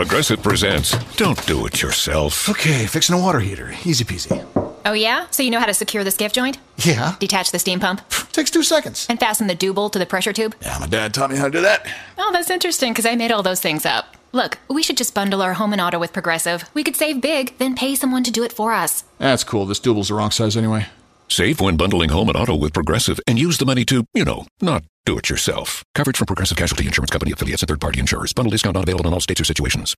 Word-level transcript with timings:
Progressive 0.00 0.42
presents 0.42 0.96
Don't 1.16 1.46
Do 1.46 1.66
It 1.66 1.82
Yourself. 1.82 2.48
Okay, 2.48 2.86
fixing 2.86 3.14
a 3.14 3.18
water 3.18 3.38
heater. 3.38 3.74
Easy 3.84 4.02
peasy. 4.02 4.42
Oh, 4.86 4.94
yeah? 4.94 5.26
So 5.30 5.42
you 5.42 5.50
know 5.50 5.60
how 5.60 5.66
to 5.66 5.74
secure 5.74 6.02
the 6.04 6.10
skiff 6.10 6.32
joint? 6.32 6.56
Yeah. 6.78 7.16
Detach 7.18 7.52
the 7.52 7.58
steam 7.58 7.80
pump? 7.80 8.00
Takes 8.32 8.50
two 8.50 8.62
seconds. 8.62 9.06
And 9.10 9.20
fasten 9.20 9.46
the 9.46 9.54
dooble 9.54 9.92
to 9.92 9.98
the 9.98 10.06
pressure 10.06 10.32
tube? 10.32 10.54
Yeah, 10.62 10.78
my 10.80 10.86
dad 10.86 11.12
taught 11.12 11.30
me 11.30 11.36
how 11.36 11.44
to 11.44 11.50
do 11.50 11.60
that. 11.60 11.86
Oh, 12.16 12.30
that's 12.32 12.48
interesting 12.48 12.94
because 12.94 13.04
I 13.04 13.14
made 13.14 13.30
all 13.30 13.42
those 13.42 13.60
things 13.60 13.84
up. 13.84 14.16
Look, 14.32 14.56
we 14.70 14.82
should 14.82 14.96
just 14.96 15.14
bundle 15.14 15.42
our 15.42 15.52
home 15.52 15.72
and 15.72 15.82
auto 15.82 15.98
with 15.98 16.14
Progressive. 16.14 16.64
We 16.72 16.82
could 16.82 16.96
save 16.96 17.20
big, 17.20 17.58
then 17.58 17.74
pay 17.74 17.94
someone 17.94 18.24
to 18.24 18.30
do 18.30 18.42
it 18.42 18.54
for 18.54 18.72
us. 18.72 19.04
That's 19.18 19.44
cool. 19.44 19.66
This 19.66 19.80
double's 19.80 20.08
the 20.08 20.14
wrong 20.14 20.30
size 20.30 20.56
anyway. 20.56 20.86
Save 21.28 21.60
when 21.60 21.76
bundling 21.76 22.08
home 22.08 22.30
and 22.30 22.38
auto 22.38 22.56
with 22.56 22.72
Progressive 22.72 23.20
and 23.26 23.38
use 23.38 23.58
the 23.58 23.66
money 23.66 23.84
to, 23.84 24.06
you 24.14 24.24
know, 24.24 24.46
not 24.62 24.82
do 25.10 25.18
it 25.18 25.28
yourself. 25.28 25.84
Coverage 25.94 26.16
from 26.16 26.26
Progressive 26.26 26.56
Casualty 26.56 26.86
Insurance 26.86 27.10
Company 27.10 27.32
affiliates 27.32 27.62
and 27.62 27.68
third 27.68 27.80
party 27.80 27.98
insurers. 27.98 28.32
Bundle 28.32 28.50
discount 28.50 28.74
not 28.74 28.84
available 28.84 29.08
in 29.08 29.12
all 29.12 29.20
states 29.20 29.40
or 29.40 29.44
situations. 29.44 29.96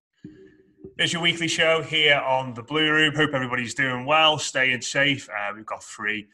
There's 0.96 1.12
your 1.12 1.20
weekly 1.20 1.48
show 1.48 1.82
here 1.82 2.16
on 2.16 2.54
the 2.54 2.62
Blue 2.62 2.90
Room. 2.90 3.14
Hope 3.14 3.30
everybody's 3.34 3.74
doing 3.74 4.06
well, 4.06 4.38
staying 4.38 4.80
safe. 4.80 5.28
Uh, 5.28 5.52
we've 5.54 5.66
got 5.66 5.84
three, 5.84 6.28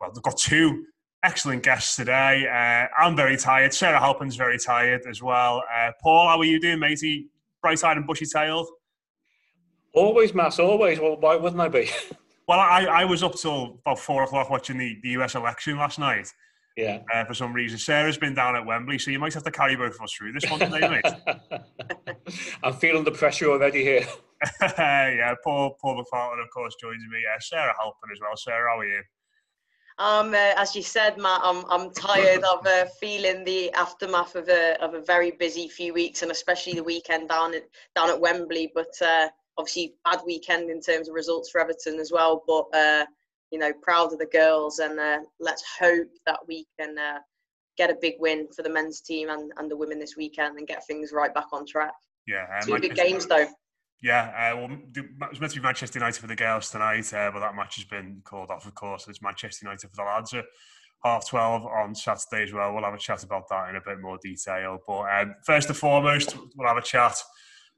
well, 0.00 0.10
we've 0.14 0.22
got 0.22 0.36
two 0.36 0.84
excellent 1.24 1.64
guests 1.64 1.96
today. 1.96 2.46
Uh, 2.46 3.02
I'm 3.02 3.16
very 3.16 3.36
tired. 3.36 3.74
Sarah 3.74 3.98
Halpin's 3.98 4.36
very 4.36 4.58
tired 4.58 5.02
as 5.08 5.20
well. 5.20 5.64
Uh, 5.74 5.90
Paul, 6.00 6.28
how 6.28 6.38
are 6.38 6.44
you 6.44 6.60
doing, 6.60 6.78
matey? 6.78 7.30
Bright 7.62 7.82
eyed 7.82 7.96
and 7.96 8.06
bushy 8.06 8.26
tailed? 8.26 8.68
Always, 9.92 10.34
Mass, 10.34 10.60
always. 10.60 11.00
Well, 11.00 11.16
why 11.18 11.34
wouldn't 11.34 11.60
I 11.60 11.68
be? 11.68 11.90
Well, 12.46 12.60
I, 12.60 12.84
I 12.84 13.04
was 13.06 13.22
up 13.22 13.36
till 13.36 13.78
about 13.86 13.98
four 13.98 14.22
o'clock 14.22 14.50
watching 14.50 14.76
the, 14.76 14.98
the 15.02 15.08
US 15.20 15.34
election 15.34 15.78
last 15.78 15.98
night. 15.98 16.30
Yeah. 16.76 17.00
Uh, 17.12 17.24
for 17.24 17.34
some 17.34 17.52
reason, 17.52 17.78
Sarah's 17.78 18.18
been 18.18 18.34
down 18.34 18.56
at 18.56 18.66
Wembley, 18.66 18.98
so 18.98 19.10
you 19.10 19.18
might 19.20 19.34
have 19.34 19.44
to 19.44 19.50
carry 19.50 19.76
both 19.76 19.94
of 19.94 20.00
us 20.00 20.12
through 20.12 20.32
this 20.32 20.50
one 20.50 20.58
today, 20.58 20.88
mate. 20.88 21.56
I'm 22.64 22.72
feeling 22.74 23.04
the 23.04 23.12
pressure 23.12 23.50
already 23.50 23.82
here. 23.84 24.06
yeah, 24.60 25.34
Paul 25.44 25.76
Paul 25.80 26.02
McFarlane, 26.02 26.42
of 26.42 26.50
course, 26.50 26.74
joins 26.80 27.02
me. 27.10 27.20
Yeah, 27.22 27.38
Sarah 27.40 27.74
Halpin 27.78 28.10
as 28.12 28.20
well. 28.20 28.36
Sarah, 28.36 28.70
how 28.72 28.80
are 28.80 28.86
you? 28.86 29.02
Um, 29.98 30.34
uh, 30.34 30.54
as 30.56 30.74
you 30.74 30.82
said, 30.82 31.16
Matt, 31.16 31.40
I'm 31.44 31.64
I'm 31.70 31.92
tired 31.92 32.42
of 32.42 32.66
uh, 32.66 32.86
feeling 33.00 33.44
the 33.44 33.72
aftermath 33.74 34.34
of 34.34 34.48
a 34.48 34.76
of 34.82 34.94
a 34.94 35.00
very 35.00 35.30
busy 35.30 35.68
few 35.68 35.94
weeks, 35.94 36.22
and 36.22 36.32
especially 36.32 36.72
the 36.72 36.82
weekend 36.82 37.28
down 37.28 37.54
at 37.54 37.62
down 37.94 38.10
at 38.10 38.20
Wembley. 38.20 38.72
But 38.74 38.92
uh, 39.00 39.28
obviously, 39.56 39.94
bad 40.04 40.20
weekend 40.26 40.70
in 40.70 40.80
terms 40.80 41.08
of 41.08 41.14
results 41.14 41.50
for 41.50 41.60
Everton 41.60 42.00
as 42.00 42.10
well. 42.10 42.42
But 42.44 42.76
uh, 42.76 43.06
you 43.50 43.58
know, 43.58 43.72
proud 43.82 44.12
of 44.12 44.18
the 44.18 44.26
girls, 44.26 44.78
and 44.78 44.98
uh, 44.98 45.18
let's 45.40 45.62
hope 45.78 46.08
that 46.26 46.40
we 46.46 46.66
can 46.78 46.98
uh, 46.98 47.18
get 47.76 47.90
a 47.90 47.96
big 48.00 48.14
win 48.18 48.48
for 48.54 48.62
the 48.62 48.70
men's 48.70 49.00
team 49.00 49.30
and, 49.30 49.52
and 49.56 49.70
the 49.70 49.76
women 49.76 49.98
this 49.98 50.16
weekend, 50.16 50.58
and 50.58 50.66
get 50.66 50.86
things 50.86 51.12
right 51.12 51.34
back 51.34 51.46
on 51.52 51.66
track. 51.66 51.94
Yeah, 52.26 52.46
uh, 52.56 52.64
Two 52.64 52.78
big 52.78 52.94
games 52.94 53.26
though. 53.26 53.46
Yeah, 54.02 54.52
uh, 54.52 54.56
well, 54.56 54.78
it 54.96 55.30
was 55.30 55.40
meant 55.40 55.52
to 55.52 55.60
be 55.60 55.64
Manchester 55.64 55.98
United 55.98 56.20
for 56.20 56.26
the 56.26 56.36
girls 56.36 56.70
tonight, 56.70 57.12
uh, 57.14 57.30
but 57.32 57.40
that 57.40 57.54
match 57.54 57.76
has 57.76 57.86
been 57.86 58.20
called 58.24 58.50
off, 58.50 58.66
of 58.66 58.74
course. 58.74 59.08
It's 59.08 59.22
Manchester 59.22 59.64
United 59.64 59.88
for 59.88 59.96
the 59.96 60.02
lads 60.02 60.34
at 60.34 60.44
half 61.04 61.26
12 61.28 61.64
on 61.64 61.94
Saturday 61.94 62.42
as 62.44 62.52
well. 62.52 62.74
We'll 62.74 62.84
have 62.84 62.94
a 62.94 62.98
chat 62.98 63.22
about 63.22 63.48
that 63.50 63.70
in 63.70 63.76
a 63.76 63.80
bit 63.80 64.00
more 64.00 64.18
detail. 64.22 64.78
But 64.86 65.02
um, 65.02 65.34
first 65.46 65.68
and 65.68 65.76
foremost, 65.76 66.36
we'll 66.56 66.68
have 66.68 66.76
a 66.76 66.82
chat 66.82 67.16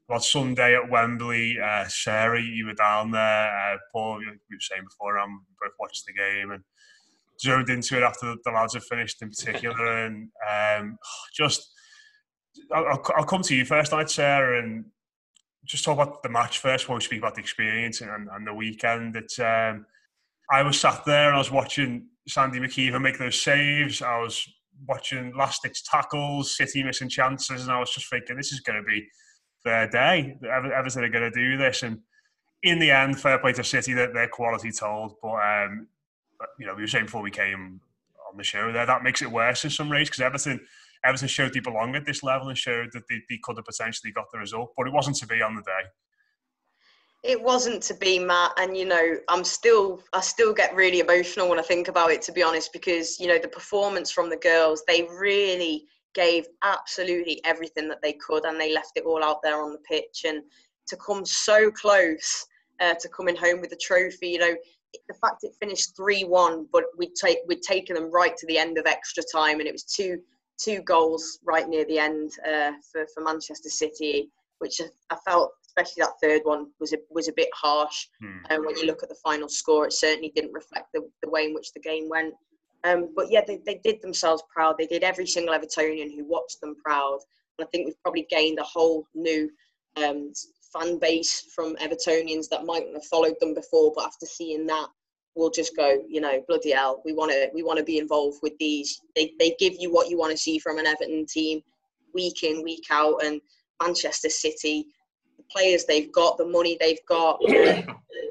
about 0.09 0.23
Sunday 0.23 0.75
at 0.75 0.89
Wembley. 0.89 1.57
Uh, 1.59 1.85
Sarah, 1.87 2.41
you 2.41 2.67
were 2.67 2.73
down 2.73 3.11
there. 3.11 3.73
Uh, 3.73 3.77
Paul, 3.91 4.21
you, 4.21 4.29
were 4.29 4.59
saying 4.59 4.83
before, 4.83 5.19
um, 5.19 5.45
we 5.49 5.67
both 5.67 5.75
watched 5.79 6.05
the 6.05 6.13
game 6.13 6.51
and 6.51 6.63
zoned 7.39 7.69
into 7.69 7.97
it 7.97 8.03
after 8.03 8.35
the, 8.43 8.51
lads 8.51 8.73
had 8.73 8.83
finished 8.83 9.21
in 9.21 9.29
particular. 9.29 10.05
And 10.05 10.29
um, 10.49 10.97
just, 11.33 11.69
I'll, 12.73 13.03
I'll 13.15 13.25
come 13.25 13.41
to 13.43 13.55
you 13.55 13.65
first 13.65 13.91
night, 13.91 14.09
Sarah, 14.09 14.63
and 14.63 14.85
just 15.65 15.83
talk 15.83 15.95
about 15.95 16.23
the 16.23 16.29
match 16.29 16.59
first 16.59 16.85
before 16.85 16.95
we 16.95 17.01
speak 17.01 17.19
about 17.19 17.35
the 17.35 17.41
experience 17.41 17.99
and, 18.01 18.29
and 18.31 18.47
the 18.47 18.53
weekend. 18.53 19.15
It's, 19.17 19.39
um, 19.39 19.85
I 20.49 20.63
was 20.63 20.79
sat 20.79 21.03
there 21.05 21.27
and 21.27 21.35
I 21.35 21.39
was 21.39 21.51
watching 21.51 22.07
Sandy 22.29 22.59
MacIver 22.59 23.01
make 23.01 23.19
those 23.19 23.41
saves. 23.41 24.01
I 24.01 24.19
was 24.21 24.47
watching 24.87 25.35
last 25.35 25.67
tackles, 25.91 26.55
City 26.55 26.83
missing 26.83 27.09
chances, 27.09 27.63
and 27.63 27.71
I 27.71 27.79
was 27.79 27.93
just 27.93 28.09
thinking, 28.09 28.37
this 28.37 28.53
is 28.53 28.61
going 28.61 28.81
to 28.81 28.89
be 28.89 29.05
their 29.67 29.87
day. 29.87 30.37
Everton 30.43 31.03
are 31.03 31.09
going 31.09 31.31
to 31.31 31.39
do 31.39 31.57
this. 31.57 31.83
And 31.83 31.99
in 32.63 32.79
the 32.79 32.91
end, 32.91 33.19
fair 33.19 33.37
play 33.37 33.53
to 33.53 33.63
City, 33.63 33.93
that 33.93 34.13
their 34.13 34.27
quality 34.27 34.71
told. 34.71 35.15
But, 35.21 35.35
um, 35.35 35.87
you 36.57 36.65
know, 36.65 36.73
we 36.73 36.81
were 36.81 36.87
saying 36.87 37.05
before 37.05 37.21
we 37.21 37.31
came 37.31 37.81
on 38.29 38.37
the 38.37 38.43
show 38.43 38.71
there, 38.71 38.85
that 38.85 39.03
makes 39.03 39.21
it 39.21 39.31
worse 39.31 39.63
in 39.63 39.69
some 39.69 39.89
ways 39.89 40.09
because 40.09 40.21
Everton 40.21 40.59
Everton 41.03 41.27
showed 41.27 41.53
they 41.53 41.59
belong 41.59 41.95
at 41.95 42.05
this 42.05 42.23
level 42.23 42.49
and 42.49 42.57
showed 42.57 42.89
that 42.93 43.03
they, 43.09 43.21
they 43.29 43.39
could 43.43 43.57
have 43.57 43.65
potentially 43.65 44.11
got 44.11 44.25
the 44.31 44.39
result, 44.39 44.73
but 44.75 44.87
it 44.87 44.93
wasn't 44.93 45.15
to 45.17 45.27
be 45.27 45.41
on 45.41 45.55
the 45.55 45.61
day. 45.61 45.83
It 47.23 47.41
wasn't 47.41 47.83
to 47.83 47.93
be, 47.93 48.19
Matt, 48.19 48.51
and 48.57 48.75
you 48.77 48.85
know, 48.85 49.15
I'm 49.27 49.43
still, 49.43 50.01
I 50.13 50.21
still 50.21 50.53
get 50.53 50.75
really 50.75 50.99
emotional 50.99 51.49
when 51.49 51.59
I 51.59 51.63
think 51.63 51.87
about 51.87 52.11
it, 52.11 52.21
to 52.23 52.31
be 52.31 52.43
honest, 52.43 52.71
because 52.73 53.19
you 53.19 53.27
know, 53.27 53.37
the 53.39 53.47
performance 53.47 54.11
from 54.11 54.29
the 54.29 54.37
girls, 54.37 54.83
they 54.87 55.07
really 55.19 55.85
gave 56.23 56.43
absolutely 56.75 57.35
everything 57.51 57.87
that 57.89 58.01
they 58.01 58.15
could, 58.25 58.43
and 58.45 58.59
they 58.59 58.73
left 58.73 58.93
it 58.99 59.05
all 59.09 59.23
out 59.29 59.41
there 59.43 59.59
on 59.63 59.71
the 59.71 59.83
pitch, 59.93 60.17
and 60.29 60.39
to 60.89 60.95
come 61.07 61.23
so 61.25 61.57
close 61.83 62.29
uh, 62.83 62.95
to 63.01 63.07
coming 63.17 63.37
home 63.45 63.59
with 63.61 63.71
the 63.71 63.81
trophy, 63.89 64.29
you 64.35 64.39
know, 64.39 64.55
the 65.09 65.19
fact 65.21 65.43
it 65.43 65.53
finished 65.63 65.95
three-one, 65.95 66.55
but 66.73 66.85
we'd 66.99 67.15
take 67.23 67.39
we'd 67.49 67.61
taken 67.73 67.93
them 67.95 68.09
right 68.19 68.35
to 68.37 68.47
the 68.47 68.57
end 68.57 68.77
of 68.77 68.85
extra 68.95 69.23
time, 69.37 69.57
and 69.59 69.67
it 69.69 69.77
was 69.77 69.83
two 69.97 70.13
two 70.65 70.79
goals 70.93 71.23
right 71.51 71.67
near 71.73 71.85
the 71.85 71.99
end 72.09 72.31
uh, 72.51 72.71
for, 72.89 73.05
for 73.13 73.21
Manchester 73.23 73.69
City, 73.69 74.15
which 74.59 74.81
I 75.13 75.17
felt, 75.27 75.51
especially 75.67 76.01
that 76.01 76.19
third 76.23 76.41
one, 76.45 76.63
was 76.79 76.93
a, 76.93 76.97
was 77.17 77.27
a 77.27 77.37
bit 77.41 77.51
harsh. 77.53 77.99
Hmm. 78.21 78.39
And 78.49 78.65
when 78.65 78.75
you 78.77 78.85
look 78.87 79.03
at 79.03 79.09
the 79.09 79.21
final 79.23 79.49
score, 79.49 79.85
it 79.85 79.93
certainly 79.93 80.31
didn't 80.35 80.53
reflect 80.61 80.87
the, 80.93 81.01
the 81.21 81.29
way 81.29 81.43
in 81.45 81.53
which 81.53 81.73
the 81.73 81.79
game 81.89 82.09
went. 82.09 82.33
Um, 82.87 83.09
but 83.15 83.29
yeah, 83.29 83.41
they, 83.45 83.59
they 83.65 83.81
did 83.83 84.01
themselves 84.01 84.43
proud. 84.53 84.75
They 84.77 84.87
did 84.87 85.03
every 85.03 85.27
single 85.27 85.55
Evertonian 85.57 86.13
who 86.15 86.25
watched 86.25 86.61
them 86.61 86.75
proud. 86.83 87.19
And 87.57 87.67
I 87.67 87.69
think 87.69 87.85
we've 87.85 88.01
probably 88.01 88.27
gained 88.29 88.59
a 88.59 88.63
whole 88.63 89.05
new 89.13 89.49
um, 89.97 90.31
fan 90.73 90.99
base 90.99 91.51
from 91.53 91.75
Evertonians 91.77 92.49
that 92.49 92.65
mightn't 92.65 92.93
have 92.93 93.05
followed 93.05 93.35
them 93.39 93.53
before, 93.53 93.91
but 93.95 94.05
after 94.05 94.25
seeing 94.25 94.65
that, 94.67 94.87
we'll 95.35 95.49
just 95.49 95.75
go, 95.75 96.01
you 96.07 96.21
know, 96.21 96.43
bloody 96.47 96.71
hell, 96.71 97.01
we 97.05 97.13
want 97.13 97.31
to 97.31 97.49
we 97.53 97.63
want 97.63 97.77
to 97.77 97.85
be 97.85 97.99
involved 97.99 98.39
with 98.41 98.57
these. 98.59 99.01
They 99.15 99.33
they 99.39 99.55
give 99.59 99.75
you 99.77 99.91
what 99.91 100.09
you 100.09 100.17
want 100.17 100.31
to 100.31 100.37
see 100.37 100.59
from 100.59 100.79
an 100.79 100.87
Everton 100.87 101.25
team, 101.25 101.61
week 102.13 102.43
in 102.43 102.63
week 102.63 102.85
out, 102.89 103.23
and 103.23 103.41
Manchester 103.81 104.29
City, 104.29 104.87
the 105.37 105.43
players 105.51 105.85
they've 105.85 106.11
got, 106.11 106.37
the 106.37 106.45
money 106.45 106.77
they've 106.79 107.05
got, 107.07 107.39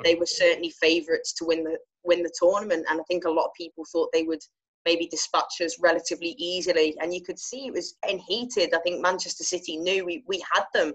they 0.05 0.15
were 0.17 0.27
certainly 0.27 0.71
favourites 0.71 1.33
to 1.35 1.45
win 1.45 1.65
the 1.65 1.79
win 2.07 2.23
the 2.23 2.35
tournament. 2.39 2.87
And 2.89 3.01
I 3.01 3.05
think 3.05 3.25
a 3.25 3.31
lot 3.31 3.47
of 3.47 3.55
people 3.57 3.85
thought 3.91 4.11
they 4.13 4.23
would 4.23 4.43
maybe 4.85 5.09
dispatch 5.09 5.61
us 5.63 5.79
relatively 5.81 6.35
easily. 6.39 6.97
And 7.01 7.13
you 7.13 7.23
could 7.23 7.39
see 7.39 7.67
it 7.67 7.75
was 7.75 7.97
getting 8.03 8.21
heated. 8.21 8.75
I 8.75 8.79
think 8.81 9.03
Manchester 9.03 9.45
City 9.45 9.77
knew 9.77 10.05
we, 10.05 10.23
we 10.27 10.43
had 10.55 10.65
them. 10.73 10.95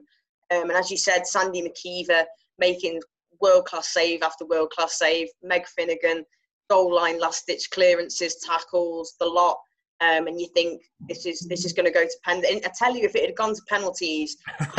Um, 0.51 0.69
and 0.69 0.73
as 0.73 0.89
you 0.89 0.97
said, 0.97 1.27
Sandy 1.27 1.61
MacIver 1.61 2.25
making 2.57 3.01
world 3.41 3.65
class 3.65 3.93
save 3.93 4.23
after 4.23 4.45
world 4.45 4.71
class 4.71 4.97
save, 4.97 5.27
Meg 5.43 5.67
Finnigan, 5.67 6.23
goal 6.69 6.93
line 6.93 7.19
last 7.19 7.45
ditch 7.47 7.69
clearances, 7.71 8.37
tackles, 8.45 9.15
the 9.19 9.25
lot. 9.25 9.57
Um, 10.01 10.25
and 10.25 10.41
you 10.41 10.47
think 10.55 10.81
this 11.07 11.27
is 11.27 11.41
this 11.41 11.63
is 11.63 11.73
going 11.73 11.85
to 11.85 11.91
go 11.91 12.03
to 12.03 12.17
pen. 12.23 12.41
I 12.43 12.71
tell 12.75 12.95
you, 12.95 13.03
if 13.03 13.15
it 13.15 13.23
had 13.23 13.35
gone 13.35 13.53
to 13.53 13.61
penalties, 13.69 14.35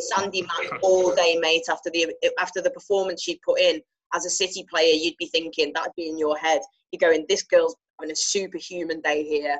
Sandy 0.00 0.42
man 0.42 0.78
all 0.82 1.14
day, 1.14 1.38
mate. 1.40 1.64
After 1.70 1.90
the 1.90 2.12
after 2.38 2.60
the 2.60 2.70
performance 2.70 3.22
she'd 3.22 3.40
put 3.42 3.60
in 3.60 3.80
as 4.14 4.26
a 4.26 4.30
City 4.30 4.64
player, 4.70 4.94
you'd 4.94 5.16
be 5.18 5.26
thinking 5.26 5.72
that'd 5.74 5.94
be 5.96 6.08
in 6.08 6.18
your 6.18 6.36
head. 6.36 6.60
You're 6.92 7.10
going, 7.10 7.26
this 7.28 7.42
girl's 7.42 7.76
having 7.98 8.12
a 8.12 8.16
superhuman 8.16 9.00
day 9.00 9.24
here, 9.24 9.58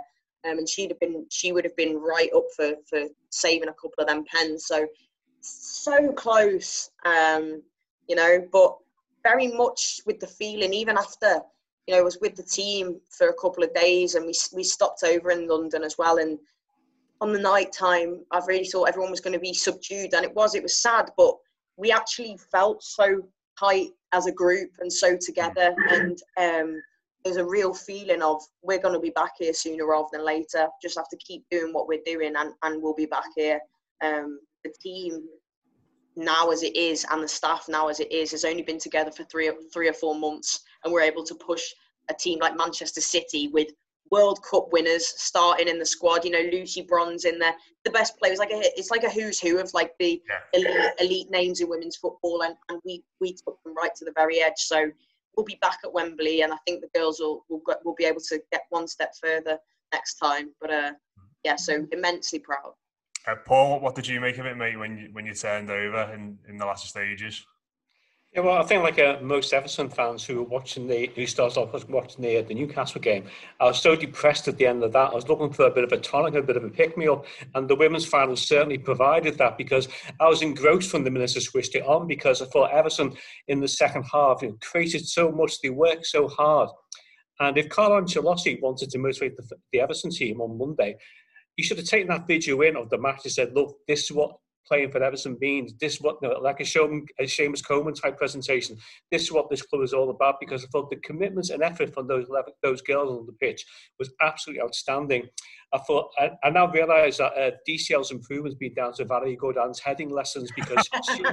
um, 0.49 0.59
and 0.59 0.69
she'd 0.69 0.91
have 0.91 1.01
been 1.01 1.27
she 1.31 1.53
would 1.53 1.65
have 1.65 1.77
been 1.77 1.97
right 1.97 2.31
up 2.35 2.45
for 2.57 2.73
for 2.89 3.05
saving 3.31 3.69
a 3.69 3.73
couple 3.73 3.95
of 3.99 4.07
them 4.07 4.25
pens. 4.33 4.67
So 4.67 4.87
so 5.41 6.13
close, 6.13 6.91
um, 7.05 7.63
you 8.09 8.17
know, 8.17 8.47
but 8.53 8.77
very 9.23 9.49
much 9.49 10.01
with 10.07 10.21
the 10.21 10.27
feeling 10.27 10.73
even 10.73 10.97
after 10.97 11.43
you 11.89 11.95
know, 11.95 12.01
I 12.01 12.05
was 12.05 12.19
with 12.21 12.37
the 12.37 12.43
team 12.43 13.01
for 13.09 13.29
a 13.29 13.35
couple 13.35 13.65
of 13.65 13.73
days 13.73 14.15
and 14.15 14.27
we, 14.27 14.35
we 14.55 14.63
stopped 14.63 15.03
over 15.05 15.31
in 15.31 15.49
London 15.49 15.83
as 15.83 15.97
well. 15.97 16.19
And 16.19 16.39
on 17.23 17.33
the 17.33 17.41
night 17.41 17.73
time, 17.73 18.21
I 18.31 18.43
really 18.47 18.67
thought 18.67 18.91
everyone 18.91 19.11
was 19.11 19.23
going 19.23 19.33
to 19.33 19.41
be 19.41 19.55
subdued. 19.55 20.13
And 20.13 20.23
it 20.23 20.35
was, 20.35 20.55
it 20.55 20.63
was 20.63 20.77
sad, 20.77 21.11
but 21.17 21.35
we 21.79 21.91
actually 21.91 22.37
felt 22.53 22.83
so 22.83 23.23
tight 23.59 23.91
as 24.13 24.27
a 24.27 24.33
group 24.33 24.71
and 24.81 24.93
so 24.93 25.17
together. 25.21 25.75
And 25.91 26.19
um, 26.39 26.83
there's 27.25 27.37
a 27.37 27.45
real 27.45 27.75
feeling 27.75 28.23
of 28.23 28.43
we're 28.63 28.79
going 28.79 28.95
to 28.95 29.01
be 29.01 29.11
back 29.11 29.33
here 29.39 29.53
sooner 29.53 29.87
rather 29.87 30.09
than 30.13 30.25
later. 30.25 30.69
Just 30.83 30.97
have 30.97 31.09
to 31.09 31.17
keep 31.17 31.45
doing 31.51 31.73
what 31.73 31.89
we're 31.89 32.03
doing 32.07 32.35
and, 32.37 32.53
and 32.63 32.83
we'll 32.83 32.95
be 32.95 33.07
back 33.07 33.25
here. 33.37 33.61
Um, 34.03 34.41
the 34.65 34.73
team 34.83 35.23
now 36.17 36.51
as 36.51 36.63
it 36.63 36.75
is 36.75 37.07
and 37.11 37.23
the 37.23 37.29
staff 37.29 37.67
now 37.69 37.89
as 37.89 38.01
it 38.01 38.11
is 38.11 38.33
has 38.33 38.45
only 38.45 38.63
been 38.63 38.79
together 38.79 39.11
for 39.11 39.23
three 39.25 39.51
three 39.73 39.89
or 39.89 39.93
four 39.93 40.17
months 40.17 40.63
and 40.83 40.93
we're 40.93 41.01
able 41.01 41.23
to 41.23 41.35
push 41.37 41.63
a 42.11 42.15
team 42.15 42.41
like 42.41 42.57
Manchester 42.57 43.01
City 43.01 43.49
with 43.49 43.69
World 44.11 44.41
Cup 44.43 44.73
winners 44.73 45.07
starting 45.07 45.69
in 45.69 45.79
the 45.79 45.87
squad. 45.87 46.25
You 46.25 46.31
know, 46.31 46.51
Lucy 46.53 46.83
Bronze 46.83 47.25
in 47.25 47.39
there, 47.39 47.55
the 47.85 47.91
best 47.91 48.19
players. 48.19 48.39
Like 48.39 48.51
a, 48.51 48.61
it's 48.77 48.91
like 48.91 49.05
a 49.05 49.11
who's 49.11 49.41
who 49.41 49.59
of 49.59 49.73
like 49.75 49.93
the 49.99 50.23
yeah. 50.29 50.61
elite, 50.61 50.93
elite, 51.01 51.31
names 51.31 51.61
in 51.61 51.69
women's 51.69 51.97
football, 51.97 52.43
and, 52.43 52.55
and 52.69 52.81
we 52.85 53.03
we 53.21 53.33
took 53.33 53.63
them 53.65 53.75
right 53.77 53.95
to 53.97 54.05
the 54.05 54.13
very 54.17 54.41
edge. 54.41 54.59
So 54.59 54.91
we'll 55.37 55.45
be 55.45 55.59
back 55.61 55.79
at 55.85 55.93
Wembley, 55.93 56.43
and 56.43 56.53
I 56.53 56.57
think 56.67 56.81
the 56.81 56.99
girls 56.99 57.21
will 57.21 57.45
will, 57.49 57.63
will 57.85 57.95
be 57.95 58.05
able 58.05 58.21
to 58.29 58.41
get 58.53 58.63
one 58.71 58.89
step 58.89 59.13
further 59.23 59.59
next 59.93 60.15
time. 60.15 60.51
But 60.61 60.73
uh, 60.73 60.93
yeah, 61.45 61.57
so 61.57 61.87
immensely 61.93 62.39
proud. 62.39 62.75
Uh, 63.27 63.35
Paul, 63.45 63.81
what 63.81 63.95
did 63.95 64.07
you 64.07 64.21
make 64.21 64.39
of 64.39 64.47
it, 64.47 64.57
mate, 64.57 64.79
when 64.79 64.97
you 64.97 65.09
when 65.13 65.27
you 65.27 65.35
turned 65.35 65.71
over 65.71 66.13
in, 66.15 66.39
in 66.49 66.57
the 66.57 66.65
last 66.65 66.89
stages? 66.89 67.45
Yeah, 68.35 68.43
well, 68.43 68.59
I 68.59 68.63
think 68.63 68.83
like 68.83 68.99
uh, 68.99 69.17
most 69.23 69.55
Everton 69.55 69.89
fans 69.89 70.23
who 70.23 70.37
were 70.37 70.43
watching 70.43 70.87
the 70.87 71.11
who 71.17 71.27
started 71.27 71.59
off 71.59 71.89
watching 71.89 72.23
the 72.23 72.43
the 72.43 72.55
Newcastle 72.55 73.01
game, 73.01 73.25
I 73.59 73.65
was 73.65 73.81
so 73.81 73.97
depressed 73.97 74.49
at 74.49 74.59
the 74.59 74.67
end 74.67 74.85
of 74.85 74.93
that. 74.93 75.13
I 75.13 75.15
was 75.15 75.29
looking 75.31 75.51
for 75.51 75.65
a 75.67 75.71
bit 75.71 75.83
of 75.83 75.93
a 75.93 75.97
tonic, 75.97 76.35
a 76.35 76.43
bit 76.43 76.59
of 76.59 76.65
a 76.65 76.69
pick 76.69 76.99
me 76.99 77.09
up, 77.09 77.25
and 77.55 77.67
the 77.67 77.75
women's 77.75 78.05
final 78.05 78.37
certainly 78.37 78.77
provided 78.77 79.39
that 79.39 79.57
because 79.57 79.89
I 80.21 80.29
was 80.29 80.43
engrossed 80.43 80.91
from 80.91 81.05
the 81.05 81.11
minute 81.11 81.33
I 81.37 81.41
switched 81.41 81.75
it 81.75 81.87
on 81.87 82.07
because 82.07 82.43
I 82.43 82.47
thought 82.47 82.71
Everton 82.71 83.17
in 83.49 83.61
the 83.61 83.69
second 83.69 84.05
half 84.13 84.43
you 84.43 84.49
know, 84.49 84.59
created 84.61 85.09
so 85.09 85.33
much, 85.33 85.63
they 85.63 85.71
worked 85.71 86.05
so 86.05 86.29
hard, 86.29 86.69
and 87.41 87.57
if 87.57 87.71
Carlo 87.71 87.99
Ancelotti 87.99 88.61
wanted 88.61 88.91
to 88.91 88.99
motivate 88.99 89.39
the, 89.39 89.57
the 89.73 89.81
Everton 89.81 90.11
team 90.11 90.43
on 90.43 90.59
Monday, 90.59 90.97
you 91.57 91.65
should 91.65 91.79
have 91.79 91.87
taken 91.87 92.09
that 92.09 92.27
video 92.27 92.61
in 92.61 92.77
of 92.77 92.91
the 92.91 92.99
match 92.99 93.21
and 93.25 93.33
said, 93.33 93.55
look, 93.55 93.79
this 93.89 94.05
is 94.05 94.13
what 94.13 94.37
playing 94.69 94.91
for 94.91 95.03
Everton 95.03 95.37
means. 95.41 95.75
This 95.81 95.95
is 95.95 96.01
what, 96.01 96.19
you 96.23 96.29
know, 96.29 96.39
like 96.39 96.61
a, 96.61 96.65
Seamus, 96.65 97.07
a 97.19 97.25
Seamus 97.25 97.67
Coleman 97.67 97.95
type 97.95 98.19
presentation. 98.19 98.77
This 99.11 99.23
is 99.23 99.33
what 99.33 99.51
this 99.51 99.63
club 99.63 99.83
is 99.83 99.93
all 99.93 100.11
about 100.11 100.37
because 100.41 100.65
I 100.65 100.69
thought 100.69 100.91
the 100.91 100.97
commitments 100.97 101.51
and 101.51 101.63
effort 101.63 101.93
from 101.93 102.07
those 102.07 102.29
11, 102.29 102.53
those 102.63 102.83
girls 102.83 103.11
on 103.11 103.27
the 103.27 103.33
pitch 103.33 103.65
was 103.99 104.11
absolutely 104.21 104.63
outstanding. 104.63 105.29
I 105.73 105.79
thought, 105.79 106.11
I, 106.19 106.31
I 106.43 106.51
now 106.51 106.71
realise 106.71 107.19
that 107.19 107.33
uh, 107.33 107.51
DCL's 107.69 108.11
improvement 108.11 108.55
has 108.55 108.59
been 108.59 108.75
down 108.75 108.95
to 108.95 109.05
Valerie 109.05 109.37
Gauvin's 109.37 109.81
heading 109.81 110.11
lessons 110.11 110.51
because 110.57 110.89
she, 111.17 111.25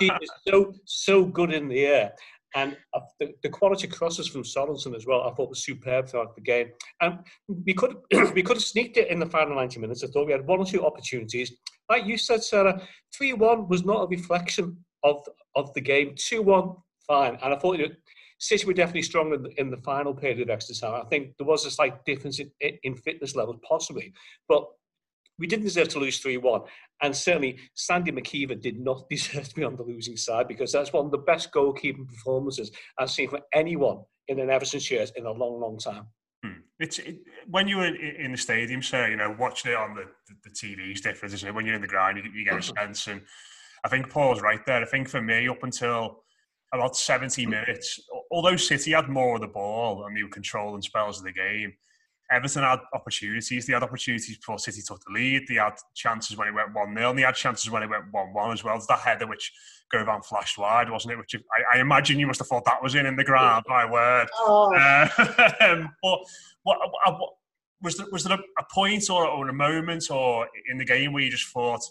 she 0.00 0.06
is 0.06 0.30
so 0.46 0.72
so 0.84 1.24
good 1.24 1.52
in 1.52 1.68
the 1.68 1.84
air. 1.84 2.12
And 2.56 2.74
uh, 2.94 3.00
the, 3.20 3.34
the, 3.42 3.50
quality 3.50 3.86
crosses 3.86 4.26
from 4.26 4.42
Sorensen 4.42 4.96
as 4.96 5.06
well, 5.06 5.22
I 5.22 5.34
thought 5.34 5.50
was 5.50 5.62
superb 5.62 6.08
throughout 6.08 6.34
the 6.34 6.40
game. 6.40 6.70
And 7.02 7.18
we 7.66 7.74
could 7.74 7.96
we 8.34 8.42
could 8.42 8.56
have 8.56 8.64
sneaked 8.64 8.96
it 8.96 9.08
in 9.08 9.18
the 9.18 9.26
final 9.26 9.54
90 9.54 9.78
minutes. 9.78 10.02
I 10.02 10.06
thought 10.06 10.26
we 10.26 10.32
had 10.32 10.46
one 10.46 10.60
or 10.60 10.64
two 10.64 10.84
opportunities. 10.84 11.52
Like 11.90 12.06
you 12.06 12.16
said, 12.16 12.42
Sarah, 12.42 12.80
3 13.14 13.34
1 13.34 13.68
was 13.68 13.84
not 13.84 14.04
a 14.04 14.06
reflection 14.06 14.76
of, 15.04 15.20
of 15.54 15.72
the 15.74 15.82
game. 15.82 16.14
2 16.16 16.40
1, 16.40 16.70
fine. 17.06 17.38
And 17.42 17.52
I 17.52 17.58
thought 17.58 17.78
you 17.78 17.88
know, 17.88 17.94
City 18.38 18.66
were 18.66 18.72
definitely 18.72 19.02
stronger 19.02 19.36
in 19.36 19.42
the, 19.42 19.60
in 19.60 19.70
the 19.70 19.76
final 19.78 20.14
period 20.14 20.40
of 20.40 20.50
extra 20.50 20.74
time. 20.74 21.00
I 21.04 21.08
think 21.08 21.36
there 21.38 21.46
was 21.46 21.66
a 21.66 21.70
slight 21.70 22.04
difference 22.06 22.40
in, 22.40 22.50
in 22.60 22.94
fitness 22.96 23.36
levels, 23.36 23.56
possibly. 23.68 24.12
But 24.48 24.66
we 25.38 25.46
didn't 25.46 25.64
deserve 25.64 25.88
to 25.88 25.98
lose 25.98 26.18
3 26.18 26.36
1. 26.38 26.60
And 27.02 27.14
certainly, 27.14 27.58
Sandy 27.74 28.12
MacIver 28.12 28.60
did 28.60 28.80
not 28.80 29.06
deserve 29.10 29.48
to 29.48 29.54
be 29.54 29.64
on 29.64 29.76
the 29.76 29.82
losing 29.82 30.16
side 30.16 30.48
because 30.48 30.72
that's 30.72 30.92
one 30.92 31.06
of 31.06 31.10
the 31.10 31.18
best 31.18 31.52
goalkeeping 31.52 32.08
performances 32.08 32.70
I've 32.98 33.10
seen 33.10 33.28
from 33.28 33.40
anyone 33.52 33.98
in 34.28 34.40
an 34.40 34.50
Everton 34.50 34.80
shirt 34.80 35.12
in 35.16 35.26
a 35.26 35.32
long, 35.32 35.60
long 35.60 35.78
time. 35.78 36.06
Hmm. 36.44 36.60
It's 36.78 36.98
it, 36.98 37.18
when 37.48 37.68
you 37.68 37.78
were 37.78 37.94
in 37.94 38.32
the 38.32 38.38
stadium, 38.38 38.82
sir. 38.82 39.08
You 39.08 39.16
know, 39.16 39.34
watching 39.38 39.72
it 39.72 39.76
on 39.76 39.94
the, 39.94 40.04
the, 40.28 40.34
the 40.44 40.50
TV 40.50 40.92
is 40.92 41.00
different, 41.00 41.34
isn't 41.34 41.48
it? 41.48 41.54
When 41.54 41.66
you're 41.66 41.76
in 41.76 41.82
the 41.82 41.88
ground, 41.88 42.18
you, 42.18 42.30
you 42.32 42.44
get 42.44 42.58
a 42.58 42.62
sense. 42.62 43.06
And 43.06 43.22
I 43.84 43.88
think 43.88 44.10
Paul's 44.10 44.42
right 44.42 44.64
there. 44.66 44.82
I 44.82 44.86
think 44.86 45.08
for 45.08 45.22
me, 45.22 45.48
up 45.48 45.62
until 45.62 46.22
about 46.72 46.96
70 46.96 47.46
minutes, 47.46 48.00
although 48.30 48.56
City 48.56 48.92
had 48.92 49.08
more 49.08 49.36
of 49.36 49.40
the 49.40 49.46
ball 49.46 50.04
and 50.04 50.16
they 50.16 50.22
were 50.22 50.28
controlling 50.28 50.82
spells 50.82 51.18
of 51.18 51.24
the 51.24 51.32
game, 51.32 51.72
Everton 52.30 52.62
had 52.62 52.80
opportunities. 52.92 53.66
They 53.66 53.72
had 53.72 53.82
opportunities 53.82 54.36
before 54.36 54.58
City 54.58 54.82
took 54.82 55.00
the 55.04 55.12
lead. 55.12 55.46
They 55.48 55.54
had 55.54 55.74
chances 55.94 56.36
when 56.36 56.48
it 56.48 56.54
went 56.54 56.74
1 56.74 56.94
0, 56.94 57.10
and 57.10 57.18
they 57.18 57.22
had 57.22 57.34
chances 57.34 57.70
when 57.70 57.82
it 57.82 57.90
went 57.90 58.04
1 58.10 58.32
1 58.32 58.52
as 58.52 58.64
well. 58.64 58.74
There's 58.74 58.86
that 58.88 58.98
header 58.98 59.26
which 59.26 59.52
Gauvin 59.92 60.24
flashed 60.24 60.58
wide, 60.58 60.90
wasn't 60.90 61.12
it? 61.12 61.18
Which 61.18 61.34
I, 61.34 61.76
I, 61.76 61.80
imagine 61.80 62.18
you 62.18 62.26
must 62.26 62.40
have 62.40 62.48
thought 62.48 62.64
that 62.64 62.82
was 62.82 62.94
in 62.94 63.06
in 63.06 63.16
the 63.16 63.24
ground, 63.24 63.64
my 63.68 63.88
word. 63.88 64.26
Oh. 64.38 64.74
Uh, 64.74 65.08
but 66.02 66.18
what, 66.64 66.78
what, 67.04 67.30
was 67.82 67.96
there, 67.96 68.06
was 68.10 68.24
there 68.24 68.38
a, 68.58 68.64
point 68.72 69.08
or, 69.10 69.26
or, 69.26 69.48
a 69.48 69.52
moment 69.52 70.10
or 70.10 70.48
in 70.70 70.78
the 70.78 70.84
game 70.84 71.12
where 71.12 71.22
you 71.22 71.30
just 71.30 71.48
thought, 71.48 71.82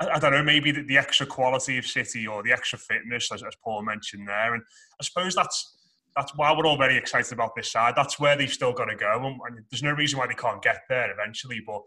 I, 0.00 0.08
I 0.08 0.18
don't 0.18 0.32
know, 0.32 0.42
maybe 0.42 0.70
the, 0.70 0.82
the, 0.82 0.96
extra 0.96 1.26
quality 1.26 1.76
of 1.76 1.86
City 1.86 2.26
or 2.26 2.42
the 2.42 2.52
extra 2.52 2.78
fitness, 2.78 3.30
as, 3.32 3.42
as 3.42 3.54
Paul 3.62 3.82
mentioned 3.82 4.28
there? 4.28 4.54
And 4.54 4.62
I 5.00 5.04
suppose 5.04 5.34
that's 5.34 5.75
that's 6.16 6.32
why 6.34 6.52
we're 6.56 6.66
all 6.66 6.78
very 6.78 6.96
excited 6.96 7.32
about 7.32 7.54
this 7.54 7.70
side. 7.70 7.94
That's 7.94 8.18
where 8.18 8.36
they've 8.36 8.52
still 8.52 8.72
got 8.72 8.86
to 8.86 8.96
go, 8.96 9.26
and, 9.26 9.38
and 9.46 9.64
there's 9.70 9.82
no 9.82 9.92
reason 9.92 10.18
why 10.18 10.26
they 10.26 10.34
can't 10.34 10.62
get 10.62 10.80
there 10.88 11.12
eventually. 11.12 11.60
But 11.64 11.82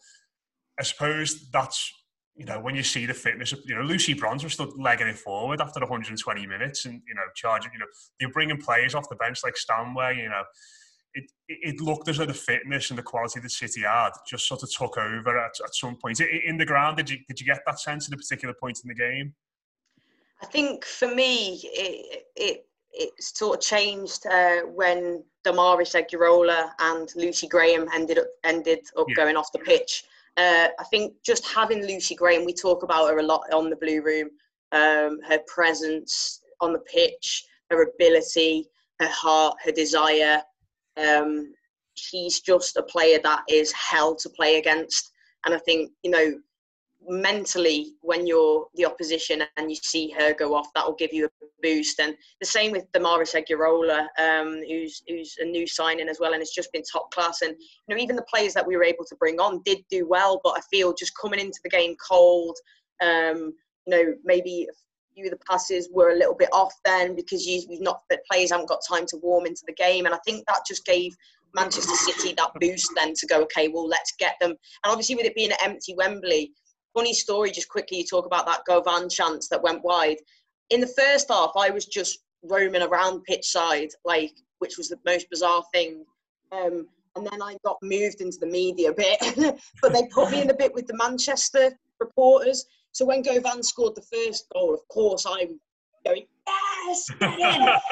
I 0.80 0.84
suppose 0.84 1.50
that's 1.52 1.92
you 2.36 2.46
know 2.46 2.60
when 2.60 2.76
you 2.76 2.84
see 2.84 3.06
the 3.06 3.14
fitness 3.14 3.54
you 3.66 3.76
know 3.76 3.82
Lucy 3.82 4.14
Bronze 4.14 4.44
was 4.44 4.54
still 4.54 4.72
legging 4.78 5.08
it 5.08 5.18
forward 5.18 5.60
after 5.60 5.80
120 5.80 6.46
minutes, 6.46 6.86
and 6.86 7.02
you 7.08 7.16
know 7.16 7.24
charging. 7.36 7.72
You 7.74 7.80
know 7.80 7.88
they're 8.20 8.32
bringing 8.32 8.58
players 8.58 8.94
off 8.94 9.10
the 9.10 9.16
bench 9.16 9.40
like 9.44 9.58
Stanway. 9.58 10.18
You 10.18 10.30
know. 10.30 10.44
It, 11.16 11.32
it 11.48 11.82
looked 11.82 12.08
as 12.08 12.18
though 12.18 12.28
the 12.28 12.36
fitness 12.36 12.92
and 12.92 13.00
the 13.00 13.02
quality 13.04 13.40
of 13.40 13.44
the 13.44 13.50
City 13.50 13.82
had 13.82 14.12
just 14.30 14.48
sort 14.48 14.62
of 14.62 14.72
took 14.72 14.96
over 14.96 15.40
at, 15.40 15.54
at 15.66 15.74
some 15.74 15.96
point. 15.96 16.22
In 16.22 16.56
the 16.60 16.68
ground, 16.68 16.98
did 16.98 17.10
you, 17.10 17.18
did 17.28 17.40
you 17.40 17.48
get 17.48 17.62
that 17.66 17.80
sense 17.80 18.08
at 18.08 18.14
a 18.14 18.18
particular 18.18 18.54
point 18.54 18.80
in 18.84 18.90
the 18.90 18.94
game? 18.94 19.34
I 20.40 20.46
think 20.46 20.86
for 20.86 21.08
me, 21.08 21.60
it, 21.64 22.26
it 22.36 22.69
it 22.92 23.12
sort 23.22 23.58
of 23.58 23.64
changed 23.64 24.26
uh, 24.28 24.62
when 24.62 25.24
Damaris 25.44 25.94
Egurrola 25.94 26.72
and 26.80 27.10
Lucy 27.16 27.48
Graham 27.48 27.88
ended 27.94 28.20
up 28.20 28.28
ended 28.44 28.80
up 28.98 29.06
yeah. 29.10 29.16
going 29.16 29.36
off 29.36 29.52
the 29.52 29.60
pitch. 29.60 30.04
Uh, 30.38 30.68
I 30.80 30.84
think 30.86 31.14
just 31.24 31.46
having 31.48 31.86
Lucy 31.86 32.16
Graham, 32.16 32.46
we 32.46 32.54
talk 32.54 32.84
about 32.84 33.10
her 33.10 33.20
a 33.20 33.24
lot 33.24 33.42
on 33.54 33.70
the 33.70 33.76
Blue 33.76 34.02
Room. 34.02 34.30
Um, 34.72 35.20
her 35.28 35.40
presence 35.48 36.42
on 36.62 36.74
the 36.74 36.80
pitch, 36.80 37.46
her 37.72 37.84
ability, 37.84 38.70
her 39.00 39.08
heart, 39.08 39.58
her 39.64 39.72
desire. 39.72 40.42
Um, 40.98 41.54
she's 41.96 42.40
just 42.40 42.78
a 42.78 42.84
player 42.84 43.20
that 43.24 43.44
is 43.50 43.72
hell 43.72 44.16
to 44.16 44.30
play 44.30 44.58
against. 44.58 45.12
And 45.46 45.54
I 45.56 45.60
think 45.60 45.92
you 46.04 46.12
know 46.12 46.40
mentally 47.08 47.94
when 48.02 48.28
you're 48.28 48.68
the 48.76 48.86
opposition 48.86 49.44
and 49.58 49.70
you 49.70 49.76
see 49.76 50.10
her 50.12 50.34
go 50.34 50.54
off, 50.54 50.68
that'll 50.76 50.96
give 50.96 51.14
you 51.14 51.26
a 51.26 51.30
boost. 51.62 52.00
And 52.00 52.16
the 52.40 52.46
same 52.46 52.72
with 52.72 52.92
Damaris 52.92 53.34
Egurrola, 53.34 54.08
um, 54.18 54.62
who's 54.68 55.02
who's 55.08 55.36
a 55.40 55.46
new 55.46 55.66
signing 55.66 56.10
as 56.10 56.20
well, 56.20 56.34
and 56.34 56.42
it's 56.42 56.54
just 56.54 56.72
been 56.72 56.84
top 56.84 57.12
class. 57.12 57.42
And 57.42 57.56
you 57.60 57.96
know, 57.96 58.02
even 58.02 58.16
the 58.16 58.24
players 58.24 58.54
that 58.54 58.68
we 58.68 58.76
were 58.76 58.84
able 58.84 59.06
to 59.06 59.16
bring 59.16 59.40
on 59.40 59.62
did 59.66 59.80
do 59.90 60.08
well, 60.08 60.42
but 60.44 60.54
I 60.58 60.62
feel 60.70 60.94
just 60.94 61.18
coming 61.20 61.40
into 61.40 61.60
the 61.64 61.70
game 61.70 61.96
cold, 62.08 62.58
Um, 63.02 63.54
you 63.86 63.92
know, 63.96 64.14
maybe 64.24 64.68
a 64.70 64.74
few 65.16 65.26
of 65.26 65.32
the 65.32 65.46
passes 65.50 65.90
were 65.92 66.12
a 66.12 66.16
little 66.16 66.36
bit 66.36 66.50
off 66.54 66.74
then 66.86 67.16
because 67.16 67.46
you, 67.46 67.64
you've 67.70 67.82
not 67.82 68.02
the 68.10 68.20
players 68.30 68.52
haven't 68.52 68.70
got 68.70 68.80
time 68.88 69.06
to 69.08 69.18
warm 69.18 69.46
into 69.46 69.64
the 69.66 69.74
game, 69.74 70.06
and 70.06 70.14
I 70.14 70.20
think 70.26 70.46
that 70.48 70.62
just 70.68 70.86
gave 70.86 71.16
Manchester 71.56 71.96
City 71.96 72.34
that 72.38 72.52
boost 72.60 72.92
then 72.96 73.14
to 73.16 73.26
go, 73.26 73.42
okay, 73.44 73.68
well 73.70 73.88
let's 73.88 74.14
get 74.20 74.36
them. 74.40 74.52
And 74.52 74.92
obviously 74.92 75.16
with 75.16 75.26
it 75.26 75.36
being 75.36 75.52
an 75.52 75.58
empty 75.64 75.96
Wembley, 75.96 76.52
funny 77.00 77.14
story. 77.14 77.50
Just 77.50 77.70
quickly, 77.70 78.00
you 78.00 78.04
talk 78.04 78.26
about 78.26 78.46
that 78.46 78.66
Gauvin 78.68 79.10
chance 79.10 79.48
that 79.48 79.64
went 79.64 79.82
wide. 79.86 80.18
In 80.70 80.82
the 80.82 80.88
first 80.88 81.30
half, 81.30 81.52
I 81.56 81.70
was 81.70 81.86
just 81.86 82.20
roaming 82.44 82.82
around 82.82 83.24
pitch 83.24 83.48
side, 83.48 83.88
like 84.04 84.34
which 84.58 84.78
was 84.78 84.90
the 84.90 85.00
most 85.06 85.30
bizarre 85.30 85.64
thing. 85.74 86.04
Um, 86.52 86.88
and 87.16 87.26
then 87.26 87.42
I 87.42 87.56
got 87.64 87.78
moved 87.82 88.20
into 88.20 88.38
the 88.38 88.48
media 88.48 88.92
bit, 88.92 89.18
but 89.82 89.94
they 89.94 90.08
put 90.14 90.30
me 90.32 90.42
in 90.42 90.50
a 90.50 90.54
bit 90.54 90.74
with 90.74 90.88
the 90.88 90.98
Manchester 90.98 91.72
reporters. 92.02 92.66
So 92.92 93.06
when 93.06 93.24
Gauvin 93.24 93.64
scored 93.64 93.96
the 93.96 94.02
first 94.02 94.46
goal, 94.54 94.74
of 94.74 94.86
course 94.90 95.26
I'm 95.26 95.58
going 96.06 96.26
yes, 96.90 97.10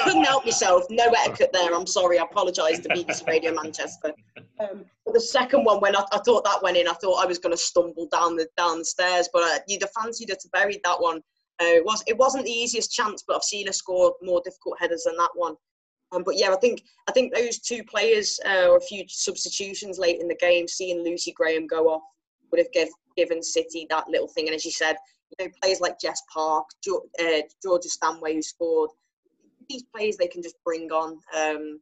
couldn't 0.03 0.23
help 0.23 0.45
myself. 0.45 0.85
No 0.89 1.11
etiquette 1.17 1.51
there. 1.53 1.73
I'm 1.73 1.87
sorry. 1.87 2.19
I 2.19 2.23
apologise 2.23 2.79
to 2.79 2.89
BBC 2.89 3.27
Radio 3.27 3.53
Manchester. 3.53 4.13
Um, 4.59 4.85
but 5.05 5.13
the 5.13 5.21
second 5.21 5.63
one, 5.63 5.79
when 5.79 5.95
I, 5.95 6.03
I, 6.11 6.19
thought 6.19 6.43
that 6.43 6.63
went 6.63 6.77
in, 6.77 6.87
I 6.87 6.93
thought 6.93 7.23
I 7.23 7.27
was 7.27 7.39
going 7.39 7.53
to 7.53 7.61
stumble 7.61 8.07
down 8.11 8.35
the 8.35 8.47
down 8.57 8.79
the 8.79 8.85
stairs. 8.85 9.29
But 9.31 9.43
uh, 9.43 9.59
you'd 9.67 9.83
have 9.83 9.91
fancied 9.91 10.29
her 10.29 10.35
to 10.35 10.49
bury 10.51 10.79
that 10.83 10.99
one. 10.99 11.17
Uh, 11.61 11.77
it 11.77 11.85
was 11.85 12.03
it 12.07 12.17
wasn't 12.17 12.45
the 12.45 12.51
easiest 12.51 12.91
chance, 12.91 13.23
but 13.27 13.35
I've 13.35 13.43
seen 13.43 13.67
her 13.67 13.73
score 13.73 14.15
more 14.21 14.41
difficult 14.43 14.79
headers 14.79 15.03
than 15.03 15.17
that 15.17 15.31
one. 15.35 15.55
Um, 16.13 16.23
but 16.23 16.37
yeah, 16.37 16.51
I 16.51 16.57
think 16.57 16.83
I 17.07 17.11
think 17.11 17.33
those 17.33 17.59
two 17.59 17.83
players 17.83 18.39
uh, 18.45 18.67
or 18.69 18.77
a 18.77 18.81
few 18.81 19.03
substitutions 19.07 19.99
late 19.99 20.21
in 20.21 20.27
the 20.27 20.35
game, 20.35 20.67
seeing 20.67 21.03
Lucy 21.03 21.33
Graham 21.33 21.67
go 21.67 21.87
off, 21.87 22.03
would 22.51 22.59
have 22.59 22.71
give, 22.71 22.89
given 23.15 23.43
City 23.43 23.85
that 23.89 24.07
little 24.07 24.27
thing. 24.27 24.47
And 24.47 24.55
as 24.55 24.65
you 24.65 24.71
said, 24.71 24.95
you 25.37 25.45
know, 25.45 25.51
players 25.61 25.81
like 25.81 25.99
Jess 25.99 26.21
Park, 26.33 26.65
uh, 26.89 27.41
Georgia 27.63 27.89
Stanway, 27.89 28.35
who 28.35 28.41
scored, 28.41 28.89
these 29.69 29.83
players 29.83 30.17
they 30.17 30.27
can 30.27 30.41
just 30.41 30.55
bring 30.63 30.91
on. 30.91 31.19
Um, 31.35 31.79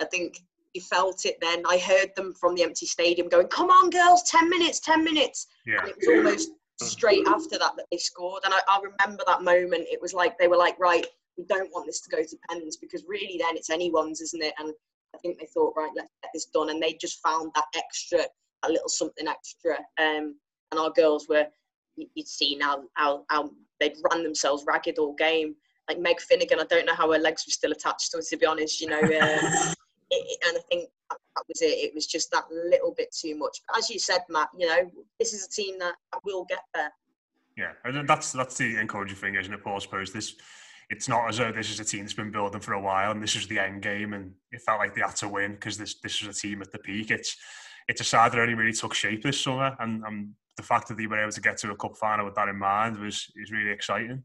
I 0.00 0.04
think 0.06 0.40
you 0.74 0.80
felt 0.80 1.24
it 1.24 1.36
then. 1.40 1.62
I 1.68 1.78
heard 1.78 2.10
them 2.16 2.34
from 2.34 2.54
the 2.54 2.62
empty 2.62 2.86
stadium 2.86 3.28
going, 3.28 3.48
"Come 3.48 3.70
on, 3.70 3.90
girls, 3.90 4.22
ten 4.24 4.48
minutes, 4.48 4.80
ten 4.80 5.04
minutes." 5.04 5.46
Yeah. 5.66 5.80
And 5.80 5.88
it 5.88 5.96
was 5.98 6.08
almost 6.08 6.50
straight 6.80 7.26
after 7.26 7.58
that 7.58 7.76
that 7.76 7.86
they 7.90 7.98
scored, 7.98 8.42
and 8.44 8.54
I, 8.54 8.60
I 8.68 8.80
remember 8.80 9.22
that 9.26 9.42
moment. 9.42 9.86
It 9.90 10.00
was 10.00 10.14
like 10.14 10.38
they 10.38 10.48
were 10.48 10.56
like, 10.56 10.78
"Right, 10.78 11.06
we 11.36 11.44
don't 11.44 11.70
want 11.72 11.86
this 11.86 12.00
to 12.02 12.10
go 12.10 12.22
to 12.22 12.36
pens 12.48 12.76
because 12.76 13.04
really 13.06 13.38
then 13.38 13.56
it's 13.56 13.70
anyone's, 13.70 14.20
isn't 14.20 14.42
it?" 14.42 14.54
And 14.58 14.72
I 15.14 15.18
think 15.18 15.38
they 15.38 15.46
thought, 15.46 15.74
"Right, 15.76 15.90
let's 15.94 16.10
get 16.22 16.30
this 16.34 16.46
done," 16.46 16.70
and 16.70 16.82
they 16.82 16.94
just 16.94 17.20
found 17.22 17.52
that 17.54 17.66
extra, 17.76 18.24
a 18.64 18.68
little 18.68 18.88
something 18.88 19.28
extra. 19.28 19.78
Um, 19.98 20.36
and 20.72 20.78
our 20.78 20.90
girls 20.90 21.28
were, 21.28 21.46
you'd 22.14 22.28
seen 22.28 22.60
how, 22.60 22.84
how, 22.94 23.24
how 23.28 23.50
they'd 23.78 23.96
run 24.10 24.22
themselves 24.22 24.64
ragged 24.66 24.98
all 24.98 25.14
game. 25.14 25.54
Like 25.88 25.98
Meg 25.98 26.20
Finnigan, 26.20 26.60
I 26.60 26.64
don't 26.64 26.86
know 26.86 26.94
how 26.94 27.10
her 27.12 27.18
legs 27.18 27.44
were 27.46 27.52
still 27.52 27.72
attached 27.72 28.10
to 28.12 28.18
her, 28.18 28.22
to 28.22 28.36
be 28.36 28.46
honest, 28.46 28.80
you 28.80 28.88
know. 28.88 29.00
Uh, 30.12 30.16
it, 30.16 30.38
and 30.48 30.58
I 30.58 30.60
think 30.68 30.90
that, 31.08 31.18
that, 31.36 31.44
was 31.46 31.62
it. 31.62 31.66
It 31.66 31.94
was 31.94 32.04
just 32.04 32.32
that 32.32 32.42
little 32.50 32.92
bit 32.96 33.14
too 33.14 33.36
much. 33.36 33.60
But 33.68 33.78
as 33.78 33.90
you 33.90 34.00
said, 34.00 34.22
Matt, 34.28 34.48
you 34.58 34.66
know, 34.66 34.90
this 35.20 35.32
is 35.32 35.46
a 35.46 35.48
team 35.48 35.78
that 35.78 35.94
will 36.24 36.44
get 36.48 36.62
there. 36.74 36.92
Yeah, 37.56 37.72
and 37.84 38.08
that's 38.08 38.32
that's 38.32 38.58
the 38.58 38.76
encouraging 38.76 39.16
thing, 39.16 39.36
isn't 39.36 39.52
it, 39.52 39.62
Paul? 39.62 39.76
I 39.76 39.78
suppose 39.78 40.12
this 40.12 40.34
it's 40.90 41.08
not 41.08 41.28
as 41.28 41.38
though 41.38 41.52
this 41.52 41.70
is 41.70 41.78
a 41.78 41.84
team 41.84 42.00
that's 42.00 42.14
been 42.14 42.32
building 42.32 42.60
for 42.60 42.72
a 42.72 42.80
while 42.80 43.12
and 43.12 43.22
this 43.22 43.36
is 43.36 43.46
the 43.46 43.58
end 43.58 43.80
game 43.80 44.12
and 44.12 44.32
it 44.50 44.60
felt 44.60 44.80
like 44.80 44.92
they 44.94 45.00
had 45.00 45.14
to 45.16 45.28
win 45.28 45.52
because 45.52 45.78
this 45.78 45.94
this 46.00 46.20
was 46.20 46.36
a 46.36 46.40
team 46.40 46.60
at 46.60 46.72
the 46.72 46.78
peak. 46.78 47.10
It's 47.10 47.36
it's 47.88 48.00
a 48.00 48.04
side 48.04 48.32
that 48.32 48.40
only 48.40 48.54
really 48.54 48.72
took 48.72 48.94
shape 48.94 49.22
this 49.22 49.40
summer 49.40 49.76
and, 49.78 50.04
and 50.04 50.30
the 50.60 50.66
fact 50.66 50.88
that 50.88 50.96
they 50.96 51.06
were 51.06 51.20
able 51.20 51.32
to 51.32 51.40
get 51.40 51.56
to 51.58 51.70
a 51.70 51.76
cup 51.76 51.96
final 51.96 52.26
with 52.26 52.34
that 52.34 52.48
in 52.48 52.56
mind 52.56 52.98
was 52.98 53.30
is 53.36 53.50
really 53.50 53.70
exciting. 53.70 54.22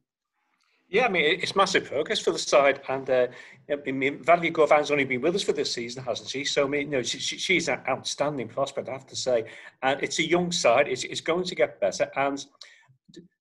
Yeah, 0.87 1.05
I 1.05 1.09
mean 1.09 1.39
it's 1.41 1.55
massive 1.55 1.85
progress 1.85 2.19
for 2.19 2.31
the 2.31 2.39
side, 2.39 2.81
and 2.89 3.09
uh, 3.09 3.27
I 3.71 3.91
mean 3.91 4.23
Valerie 4.23 4.51
Gauvin's 4.51 4.91
only 4.91 5.05
been 5.05 5.21
with 5.21 5.35
us 5.35 5.43
for 5.43 5.53
this 5.53 5.73
season, 5.73 6.03
hasn't 6.03 6.29
she? 6.29 6.43
So 6.45 6.65
I 6.65 6.67
mean, 6.67 6.91
you 6.91 6.97
know, 6.97 7.03
she, 7.03 7.19
she's 7.19 7.69
an 7.69 7.81
outstanding 7.87 8.49
prospect, 8.49 8.89
I 8.89 8.93
have 8.93 9.07
to 9.07 9.15
say. 9.15 9.45
And 9.81 10.01
it's 10.03 10.19
a 10.19 10.27
young 10.27 10.51
side; 10.51 10.87
it's, 10.87 11.03
it's 11.03 11.21
going 11.21 11.45
to 11.45 11.55
get 11.55 11.79
better. 11.79 12.09
And 12.15 12.45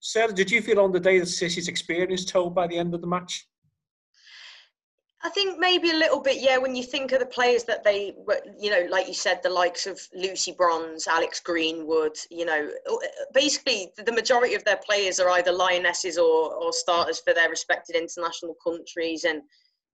Sarah, 0.00 0.32
did 0.32 0.50
you 0.50 0.62
feel 0.62 0.80
on 0.80 0.92
the 0.92 1.00
day 1.00 1.18
that 1.18 1.26
City's 1.26 1.68
experience 1.68 2.24
told 2.24 2.54
by 2.54 2.66
the 2.66 2.78
end 2.78 2.94
of 2.94 3.00
the 3.00 3.06
match? 3.06 3.46
I 5.24 5.30
think 5.30 5.58
maybe 5.58 5.90
a 5.90 5.94
little 5.94 6.20
bit, 6.20 6.42
yeah. 6.42 6.58
When 6.58 6.76
you 6.76 6.82
think 6.82 7.12
of 7.12 7.18
the 7.18 7.24
players 7.24 7.64
that 7.64 7.82
they 7.82 8.14
were, 8.26 8.42
you 8.60 8.70
know, 8.70 8.86
like 8.90 9.08
you 9.08 9.14
said, 9.14 9.42
the 9.42 9.48
likes 9.48 9.86
of 9.86 9.98
Lucy 10.14 10.52
Bronze, 10.52 11.06
Alex 11.06 11.40
Greenwood, 11.40 12.18
you 12.30 12.44
know, 12.44 12.68
basically 13.32 13.90
the 13.96 14.12
majority 14.12 14.54
of 14.54 14.64
their 14.64 14.78
players 14.84 15.18
are 15.18 15.30
either 15.30 15.50
lionesses 15.50 16.18
or, 16.18 16.54
or 16.54 16.74
starters 16.74 17.20
for 17.20 17.32
their 17.32 17.48
respected 17.48 17.96
international 17.96 18.54
countries, 18.62 19.24
and 19.24 19.40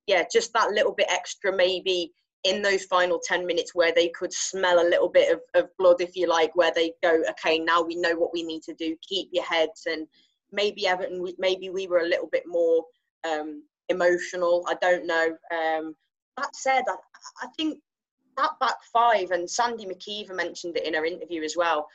yeah, 0.08 0.24
just 0.32 0.52
that 0.52 0.72
little 0.72 0.92
bit 0.92 1.06
extra 1.08 1.54
maybe 1.54 2.12
in 2.42 2.60
those 2.60 2.84
final 2.84 3.20
10 3.22 3.46
minutes 3.46 3.72
where 3.72 3.92
they 3.94 4.08
could 4.08 4.32
smell 4.32 4.80
a 4.80 4.88
little 4.88 5.08
bit 5.08 5.32
of, 5.32 5.40
of 5.54 5.70
blood, 5.78 6.00
if 6.00 6.16
you 6.16 6.26
like, 6.26 6.56
where 6.56 6.72
they 6.74 6.92
go, 7.04 7.22
okay, 7.30 7.56
now 7.60 7.80
we 7.80 7.94
know 7.94 8.16
what 8.16 8.32
we 8.32 8.42
need 8.42 8.62
to 8.62 8.74
do, 8.74 8.96
keep 9.08 9.28
your 9.30 9.44
heads, 9.44 9.86
and 9.86 10.08
maybe 10.50 10.88
Everton, 10.88 11.24
maybe 11.38 11.70
we 11.70 11.86
were 11.86 12.00
a 12.00 12.08
little 12.08 12.28
bit 12.32 12.44
more. 12.48 12.84
Um, 13.30 13.62
emotional. 13.90 14.64
I 14.68 14.74
don't 14.80 15.06
know. 15.06 15.36
Um, 15.52 15.94
that 16.36 16.54
said, 16.54 16.84
I, 16.88 16.96
I 17.42 17.48
think 17.56 17.78
that 18.36 18.58
back 18.60 18.76
five, 18.92 19.30
and 19.30 19.48
Sandy 19.48 19.86
MacIver 19.86 20.34
mentioned 20.34 20.76
it 20.76 20.86
in 20.86 20.94
her 20.94 21.04
interview 21.04 21.42
as 21.42 21.56
well. 21.56 21.88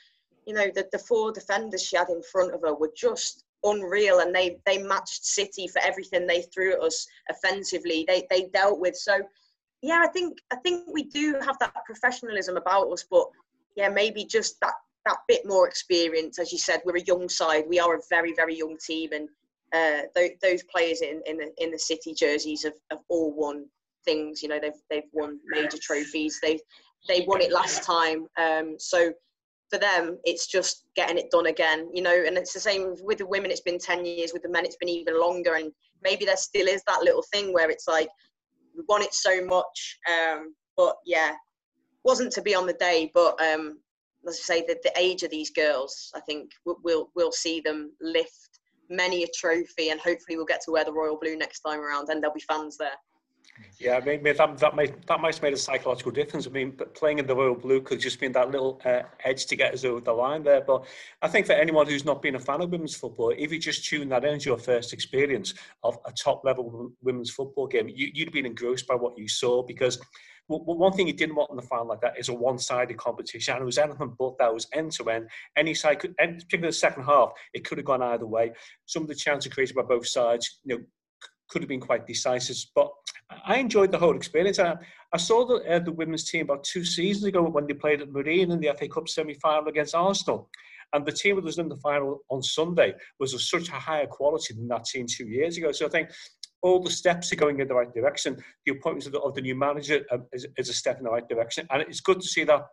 You 0.46 0.54
know, 0.54 0.68
the, 0.74 0.88
the 0.92 1.00
four 1.00 1.32
defenders 1.32 1.84
she 1.84 1.98
had 1.98 2.10
in 2.10 2.22
front 2.22 2.54
of 2.54 2.62
her 2.62 2.76
were 2.76 2.92
just 2.96 3.44
unreal, 3.64 4.20
and 4.20 4.34
they 4.34 4.58
they 4.66 4.78
matched 4.78 5.26
City 5.26 5.68
for 5.68 5.82
everything 5.82 6.28
they 6.28 6.44
threw 6.44 6.74
at 6.74 6.82
us 6.82 7.08
offensively. 7.30 8.06
They 8.08 8.28
they 8.30 8.50
dealt 8.54 8.80
with 8.80 8.96
so. 8.96 9.20
Yeah, 9.82 10.02
I 10.04 10.08
think 10.08 10.38
I 10.52 10.58
think 10.58 10.86
we 10.92 11.04
do 11.04 11.40
have 11.44 11.58
that 11.60 11.86
professionalism 11.86 12.58
about 12.58 12.92
us, 12.92 13.06
but 13.10 13.28
yeah, 13.76 13.90
maybe 13.90 14.26
just 14.26 14.60
that 14.62 14.74
that 15.06 15.18
bit 15.28 15.46
more 15.46 15.68
experience. 15.68 16.40
As 16.40 16.52
you 16.52 16.58
said, 16.58 16.82
we're 16.86 16.98
a 16.98 17.02
young 17.02 17.30
side. 17.30 17.66
We 17.68 17.80
are 17.80 17.96
a 17.96 18.02
very 18.10 18.34
very 18.34 18.56
young 18.56 18.78
team, 18.78 19.12
and 19.14 19.30
uh, 19.76 20.02
those, 20.16 20.30
those 20.42 20.64
players 20.64 21.02
in, 21.02 21.22
in 21.26 21.38
the 21.38 21.52
in 21.58 21.72
the 21.72 21.80
city 21.80 22.14
jerseys 22.14 22.64
have, 22.64 22.74
have 22.92 23.02
all 23.10 23.34
won 23.36 23.66
things. 24.06 24.42
You 24.42 24.50
know, 24.50 24.60
they've 24.60 24.82
they've 24.90 25.10
won 25.12 25.40
major 25.48 25.78
trophies. 25.82 26.40
They 26.42 26.60
they 27.08 27.26
won 27.28 27.42
it 27.42 27.52
last 27.52 27.84
time. 27.84 28.28
Um, 28.38 28.76
so 28.80 29.12
for 29.70 29.80
them, 29.80 30.18
it's 30.24 30.48
just 30.48 30.86
getting 30.96 31.18
it 31.18 31.32
done 31.32 31.48
again. 31.48 31.90
You 31.94 32.04
know, 32.04 32.24
and 32.26 32.38
it's 32.38 32.54
the 32.54 32.60
same 32.60 32.96
with 33.04 33.18
the 33.18 33.26
women. 33.26 33.52
It's 33.52 33.62
been 33.62 33.80
ten 33.80 34.06
years. 34.06 34.32
With 34.32 34.44
the 34.44 34.50
men, 34.50 34.66
it's 34.66 34.78
been 34.78 34.90
even 34.90 35.20
longer. 35.20 35.56
And 35.56 35.72
maybe 36.02 36.26
there 36.26 36.38
still 36.38 36.68
is 36.68 36.84
that 36.88 37.04
little 37.04 37.24
thing 37.34 37.54
where 37.54 37.70
it's 37.70 37.88
like 37.88 38.10
we 38.76 38.84
won 38.88 39.02
it 39.02 39.14
so 39.14 39.44
much. 39.46 40.00
Um, 40.10 40.56
but 40.78 40.96
yeah, 41.06 41.34
wasn't 42.04 42.32
to 42.34 42.42
be 42.42 42.56
on 42.56 42.66
the 42.66 42.74
day. 42.74 43.12
But 43.14 43.42
um, 43.44 43.80
let's 44.24 44.46
say 44.46 44.64
that 44.68 44.84
the 44.84 44.94
age 44.98 45.24
of 45.24 45.32
these 45.32 45.50
girls, 45.50 46.12
I 46.16 46.22
think 46.22 46.52
we'll 46.66 47.10
we'll 47.14 47.34
see 47.34 47.60
them 47.60 47.92
lift 48.00 48.55
many 48.90 49.24
a 49.24 49.28
trophy, 49.36 49.90
and 49.90 50.00
hopefully 50.00 50.38
we'll 50.38 50.46
get 50.46 50.62
to 50.66 50.72
wear 50.72 50.86
the 50.86 50.94
royal 50.94 51.18
blue 51.20 51.38
next 51.38 51.62
time 51.62 51.80
around, 51.80 52.10
and 52.10 52.22
there'll 52.22 52.34
be 52.34 52.42
fans 52.42 52.78
there. 52.78 52.98
Yeah, 53.80 53.98
I 53.98 54.02
mean, 54.02 54.24
that 54.24 54.58
that 54.58 54.76
might 54.76 55.08
that 55.08 55.20
might 55.22 55.36
have 55.36 55.44
made 55.44 55.54
a 55.54 55.58
psychological 55.58 56.12
difference. 56.12 56.46
I 56.46 56.50
mean, 56.50 56.74
playing 56.94 57.20
in 57.20 57.28
the 57.28 57.36
royal 57.36 57.56
blue 57.56 57.82
could 57.82 58.00
just 58.00 58.20
been 58.20 58.34
that 58.34 58.52
little 58.52 58.82
uh, 58.84 59.04
edge 59.24 59.46
to 59.46 59.56
get 59.56 59.74
us 59.74 59.86
over 59.86 60.02
the 60.02 60.12
line 60.12 60.44
there. 60.44 60.62
But 60.62 60.86
I 61.22 61.30
think 61.30 61.46
for 61.46 61.54
anyone 61.54 61.88
who's 61.88 62.04
not 62.04 62.22
been 62.22 62.36
a 62.36 62.40
fan 62.40 62.62
of 62.62 62.70
women's 62.72 62.96
football, 62.96 63.34
if 63.38 63.52
you 63.52 63.60
just 63.60 63.86
tune 63.86 64.10
that 64.10 64.26
in 64.26 64.36
as 64.36 64.46
your 64.46 64.58
first 64.58 64.92
experience 64.92 65.54
of 65.84 65.98
a 66.06 66.12
top 66.12 66.44
level 66.44 66.92
women's 67.02 67.32
football 67.32 67.68
game, 67.68 67.88
you, 67.88 68.10
you'd 68.14 68.34
been 68.34 68.46
engrossed 68.46 68.88
by 68.88 68.96
what 68.96 69.18
you 69.18 69.28
saw 69.28 69.64
because 69.64 70.00
one 70.48 70.94
thing 70.94 71.08
you 71.08 71.14
didn't 71.14 71.36
want 71.36 71.50
in 71.50 71.56
the 71.56 71.62
final 71.64 71.88
like 71.88 72.02
that 72.02 72.20
is 72.20 72.30
a 72.30 72.34
one-sided 72.34 72.98
competition. 72.98 73.56
And 73.56 73.64
it 73.64 73.66
was 73.66 73.78
anything 73.78 74.14
but 74.18 74.38
that. 74.38 74.50
It 74.50 74.54
was 74.54 74.68
end-to-end. 74.74 75.28
Any 75.58 75.74
side, 75.74 76.00
could, 76.00 76.16
particularly 76.18 76.70
the 76.70 76.74
second 76.74 77.04
half, 77.04 77.32
it 77.54 77.66
could 77.66 77.78
have 77.78 77.86
gone 77.86 78.04
either 78.04 78.28
way. 78.28 78.52
Some 78.86 79.04
of 79.04 79.08
the 79.08 79.16
chances 79.16 79.52
created 79.52 79.76
by 79.76 79.84
both 79.84 80.08
sides, 80.08 80.60
you 80.64 80.78
know, 80.78 80.84
could 81.50 81.62
have 81.62 81.70
been 81.70 81.80
quite 81.80 82.08
decisive. 82.08 82.58
But 82.76 82.92
I 83.46 83.58
enjoyed 83.58 83.92
the 83.92 83.98
whole 83.98 84.16
experience. 84.16 84.60
I, 84.60 84.76
I 85.14 85.18
saw 85.18 85.46
the, 85.46 85.56
uh, 85.70 85.80
the 85.80 85.92
women's 85.92 86.30
team 86.30 86.44
about 86.44 86.64
two 86.64 86.84
seasons 86.84 87.26
ago 87.26 87.44
when 87.44 87.68
they 87.68 87.74
played 87.74 88.02
at 88.02 88.12
Marine 88.12 88.52
in 88.52 88.60
the 88.60 88.74
FA 88.78 88.88
Cup 88.88 89.10
semi-final 89.10 89.68
against 89.68 89.96
Arsenal. 89.96 90.50
And 90.94 91.06
the 91.06 91.12
team 91.12 91.36
that 91.36 91.44
was 91.44 91.58
in 91.58 91.68
the 91.68 91.76
final 91.78 92.20
on 92.30 92.42
Sunday 92.42 92.94
was 93.20 93.34
of 93.34 93.42
such 93.42 93.70
a 93.70 93.74
higher 93.74 94.08
quality 94.08 94.54
than 94.54 94.68
that 94.70 94.86
team 94.86 95.06
two 95.10 95.28
years 95.28 95.58
ago. 95.58 95.72
So 95.72 95.88
I 95.88 95.90
think 95.90 96.10
all 96.62 96.82
the 96.82 96.90
steps 96.90 97.32
are 97.32 97.36
going 97.36 97.60
in 97.60 97.68
the 97.68 97.76
right 97.76 97.94
direction. 97.94 98.38
The 98.66 98.74
appointment 98.74 99.06
of 99.06 99.12
the, 99.12 99.20
of 99.20 99.36
the 99.36 99.42
new 99.42 99.56
manager 99.56 100.04
um, 100.12 100.26
is, 100.34 100.48
is, 100.58 100.70
a 100.70 100.74
step 100.74 100.98
in 100.98 101.04
the 101.04 101.12
right 101.12 101.28
direction. 101.28 101.68
And 101.70 101.82
it's 101.82 102.02
good 102.02 102.20
to 102.22 102.28
see 102.28 102.44
that 102.46 102.66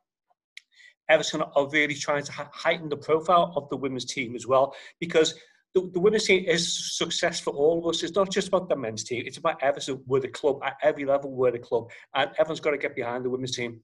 Everton 1.08 1.42
are 1.42 1.68
really 1.68 1.94
trying 1.94 2.24
to 2.24 2.32
heighten 2.32 2.88
the 2.88 2.96
profile 2.96 3.52
of 3.56 3.68
the 3.68 3.76
women's 3.76 4.06
team 4.06 4.34
as 4.34 4.46
well, 4.46 4.74
because 5.00 5.34
the, 5.74 5.90
the 5.92 6.00
women's 6.00 6.24
team 6.24 6.44
is 6.46 6.96
success 6.96 7.40
for 7.40 7.50
all 7.50 7.78
of 7.80 7.86
us. 7.86 8.02
It's 8.02 8.14
not 8.14 8.30
just 8.30 8.48
about 8.48 8.68
the 8.68 8.76
men's 8.76 9.04
team. 9.04 9.24
It's 9.26 9.38
about 9.38 9.62
Everton. 9.62 10.02
We're 10.06 10.20
the 10.20 10.28
club 10.28 10.60
at 10.64 10.76
every 10.82 11.04
level. 11.04 11.30
We're 11.30 11.52
the 11.52 11.58
club, 11.58 11.90
and 12.14 12.30
everyone's 12.38 12.60
got 12.60 12.70
to 12.70 12.78
get 12.78 12.94
behind 12.94 13.24
the 13.24 13.30
women's 13.30 13.56
team. 13.56 13.80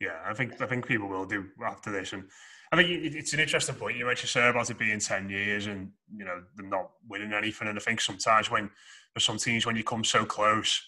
Yeah, 0.00 0.18
I 0.24 0.34
think 0.34 0.60
I 0.60 0.66
think 0.66 0.86
people 0.86 1.08
will 1.08 1.24
do 1.24 1.46
after 1.64 1.90
this, 1.90 2.12
and 2.12 2.24
I 2.74 2.82
think 2.82 3.14
it's 3.14 3.32
an 3.32 3.40
interesting 3.40 3.76
point. 3.76 3.96
You 3.96 4.06
mentioned 4.06 4.30
sir 4.30 4.48
about 4.48 4.68
it 4.68 4.78
being 4.78 4.98
ten 4.98 5.28
years 5.30 5.66
and 5.66 5.90
you 6.14 6.24
know 6.24 6.42
them 6.56 6.70
not 6.70 6.90
winning 7.08 7.32
anything. 7.32 7.68
And 7.68 7.78
I 7.78 7.80
think 7.80 8.00
sometimes 8.00 8.50
when 8.50 8.68
there's 9.14 9.24
some 9.24 9.38
teams 9.38 9.64
when 9.64 9.76
you 9.76 9.84
come 9.84 10.02
so 10.02 10.24
close, 10.24 10.82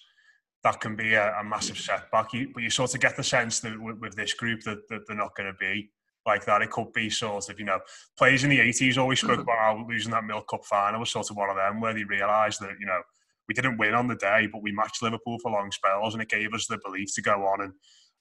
that 0.65 0.81
can 0.81 0.97
be 0.97 1.15
a, 1.15 1.33
a 1.39 1.45
massive 1.45 1.79
setback. 1.79 2.33
You, 2.33 2.51
but 2.53 2.63
you 2.63 2.71
sort 2.71 2.95
of 2.95 3.01
get 3.01 3.17
the 3.17 3.23
sense 3.23 3.61
that 3.61 3.81
with, 3.81 3.99
with 3.99 4.17
this 4.17 4.35
group 4.35 4.63
that, 4.63 4.89
that 4.89 5.07
they're 5.07 5.17
not 5.17 5.37
going 5.37 5.53
to 5.53 5.59
be 5.59 5.91
like 6.27 6.45
that. 6.47 6.61
It 6.61 6.71
could 6.71 6.93
be 6.93 7.09
sort 7.09 7.49
of, 7.49 7.59
you 7.59 7.65
know, 7.65 7.79
players 8.19 8.43
in 8.43 8.51
the 8.51 8.59
80s 8.59 8.99
always 8.99 9.21
spoke 9.21 9.39
about 9.39 9.59
how 9.59 9.87
losing 9.89 10.11
that 10.11 10.25
Milk 10.25 10.49
Cup 10.49 10.65
final 10.65 10.99
was 10.99 11.13
sort 11.13 11.31
of 11.31 11.37
one 11.37 11.51
of 11.51 11.57
them 11.57 11.81
where 11.81 11.95
they 11.95 12.03
realised 12.03 12.61
that, 12.63 12.75
you 12.81 12.87
know, 12.87 13.01
we 13.47 13.55
didn't 13.55 13.79
win 13.79 13.95
on 13.95 14.09
the 14.09 14.17
day, 14.17 14.49
but 14.53 14.61
we 14.61 14.73
matched 14.73 15.03
Liverpool 15.03 15.39
for 15.39 15.53
long 15.53 15.71
spells 15.71 16.15
and 16.15 16.23
it 16.23 16.29
gave 16.29 16.53
us 16.53 16.67
the 16.67 16.79
belief 16.85 17.15
to 17.15 17.23
go 17.23 17.47
on 17.47 17.61
and, 17.61 17.73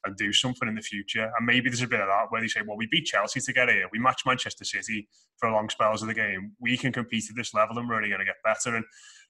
and 0.06 0.16
do 0.18 0.32
something 0.32 0.68
in 0.68 0.76
the 0.76 0.82
future. 0.82 1.32
And 1.38 1.46
maybe 1.46 1.70
there's 1.70 1.82
a 1.82 1.88
bit 1.88 2.00
of 2.00 2.08
that 2.08 2.28
where 2.30 2.42
they 2.42 2.48
say, 2.48 2.62
well, 2.66 2.78
we 2.78 2.88
beat 2.92 3.06
Chelsea 3.06 3.40
to 3.42 3.54
get 3.54 3.70
here. 3.70 3.88
We 3.92 4.00
matched 4.00 4.26
Manchester 4.26 4.66
City 4.66 5.08
for 5.38 5.52
long 5.52 5.70
spells 5.70 6.02
of 6.02 6.08
the 6.08 6.14
game. 6.14 6.54
We 6.60 6.78
can 6.78 6.92
compete 6.92 7.26
at 7.30 7.36
this 7.36 7.54
level 7.54 7.78
and 7.78 7.90
we're 7.90 7.96
only 7.96 8.10
going 8.10 8.20
to 8.20 8.26
get 8.26 8.36
better. 8.44 8.76
And 8.76 8.86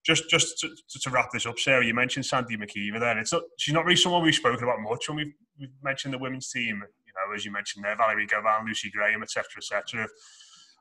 just 0.06 0.30
just 0.30 0.60
to, 0.60 0.70
to, 1.00 1.10
wrap 1.10 1.32
this 1.32 1.46
up, 1.46 1.58
Sarah, 1.58 1.86
you 1.86 1.94
mentioned 1.94 2.26
Sandy 2.26 2.58
MacIver 2.58 3.00
there. 3.00 3.18
It's 3.18 3.34
not, 3.34 3.42
she's 3.58 3.74
not 3.74 3.86
really 3.86 3.96
someone 3.96 4.24
we've 4.24 4.36
spoken 4.36 4.64
about 4.64 4.80
much 4.82 5.10
when 5.10 5.18
we've, 5.18 5.34
we've 5.60 5.70
mentioned 5.84 6.14
the 6.14 6.20
women's 6.20 6.52
team. 6.52 6.84
You 7.06 7.14
know, 7.16 7.36
as 7.36 7.44
you 7.44 7.52
mentioned 7.52 7.84
there, 7.84 7.96
Valerie 7.96 8.28
Gauvin, 8.28 8.68
Lucy 8.68 8.92
Graham, 8.92 9.24
etc., 9.24 9.46
etc., 9.58 10.08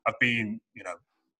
have 0.06 0.16
been 0.20 0.60
you 0.74 0.84
know 0.84 0.94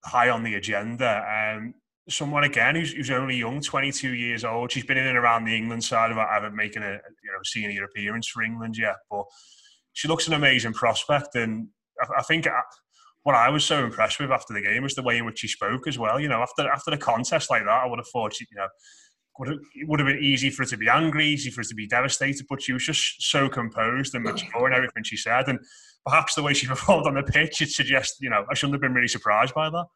high 0.04 0.30
on 0.30 0.42
the 0.44 0.54
agenda. 0.54 1.24
Um, 1.28 1.74
someone 2.08 2.44
again 2.44 2.74
who's, 2.74 2.92
who's 2.92 3.10
only 3.10 3.36
young, 3.36 3.60
22 3.60 4.10
years 4.10 4.44
old. 4.44 4.70
She's 4.70 4.84
been 4.84 4.98
in 4.98 5.06
and 5.06 5.16
around 5.16 5.44
the 5.44 5.56
England 5.56 5.84
side 5.84 6.10
of 6.10 6.18
it, 6.18 6.26
haven't 6.30 6.54
making 6.54 6.82
a 6.82 6.92
you 6.92 7.32
know 7.32 7.38
senior 7.44 7.84
appearance 7.84 8.28
for 8.28 8.42
England 8.42 8.76
yet, 8.78 8.96
but 9.10 9.24
she 9.92 10.08
looks 10.08 10.26
an 10.28 10.34
amazing 10.34 10.72
prospect, 10.72 11.34
and 11.34 11.68
I, 12.00 12.20
I 12.20 12.22
think. 12.22 12.46
I, 12.46 12.60
what 13.24 13.34
I 13.34 13.48
was 13.48 13.64
so 13.64 13.82
impressed 13.82 14.20
with 14.20 14.30
after 14.30 14.52
the 14.52 14.60
game 14.60 14.82
was 14.82 14.94
the 14.94 15.02
way 15.02 15.16
in 15.16 15.24
which 15.24 15.38
she 15.38 15.48
spoke 15.48 15.88
as 15.88 15.98
well. 15.98 16.20
You 16.20 16.28
know, 16.28 16.42
after 16.42 16.68
after 16.70 16.90
a 16.90 16.98
contest 16.98 17.48
like 17.48 17.62
that, 17.62 17.70
I 17.70 17.86
would 17.86 17.98
have 17.98 18.08
thought, 18.08 18.34
she, 18.34 18.46
you 18.50 18.58
know, 18.58 18.68
would 19.38 19.48
have, 19.48 19.58
it 19.74 19.88
would 19.88 20.00
have 20.00 20.06
been 20.06 20.22
easy 20.22 20.50
for 20.50 20.62
her 20.62 20.68
to 20.68 20.76
be 20.76 20.88
angry, 20.88 21.26
easy 21.26 21.50
for 21.50 21.60
her 21.62 21.68
to 21.68 21.74
be 21.74 21.86
devastated, 21.86 22.46
but 22.48 22.62
she 22.62 22.72
was 22.72 22.84
just 22.84 23.22
so 23.22 23.48
composed 23.48 24.14
and 24.14 24.24
mature 24.24 24.66
in 24.66 24.74
everything 24.74 25.02
she 25.02 25.16
said. 25.16 25.48
And 25.48 25.58
perhaps 26.06 26.34
the 26.34 26.42
way 26.42 26.54
she 26.54 26.66
performed 26.74 27.06
on 27.06 27.14
the 27.14 27.22
pitch, 27.22 27.60
it 27.62 27.70
suggests, 27.70 28.18
you 28.20 28.30
know, 28.30 28.44
I 28.50 28.54
shouldn't 28.54 28.74
have 28.74 28.82
been 28.82 28.94
really 28.94 29.08
surprised 29.08 29.54
by 29.54 29.70
that. 29.70 29.86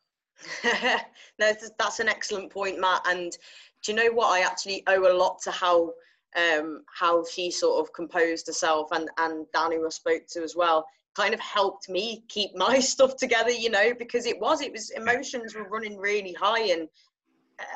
no, 1.39 1.53
that's 1.79 2.01
an 2.01 2.09
excellent 2.09 2.53
point, 2.53 2.81
Matt. 2.81 3.03
And 3.09 3.37
do 3.83 3.93
you 3.93 3.97
know 3.97 4.13
what? 4.13 4.29
I 4.29 4.41
actually 4.41 4.83
owe 4.87 5.11
a 5.11 5.17
lot 5.17 5.41
to 5.43 5.51
how 5.51 5.93
um, 6.37 6.83
how 6.95 7.25
she 7.25 7.51
sort 7.51 7.81
of 7.81 7.93
composed 7.93 8.47
herself, 8.47 8.89
and 8.93 9.09
and 9.19 9.47
Danny 9.53 9.77
who 9.77 9.91
spoke 9.91 10.23
to 10.31 10.43
as 10.43 10.55
well, 10.57 10.87
kind 11.17 11.35
of 11.35 11.41
helped 11.41 11.89
me 11.89 12.25
keep 12.29 12.55
my 12.55 12.79
stuff 12.81 13.17
together. 13.17 13.51
You 13.51 13.71
know, 13.71 13.93
because 13.99 14.27
it 14.27 14.39
was 14.39 14.61
it 14.61 14.73
was 14.73 14.91
emotions 14.91 15.55
were 15.55 15.69
running 15.69 15.97
really 15.97 16.33
high, 16.33 16.73
and 16.73 16.89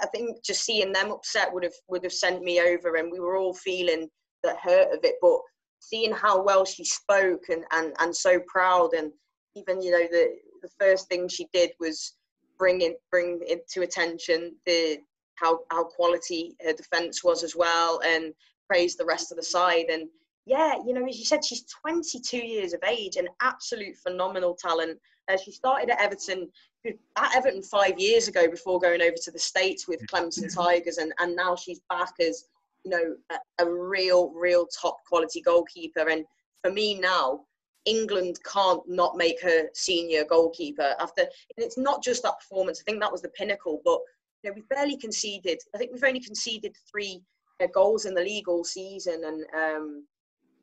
I 0.00 0.06
think 0.06 0.44
just 0.44 0.64
seeing 0.64 0.92
them 0.92 1.10
upset 1.10 1.52
would 1.52 1.64
have 1.64 1.74
would 1.88 2.04
have 2.04 2.12
sent 2.12 2.42
me 2.42 2.60
over, 2.60 2.96
and 2.96 3.10
we 3.10 3.20
were 3.20 3.36
all 3.36 3.54
feeling 3.54 4.08
the 4.42 4.54
hurt 4.62 4.92
of 4.92 5.00
it. 5.02 5.16
But 5.20 5.38
seeing 5.80 6.12
how 6.12 6.42
well 6.42 6.64
she 6.64 6.84
spoke 6.84 7.48
and 7.48 7.64
and 7.72 7.92
and 7.98 8.14
so 8.14 8.40
proud, 8.46 8.92
and 8.94 9.12
even 9.56 9.82
you 9.82 9.90
know 9.90 10.06
the 10.10 10.36
the 10.62 10.70
first 10.78 11.08
thing 11.08 11.28
she 11.28 11.48
did 11.52 11.72
was 11.80 12.14
bring 12.62 12.80
it 12.80 13.02
bring 13.10 13.40
it 13.42 13.68
to 13.68 13.82
attention 13.82 14.54
the 14.66 14.96
how 15.34 15.58
how 15.72 15.82
quality 15.82 16.54
her 16.64 16.72
defense 16.72 17.24
was 17.24 17.42
as 17.42 17.56
well 17.56 18.00
and 18.06 18.32
praise 18.70 18.94
the 18.94 19.04
rest 19.04 19.32
of 19.32 19.36
the 19.36 19.42
side. 19.42 19.86
And 19.90 20.08
yeah 20.46 20.74
you 20.86 20.94
know 20.94 21.04
as 21.04 21.18
you 21.18 21.24
said 21.24 21.44
she's 21.44 21.64
22 21.84 22.36
years 22.36 22.72
of 22.72 22.80
age 22.86 23.16
an 23.16 23.26
absolute 23.40 23.96
phenomenal 23.96 24.54
talent. 24.54 24.96
Uh, 25.28 25.36
she 25.36 25.50
started 25.50 25.90
at 25.90 26.00
everton 26.00 26.48
at 26.86 27.36
everton 27.36 27.62
five 27.64 27.98
years 27.98 28.28
ago 28.28 28.48
before 28.48 28.78
going 28.78 29.02
over 29.02 29.16
to 29.24 29.32
the 29.32 29.38
states 29.40 29.88
with 29.88 30.06
clemson 30.06 30.48
tigers 30.54 30.98
and 30.98 31.12
and 31.18 31.34
now 31.34 31.56
she's 31.56 31.80
back 31.90 32.12
as 32.20 32.44
you 32.84 32.92
know 32.92 33.16
a, 33.32 33.64
a 33.64 33.68
real 33.68 34.30
real 34.30 34.66
top 34.80 34.98
quality 35.08 35.40
goalkeeper. 35.40 36.08
And 36.10 36.24
for 36.62 36.70
me 36.70 37.00
now 37.00 37.40
England 37.84 38.38
can't 38.44 38.82
not 38.88 39.16
make 39.16 39.40
her 39.42 39.68
senior 39.74 40.24
goalkeeper 40.24 40.94
after. 41.00 41.22
And 41.22 41.64
it's 41.64 41.78
not 41.78 42.02
just 42.02 42.22
that 42.22 42.38
performance. 42.38 42.80
I 42.80 42.84
think 42.84 43.00
that 43.00 43.12
was 43.12 43.22
the 43.22 43.28
pinnacle. 43.30 43.80
But 43.84 44.00
you 44.42 44.50
know, 44.50 44.54
we've 44.54 44.68
barely 44.68 44.96
conceded. 44.96 45.58
I 45.74 45.78
think 45.78 45.92
we've 45.92 46.04
only 46.04 46.20
conceded 46.20 46.76
three 46.90 47.22
uh, 47.62 47.66
goals 47.74 48.04
in 48.04 48.14
the 48.14 48.22
league 48.22 48.48
all 48.48 48.64
season, 48.64 49.22
and 49.24 49.44
um, 49.56 50.06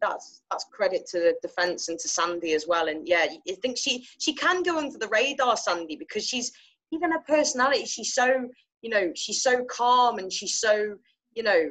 that's 0.02 0.42
that's 0.52 0.66
credit 0.72 1.06
to 1.12 1.20
the 1.20 1.36
defence 1.42 1.90
and 1.90 2.00
to 2.00 2.08
Sandy 2.08 2.54
as 2.54 2.66
well. 2.68 2.88
And 2.88 3.08
yeah, 3.08 3.26
I 3.48 3.54
think 3.62 3.78
she 3.78 4.08
she 4.20 4.34
can 4.34 4.64
go 4.64 4.78
under 4.78 4.98
the 4.98 5.08
radar, 5.10 5.58
Sandy, 5.58 5.96
because 5.96 6.26
she's 6.26 6.52
even 6.92 7.12
her 7.12 7.24
personality. 7.28 7.86
She's 7.86 8.14
so 8.14 8.50
you 8.82 8.90
know 8.90 9.12
she's 9.16 9.42
so 9.42 9.64
calm 9.66 10.20
and 10.20 10.32
she's 10.32 10.60
so 10.60 10.96
you 11.36 11.44
know 11.44 11.70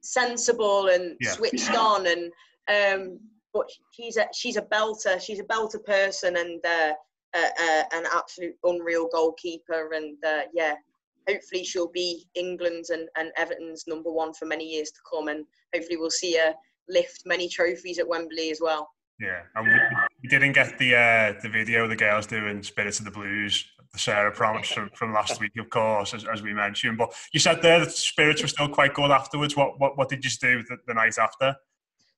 sensible 0.00 0.88
and 0.88 1.16
yeah. 1.20 1.30
switched 1.30 1.74
on 1.74 2.06
and 2.06 2.32
um, 2.68 3.18
but 3.52 3.66
she's 3.92 4.16
a 4.16 4.26
she's 4.34 4.56
a 4.56 4.62
belter. 4.62 5.20
She's 5.20 5.40
a 5.40 5.44
belter 5.44 5.82
person 5.84 6.36
and 6.36 6.64
uh, 6.64 6.92
uh, 7.34 7.50
uh, 7.60 7.82
an 7.92 8.04
absolute 8.14 8.54
unreal 8.64 9.08
goalkeeper. 9.12 9.92
And 9.92 10.16
uh, 10.24 10.42
yeah, 10.52 10.74
hopefully 11.28 11.64
she'll 11.64 11.90
be 11.90 12.26
England's 12.34 12.90
and, 12.90 13.08
and 13.16 13.30
Everton's 13.36 13.84
number 13.86 14.10
one 14.10 14.32
for 14.34 14.46
many 14.46 14.64
years 14.64 14.90
to 14.90 15.00
come. 15.10 15.28
And 15.28 15.44
hopefully 15.74 15.96
we'll 15.96 16.10
see 16.10 16.36
her 16.36 16.54
lift 16.88 17.22
many 17.26 17.48
trophies 17.48 17.98
at 17.98 18.08
Wembley 18.08 18.50
as 18.50 18.60
well. 18.60 18.88
Yeah, 19.20 19.40
and 19.56 19.66
we, 19.66 19.72
we 20.22 20.28
didn't 20.28 20.52
get 20.52 20.78
the 20.78 20.94
uh, 20.94 21.40
the 21.42 21.48
video 21.48 21.88
the 21.88 21.96
girls 21.96 22.26
doing 22.26 22.62
"Spirits 22.62 23.00
of 23.00 23.04
the 23.04 23.10
Blues," 23.10 23.66
the 23.92 23.98
Sarah 23.98 24.30
promise 24.30 24.68
from, 24.68 24.90
from 24.94 25.12
last 25.12 25.40
week, 25.40 25.50
of 25.58 25.68
course, 25.70 26.14
as, 26.14 26.24
as 26.24 26.40
we 26.40 26.54
mentioned. 26.54 26.98
But 26.98 27.12
you 27.32 27.40
said 27.40 27.60
there 27.60 27.80
that 27.80 27.90
spirits 27.90 28.42
were 28.42 28.48
still 28.48 28.68
quite 28.68 28.94
good 28.94 29.10
afterwards. 29.10 29.56
What 29.56 29.80
what, 29.80 29.98
what 29.98 30.08
did 30.08 30.24
you 30.24 30.30
do 30.40 30.62
the, 30.62 30.76
the 30.86 30.94
night 30.94 31.18
after? 31.18 31.56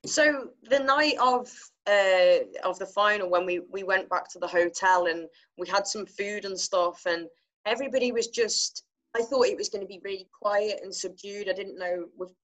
So 0.07 0.49
the 0.63 0.79
night 0.79 1.17
of 1.21 1.51
uh, 1.87 2.45
of 2.65 2.79
the 2.79 2.87
final, 2.87 3.29
when 3.29 3.45
we 3.45 3.61
we 3.71 3.83
went 3.83 4.09
back 4.09 4.29
to 4.31 4.39
the 4.39 4.47
hotel 4.47 5.07
and 5.07 5.29
we 5.59 5.69
had 5.69 5.87
some 5.87 6.07
food 6.07 6.45
and 6.45 6.59
stuff, 6.59 7.03
and 7.07 7.27
everybody 7.67 8.13
was 8.13 8.29
just. 8.29 8.85
I 9.17 9.23
thought 9.23 9.47
it 9.47 9.59
was 9.59 9.69
going 9.69 9.83
to 9.83 9.89
be 9.89 10.01
really 10.05 10.29
quiet 10.41 10.83
and 10.85 10.95
subdued. 10.95 11.49
I 11.49 11.53
didn't 11.53 11.81
know 11.81 12.05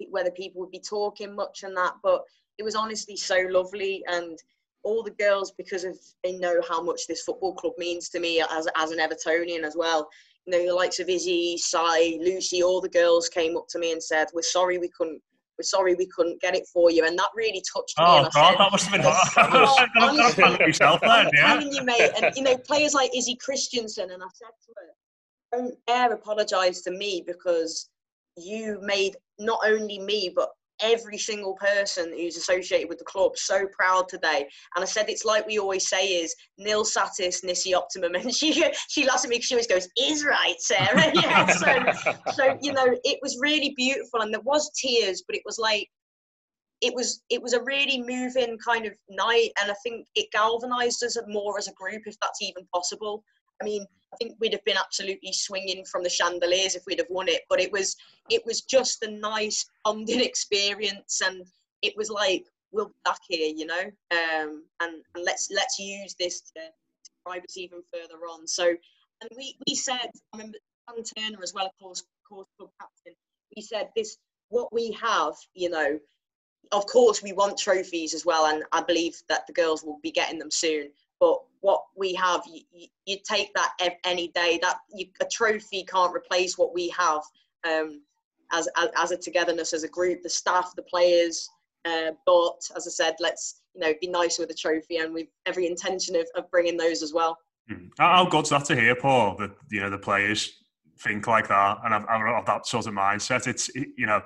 whether 0.09 0.31
people 0.31 0.61
would 0.61 0.71
be 0.71 0.79
talking 0.79 1.35
much 1.35 1.61
and 1.61 1.77
that, 1.77 1.93
but 2.01 2.23
it 2.57 2.63
was 2.63 2.73
honestly 2.73 3.15
so 3.15 3.45
lovely 3.51 4.03
and 4.07 4.39
all 4.83 5.03
the 5.03 5.11
girls 5.11 5.51
because 5.51 5.83
of 5.83 5.95
they 6.23 6.33
know 6.33 6.59
how 6.67 6.81
much 6.81 7.05
this 7.05 7.21
football 7.21 7.53
club 7.53 7.73
means 7.77 8.09
to 8.09 8.19
me 8.19 8.41
as 8.41 8.67
as 8.75 8.89
an 8.89 8.97
Evertonian 8.97 9.63
as 9.63 9.75
well. 9.77 10.09
You 10.47 10.53
know, 10.57 10.65
the 10.65 10.73
likes 10.73 10.99
of 10.99 11.07
Izzy, 11.07 11.55
Sai, 11.57 12.17
Lucy, 12.19 12.63
all 12.63 12.81
the 12.81 12.89
girls 12.89 13.29
came 13.29 13.55
up 13.55 13.67
to 13.69 13.79
me 13.79 13.91
and 13.91 14.01
said, 14.01 14.27
"We're 14.33 14.41
sorry 14.41 14.79
we 14.79 14.89
couldn't 14.89 15.21
we're 15.57 15.63
sorry 15.63 15.95
we 15.95 16.07
couldn't 16.07 16.41
get 16.41 16.55
it 16.55 16.67
for 16.71 16.91
you. 16.91 17.05
And 17.05 17.17
that 17.17 17.29
really 17.35 17.63
touched 17.73 17.97
me. 17.97 18.05
Oh, 18.05 18.29
God, 18.33 18.51
said, 18.51 18.57
that 18.57 18.71
must 18.71 18.85
have 18.87 19.01
been 19.01 19.11
hard. 19.11 20.59
oh, 20.61 20.65
yourself 20.65 21.01
then, 21.01 21.29
yeah. 21.33 21.47
telling 21.47 21.71
you, 21.71 21.83
mate. 21.83 22.11
And, 22.21 22.35
you 22.35 22.43
know, 22.43 22.57
players 22.57 22.93
like 22.93 23.15
Izzy 23.15 23.35
Christiansen, 23.35 24.11
and 24.11 24.21
I 24.21 24.27
said 24.33 24.47
to 24.47 24.73
her, 24.77 25.57
don't 25.57 25.75
dare 25.87 26.13
apologise 26.13 26.81
to 26.81 26.91
me 26.91 27.23
because 27.25 27.89
you 28.37 28.79
made 28.81 29.15
not 29.39 29.59
only 29.65 29.99
me, 29.99 30.31
but 30.35 30.49
every 30.81 31.17
single 31.17 31.55
person 31.55 32.11
who's 32.11 32.37
associated 32.37 32.89
with 32.89 32.99
the 32.99 33.05
club 33.05 33.31
so 33.35 33.65
proud 33.67 34.07
today. 34.09 34.47
And 34.75 34.83
I 34.83 34.85
said 34.85 35.09
it's 35.09 35.25
like 35.25 35.47
we 35.47 35.59
always 35.59 35.87
say 35.87 36.07
is 36.07 36.35
nil 36.57 36.85
satis 36.85 37.43
nisi 37.43 37.73
optimum. 37.73 38.15
And 38.25 38.33
she 38.33 38.53
she 38.89 39.05
laughs 39.05 39.23
at 39.23 39.29
me 39.29 39.37
because 39.37 39.47
she 39.47 39.55
always 39.55 39.67
goes, 39.67 39.87
is 39.97 40.25
right, 40.25 40.55
Sarah. 40.59 41.11
yeah. 41.13 41.47
So 41.47 42.31
so 42.33 42.57
you 42.61 42.73
know, 42.73 42.87
it 43.03 43.19
was 43.21 43.37
really 43.39 43.73
beautiful 43.75 44.21
and 44.21 44.33
there 44.33 44.41
was 44.41 44.71
tears, 44.71 45.23
but 45.27 45.35
it 45.35 45.43
was 45.45 45.59
like 45.59 45.87
it 46.81 46.93
was 46.93 47.21
it 47.29 47.41
was 47.41 47.53
a 47.53 47.63
really 47.63 48.01
moving 48.01 48.57
kind 48.63 48.85
of 48.85 48.93
night 49.09 49.49
and 49.61 49.71
I 49.71 49.75
think 49.83 50.07
it 50.15 50.27
galvanized 50.31 51.03
us 51.03 51.17
more 51.27 51.57
as 51.57 51.67
a 51.67 51.73
group 51.73 52.03
if 52.05 52.15
that's 52.21 52.41
even 52.41 52.67
possible. 52.73 53.23
I 53.61 53.65
mean, 53.65 53.85
I 54.13 54.17
think 54.17 54.35
we'd 54.39 54.53
have 54.53 54.63
been 54.65 54.77
absolutely 54.77 55.33
swinging 55.33 55.83
from 55.85 56.03
the 56.03 56.09
chandeliers 56.09 56.75
if 56.75 56.83
we'd 56.87 56.99
have 56.99 57.09
won 57.09 57.27
it. 57.27 57.41
But 57.49 57.59
it 57.59 57.71
was 57.71 57.95
it 58.29 58.45
was 58.45 58.61
just 58.61 59.03
a 59.03 59.11
nice 59.11 59.65
bonding 59.83 60.19
experience, 60.21 61.21
and 61.25 61.43
it 61.81 61.93
was 61.97 62.09
like 62.09 62.45
we'll 62.71 62.87
be 62.87 62.93
back 63.03 63.19
here, 63.27 63.53
you 63.55 63.65
know, 63.65 63.83
um, 64.11 64.63
and 64.81 65.03
and 65.15 65.23
let's 65.23 65.49
let's 65.51 65.79
use 65.79 66.15
this 66.19 66.41
to, 66.41 66.61
to 66.61 67.11
drive 67.25 67.43
us 67.43 67.57
even 67.57 67.81
further 67.91 68.19
on. 68.29 68.47
So, 68.47 68.67
and 68.67 69.29
we 69.35 69.57
we 69.67 69.75
said, 69.75 70.09
I 70.33 70.37
remember 70.37 70.57
Dan 70.87 71.03
Turner 71.03 71.43
as 71.43 71.53
well, 71.53 71.65
of 71.65 71.71
course, 71.81 72.03
course 72.27 72.47
club 72.57 72.69
captain. 72.79 73.13
We 73.55 73.61
said 73.61 73.89
this 73.95 74.17
what 74.49 74.71
we 74.73 74.91
have, 75.01 75.33
you 75.53 75.69
know. 75.69 75.99
Of 76.71 76.87
course, 76.87 77.21
we 77.21 77.31
want 77.31 77.59
trophies 77.59 78.15
as 78.15 78.25
well, 78.25 78.47
and 78.47 78.63
I 78.71 78.81
believe 78.81 79.21
that 79.29 79.45
the 79.45 79.53
girls 79.53 79.83
will 79.83 79.99
be 80.01 80.11
getting 80.11 80.39
them 80.39 80.49
soon. 80.49 80.89
But 81.19 81.39
what 81.65 81.81
we 81.95 82.13
have, 82.13 82.41
you, 82.45 82.87
you 83.05 83.17
take 83.27 83.49
that 83.55 83.71
any 84.03 84.27
day. 84.29 84.59
That 84.61 84.77
you, 84.93 85.07
a 85.19 85.25
trophy 85.25 85.83
can't 85.83 86.15
replace 86.15 86.59
what 86.59 86.75
we 86.75 86.89
have 86.89 87.21
um, 87.67 88.01
as, 88.51 88.69
as, 88.77 88.89
as 88.95 89.11
a 89.11 89.17
togetherness 89.17 89.73
as 89.73 89.83
a 89.83 89.87
group, 89.87 90.21
the 90.21 90.29
staff, 90.29 90.73
the 90.75 90.83
players, 90.83 91.49
Uh, 91.85 92.11
but 92.25 92.59
as 92.75 92.87
I 92.87 92.91
said, 92.91 93.15
let's 93.19 93.61
you 93.73 93.81
know 93.81 93.93
be 94.01 94.07
nice 94.07 94.39
with 94.39 94.49
the 94.49 94.55
trophy, 94.55 94.97
and 94.97 95.13
we've 95.13 95.33
every 95.45 95.67
intention 95.67 96.15
of, 96.15 96.27
of 96.35 96.49
bringing 96.49 96.77
those 96.77 97.03
as 97.03 97.13
well. 97.13 97.37
How 97.97 98.25
good's 98.25 98.49
that 98.49 98.65
to 98.65 98.75
hear, 98.75 98.95
Paul? 98.95 99.35
That 99.37 99.51
you 99.71 99.81
know 99.81 99.89
the 99.89 99.97
players 99.97 100.61
think 100.99 101.27
like 101.27 101.47
that 101.47 101.77
and 101.83 101.93
have, 101.93 102.05
have 102.07 102.45
that 102.45 102.65
sort 102.65 102.87
of 102.87 102.93
mindset. 102.93 103.47
It's 103.47 103.69
you 103.75 104.07
know 104.09 104.21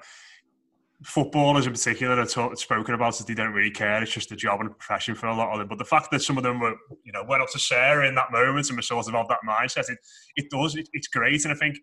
footballers 1.04 1.66
in 1.66 1.72
particular 1.72 2.20
are 2.20 2.26
taught, 2.26 2.60
spoken 2.60 2.94
about 2.94 3.18
that 3.18 3.28
they 3.28 3.34
don't 3.34 3.54
really 3.54 3.72
care. 3.72 4.02
It's 4.04 4.12
just 4.12 4.32
a 4.32 4.36
job 4.36 4.60
and 4.60 4.70
a 4.70 4.74
profession 4.74 5.16
for 5.16 5.28
a 5.28 5.36
lot 5.36 5.54
of 5.54 5.60
them. 5.60 5.68
But 5.68 5.78
the 5.78 5.86
fact 5.86 6.12
that 6.12 6.22
some 6.22 6.38
of 6.38 6.44
them 6.44 6.60
were, 6.60 6.76
you 7.04 7.12
know, 7.12 7.24
went 7.24 7.42
up 7.42 7.50
to 7.52 7.60
Sarah 7.60 8.08
in 8.08 8.16
that 8.16 8.32
moment 8.32 8.70
and 8.70 8.78
were 8.78 8.82
sort 8.82 9.08
of 9.08 9.16
of 9.16 9.28
that 9.30 9.40
mindset, 9.48 9.90
it, 9.90 9.98
it 10.36 10.50
does, 10.50 10.76
it, 10.76 10.90
it's 10.92 11.08
great. 11.08 11.46
And 11.46 11.54
I 11.54 11.56
think 11.56 11.80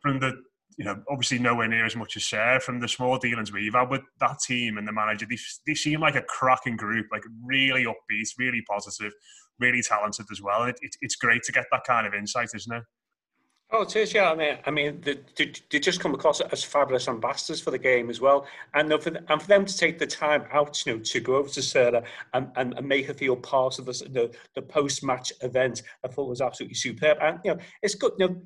from 0.00 0.18
the, 0.18 0.42
you 0.76 0.84
know, 0.84 1.00
obviously 1.08 1.38
nowhere 1.38 1.68
near 1.68 1.86
as 1.86 1.96
much 1.96 2.16
as 2.16 2.24
Sarah, 2.24 2.60
from 2.60 2.80
the 2.80 2.88
small 2.88 3.18
dealings 3.18 3.52
we've 3.52 3.74
had 3.74 3.88
with 3.88 4.02
that 4.20 4.40
team 4.40 4.78
and 4.78 4.86
the 4.86 4.92
manager, 4.92 5.26
they, 5.28 5.38
they 5.66 5.74
seem 5.74 6.00
like 6.00 6.16
a 6.16 6.22
cracking 6.22 6.76
group, 6.76 7.06
like 7.12 7.22
really 7.44 7.84
upbeat, 7.84 8.28
really 8.36 8.62
positive, 8.68 9.12
really 9.60 9.80
talented 9.80 10.26
as 10.30 10.42
well. 10.42 10.62
And 10.62 10.70
it, 10.70 10.78
it, 10.82 10.96
it's 11.00 11.16
great 11.16 11.44
to 11.44 11.52
get 11.52 11.66
that 11.70 11.84
kind 11.86 12.06
of 12.06 12.14
insight, 12.14 12.50
isn't 12.54 12.76
it? 12.76 12.82
Oh, 13.72 13.82
it 13.82 13.96
is, 13.96 14.14
yeah. 14.14 14.30
I 14.30 14.34
mean, 14.36 14.58
I 14.64 14.70
mean, 14.70 15.00
they, 15.00 15.18
they, 15.36 15.80
just 15.80 15.98
come 15.98 16.14
across 16.14 16.40
as 16.40 16.62
fabulous 16.62 17.08
ambassadors 17.08 17.60
for 17.60 17.72
the 17.72 17.78
game 17.78 18.10
as 18.10 18.20
well, 18.20 18.46
and 18.74 18.88
for 19.02 19.10
the, 19.10 19.24
and 19.28 19.42
for 19.42 19.48
them 19.48 19.64
to 19.64 19.76
take 19.76 19.98
the 19.98 20.06
time 20.06 20.44
out, 20.52 20.86
you 20.86 20.92
know, 20.94 21.02
to 21.02 21.20
go 21.20 21.34
over 21.34 21.48
to 21.48 21.62
Sarah 21.62 22.04
and, 22.32 22.48
and, 22.54 22.74
and 22.74 22.86
make 22.86 23.06
her 23.06 23.14
feel 23.14 23.34
part 23.34 23.80
of 23.80 23.86
the 23.86 23.92
the, 23.92 24.36
the 24.54 24.62
post 24.62 25.02
match 25.02 25.32
event, 25.42 25.82
I 26.04 26.08
thought 26.08 26.28
was 26.28 26.40
absolutely 26.40 26.76
superb. 26.76 27.18
And 27.20 27.40
you 27.44 27.54
know, 27.54 27.60
it's 27.82 27.96
good. 27.96 28.12
You 28.20 28.28
know, 28.28 28.42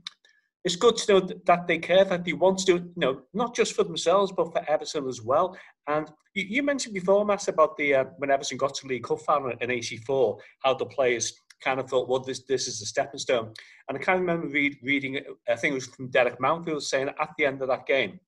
it's 0.64 0.76
good 0.76 0.96
to 0.96 1.12
know 1.12 1.20
that 1.20 1.66
they 1.66 1.78
care, 1.78 2.04
that 2.06 2.24
they 2.24 2.32
want 2.32 2.58
to 2.60 2.64
do 2.64 2.76
it, 2.76 2.82
you 2.82 2.92
know, 2.96 3.22
not 3.34 3.54
just 3.54 3.74
for 3.74 3.84
themselves, 3.84 4.32
but 4.32 4.52
for 4.52 4.68
Everton 4.70 5.06
as 5.06 5.20
well. 5.20 5.56
And 5.86 6.10
you, 6.34 6.44
you 6.48 6.62
mentioned 6.62 6.94
before, 6.94 7.26
Matt, 7.26 7.46
about 7.48 7.76
the 7.76 7.94
uh, 7.94 8.04
when 8.16 8.30
Everton 8.30 8.56
got 8.56 8.74
to 8.76 8.86
League 8.86 9.04
Cup 9.04 9.20
final 9.20 9.52
in 9.60 9.70
'84, 9.70 10.38
how 10.60 10.74
the 10.74 10.86
players 10.86 11.34
kind 11.62 11.80
of 11.80 11.88
thought, 11.88 12.08
well, 12.08 12.20
this 12.20 12.40
this 12.48 12.66
is 12.66 12.80
a 12.80 12.86
stepping 12.86 13.20
stone. 13.20 13.52
And 13.88 13.98
I 13.98 14.00
can't 14.00 14.20
remember 14.20 14.46
read, 14.46 14.78
reading, 14.82 15.20
I 15.48 15.56
think 15.56 15.72
it 15.72 15.74
was 15.74 15.86
from 15.86 16.10
Derek 16.10 16.38
Mountfield 16.38 16.82
saying 16.82 17.08
at 17.08 17.30
the 17.36 17.46
end 17.46 17.62
of 17.62 17.68
that 17.68 17.86
game, 17.86 18.20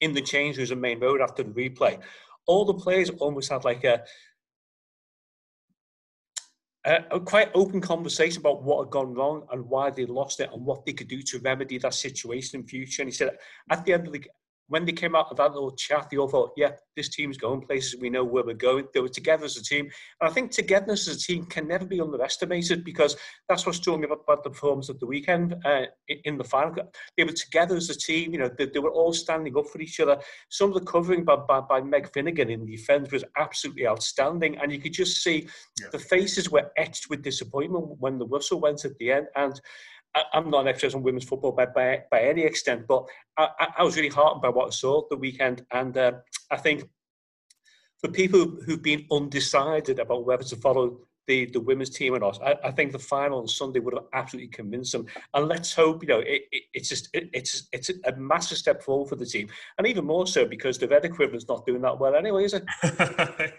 in 0.00 0.12
the 0.14 0.22
change 0.22 0.56
rooms 0.56 0.70
a 0.70 0.76
Maine 0.76 1.00
Road 1.00 1.20
after 1.20 1.42
the 1.42 1.50
replay, 1.50 1.98
all 2.46 2.64
the 2.64 2.74
players 2.74 3.10
almost 3.10 3.50
had 3.50 3.64
like 3.64 3.84
a, 3.84 4.02
a, 6.86 7.04
a, 7.10 7.20
quite 7.20 7.50
open 7.54 7.80
conversation 7.80 8.40
about 8.40 8.62
what 8.62 8.84
had 8.84 8.90
gone 8.90 9.14
wrong 9.14 9.46
and 9.52 9.68
why 9.68 9.90
they 9.90 10.06
lost 10.06 10.40
it 10.40 10.50
and 10.52 10.64
what 10.64 10.84
they 10.86 10.92
could 10.92 11.08
do 11.08 11.22
to 11.22 11.38
remedy 11.40 11.78
that 11.78 11.94
situation 11.94 12.60
in 12.60 12.66
future. 12.66 13.02
And 13.02 13.10
he 13.10 13.14
said, 13.14 13.36
at 13.70 13.84
the 13.84 13.92
end 13.92 14.06
of 14.06 14.12
the 14.12 14.24
when 14.70 14.84
they 14.84 14.92
came 14.92 15.16
out 15.16 15.26
of 15.32 15.36
that 15.36 15.52
little 15.52 15.72
chat, 15.72 16.08
they 16.08 16.16
all 16.16 16.28
thought, 16.28 16.52
yeah, 16.56 16.70
this 16.96 17.08
team's 17.08 17.36
going 17.36 17.60
places. 17.60 18.00
We 18.00 18.08
know 18.08 18.22
where 18.22 18.44
we're 18.44 18.54
going. 18.54 18.86
They 18.94 19.00
were 19.00 19.08
together 19.08 19.44
as 19.44 19.56
a 19.56 19.64
team. 19.64 19.86
And 20.20 20.30
I 20.30 20.32
think 20.32 20.52
togetherness 20.52 21.08
as 21.08 21.16
a 21.16 21.18
team 21.18 21.44
can 21.46 21.66
never 21.66 21.84
be 21.84 22.00
underestimated 22.00 22.84
because 22.84 23.16
that's 23.48 23.66
what's 23.66 23.78
struck 23.78 23.98
me 23.98 24.06
about 24.06 24.44
the 24.44 24.50
performance 24.50 24.88
of 24.88 25.00
the 25.00 25.06
weekend 25.06 25.56
uh, 25.64 25.86
in 26.08 26.38
the 26.38 26.44
final. 26.44 26.72
They 27.16 27.24
were 27.24 27.32
together 27.32 27.76
as 27.76 27.90
a 27.90 27.98
team. 27.98 28.32
You 28.32 28.38
know, 28.38 28.50
they, 28.56 28.66
they, 28.66 28.78
were 28.78 28.92
all 28.92 29.12
standing 29.12 29.56
up 29.58 29.66
for 29.66 29.80
each 29.80 29.98
other. 29.98 30.20
Some 30.50 30.68
of 30.68 30.74
the 30.74 30.86
covering 30.88 31.24
by, 31.24 31.36
by, 31.36 31.60
by 31.60 31.80
Meg 31.80 32.12
Finnigan 32.12 32.48
in 32.48 32.64
the 32.64 32.76
defence 32.76 33.10
was 33.10 33.24
absolutely 33.36 33.88
outstanding. 33.88 34.56
And 34.58 34.70
you 34.70 34.78
could 34.78 34.92
just 34.92 35.20
see 35.20 35.48
yeah. 35.80 35.88
the 35.90 35.98
faces 35.98 36.48
were 36.48 36.70
etched 36.76 37.10
with 37.10 37.22
disappointment 37.22 37.98
when 37.98 38.18
the 38.18 38.26
whistle 38.26 38.60
went 38.60 38.84
at 38.84 38.96
the 38.98 39.10
end. 39.10 39.26
And 39.34 39.60
I'm 40.32 40.50
not 40.50 40.62
an 40.62 40.68
expert 40.68 40.94
on 40.94 41.02
women's 41.02 41.24
football 41.24 41.52
by, 41.52 41.66
by, 41.66 42.02
by 42.10 42.22
any 42.22 42.42
extent, 42.42 42.86
but 42.88 43.04
I, 43.38 43.68
I, 43.78 43.82
was 43.84 43.96
really 43.96 44.08
heartened 44.08 44.42
by 44.42 44.48
what 44.48 44.66
I 44.66 44.70
saw 44.70 45.02
the 45.08 45.16
weekend. 45.16 45.64
And 45.72 45.96
uh, 45.96 46.12
I 46.50 46.56
think 46.56 46.88
for 48.00 48.10
people 48.10 48.56
who've 48.66 48.82
been 48.82 49.06
undecided 49.12 49.98
about 49.98 50.26
whether 50.26 50.42
to 50.44 50.56
follow 50.56 50.98
the, 51.26 51.46
the 51.46 51.60
women's 51.60 51.90
team 51.90 52.14
or 52.14 52.18
not, 52.18 52.42
I, 52.42 52.56
I 52.64 52.70
think 52.72 52.90
the 52.90 52.98
final 52.98 53.38
on 53.38 53.46
Sunday 53.46 53.78
would 53.78 53.94
have 53.94 54.06
absolutely 54.12 54.48
convinced 54.48 54.92
them. 54.92 55.06
And 55.34 55.46
let's 55.46 55.72
hope, 55.72 56.02
you 56.02 56.08
know, 56.08 56.20
it, 56.20 56.42
it, 56.50 56.62
it's 56.74 56.88
just 56.88 57.08
it, 57.12 57.30
it's 57.32 57.68
it's 57.72 57.90
a 57.90 58.16
massive 58.16 58.58
step 58.58 58.82
forward 58.82 59.10
for 59.10 59.16
the 59.16 59.26
team, 59.26 59.48
and 59.78 59.86
even 59.86 60.04
more 60.06 60.26
so 60.26 60.44
because 60.44 60.78
the 60.78 60.88
red 60.88 61.04
equivalent's 61.04 61.46
not 61.46 61.64
doing 61.66 61.82
that 61.82 62.00
well 62.00 62.16
anyway, 62.16 62.44
is 62.44 62.54
it? 62.54 62.64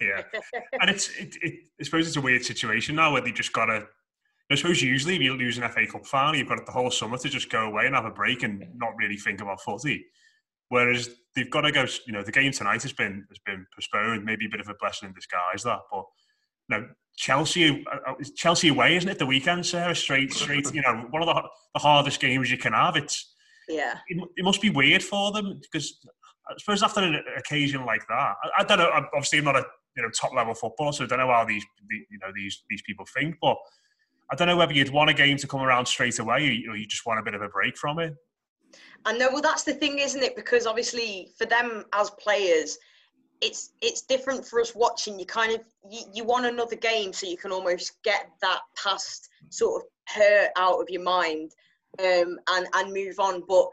yeah, 0.01 0.23
and 0.81 0.89
it's 0.89 1.15
it, 1.17 1.37
it, 1.41 1.53
I 1.79 1.83
suppose 1.83 2.07
it's 2.07 2.17
a 2.17 2.21
weird 2.21 2.43
situation 2.43 2.95
now 2.95 3.13
where 3.13 3.21
they 3.21 3.31
just 3.31 3.53
got 3.53 3.67
to 3.67 3.87
I 4.51 4.55
suppose 4.55 4.81
usually 4.81 5.15
if 5.15 5.21
you 5.21 5.33
lose 5.33 5.57
an 5.57 5.69
FA 5.69 5.85
Cup 5.87 6.05
final, 6.05 6.35
you've 6.35 6.49
got 6.49 6.65
the 6.65 6.71
whole 6.71 6.91
summer 6.91 7.17
to 7.17 7.29
just 7.29 7.49
go 7.49 7.67
away 7.67 7.85
and 7.85 7.95
have 7.95 8.05
a 8.05 8.11
break 8.11 8.43
and 8.43 8.65
not 8.75 8.95
really 8.97 9.17
think 9.17 9.41
about 9.41 9.61
footy. 9.61 10.05
Whereas 10.69 11.09
they've 11.35 11.49
got 11.49 11.61
to 11.61 11.71
go. 11.71 11.85
You 12.07 12.13
know, 12.13 12.23
the 12.23 12.31
game 12.31 12.51
tonight 12.51 12.81
has 12.83 12.93
been 12.93 13.25
has 13.29 13.39
been 13.45 13.65
postponed. 13.75 14.23
Maybe 14.25 14.45
a 14.45 14.49
bit 14.49 14.61
of 14.61 14.69
a 14.69 14.75
blessing 14.79 15.09
in 15.09 15.13
disguise 15.13 15.63
that, 15.63 15.79
but 15.91 16.03
you 16.69 16.77
know, 16.77 16.87
Chelsea 17.17 17.85
uh, 17.91 18.11
uh 18.11 18.13
Chelsea 18.35 18.69
away, 18.69 18.95
isn't 18.95 19.09
it? 19.09 19.19
The 19.19 19.25
weekend, 19.25 19.65
Sarah. 19.65 19.95
Straight, 19.95 20.31
straight. 20.33 20.73
You 20.73 20.81
know, 20.81 21.07
one 21.09 21.21
of 21.21 21.27
the, 21.27 21.41
the 21.73 21.79
hardest 21.79 22.21
games 22.21 22.49
you 22.49 22.57
can 22.57 22.73
have. 22.73 22.95
It's 22.95 23.33
yeah. 23.67 23.97
It, 24.07 24.23
it 24.37 24.45
must 24.45 24.61
be 24.61 24.69
weird 24.69 25.03
for 25.03 25.31
them 25.31 25.59
because 25.61 25.99
I 26.49 26.53
suppose 26.57 26.83
after 26.83 27.01
an 27.01 27.21
occasion 27.37 27.85
like 27.85 28.07
that, 28.07 28.35
I, 28.43 28.49
I 28.59 28.63
don't 28.63 28.77
know. 28.77 28.89
Obviously, 29.13 29.39
I'm 29.39 29.45
not 29.45 29.57
a 29.57 29.65
you 29.95 30.03
know 30.03 30.09
top 30.09 30.33
level 30.33 30.53
footballer, 30.53 30.93
so 30.93 31.03
I 31.03 31.07
don't 31.07 31.19
know 31.19 31.27
how 31.27 31.45
these 31.45 31.65
you 31.89 32.19
know 32.21 32.31
these 32.35 32.63
these 32.69 32.81
people 32.83 33.05
think, 33.13 33.35
but 33.41 33.57
I 34.31 34.35
don't 34.35 34.47
know 34.47 34.57
whether 34.57 34.73
you'd 34.73 34.91
want 34.91 35.09
a 35.09 35.13
game 35.13 35.37
to 35.37 35.47
come 35.47 35.61
around 35.61 35.85
straight 35.85 36.19
away 36.19 36.65
or 36.67 36.75
you 36.75 36.87
just 36.87 37.05
want 37.05 37.19
a 37.19 37.23
bit 37.23 37.33
of 37.33 37.41
a 37.41 37.49
break 37.49 37.77
from 37.77 37.99
it. 37.99 38.15
I 39.05 39.13
know. 39.13 39.29
Well, 39.31 39.41
that's 39.41 39.63
the 39.63 39.73
thing, 39.73 39.99
isn't 39.99 40.23
it? 40.23 40.35
Because 40.35 40.65
obviously, 40.65 41.29
for 41.37 41.45
them 41.45 41.83
as 41.93 42.09
players, 42.11 42.77
it's 43.41 43.73
it's 43.81 44.01
different 44.01 44.45
for 44.45 44.61
us 44.61 44.75
watching. 44.75 45.19
You 45.19 45.25
kind 45.25 45.53
of 45.53 45.61
you, 45.89 46.01
you 46.13 46.23
want 46.23 46.45
another 46.45 46.75
game 46.75 47.11
so 47.11 47.27
you 47.27 47.37
can 47.37 47.51
almost 47.51 48.01
get 48.03 48.29
that 48.41 48.61
past 48.81 49.27
sort 49.49 49.81
of 49.81 49.87
hurt 50.07 50.51
out 50.55 50.79
of 50.79 50.89
your 50.89 51.01
mind 51.01 51.51
um, 51.99 52.37
and 52.49 52.67
and 52.73 52.93
move 52.93 53.19
on. 53.19 53.43
But 53.47 53.67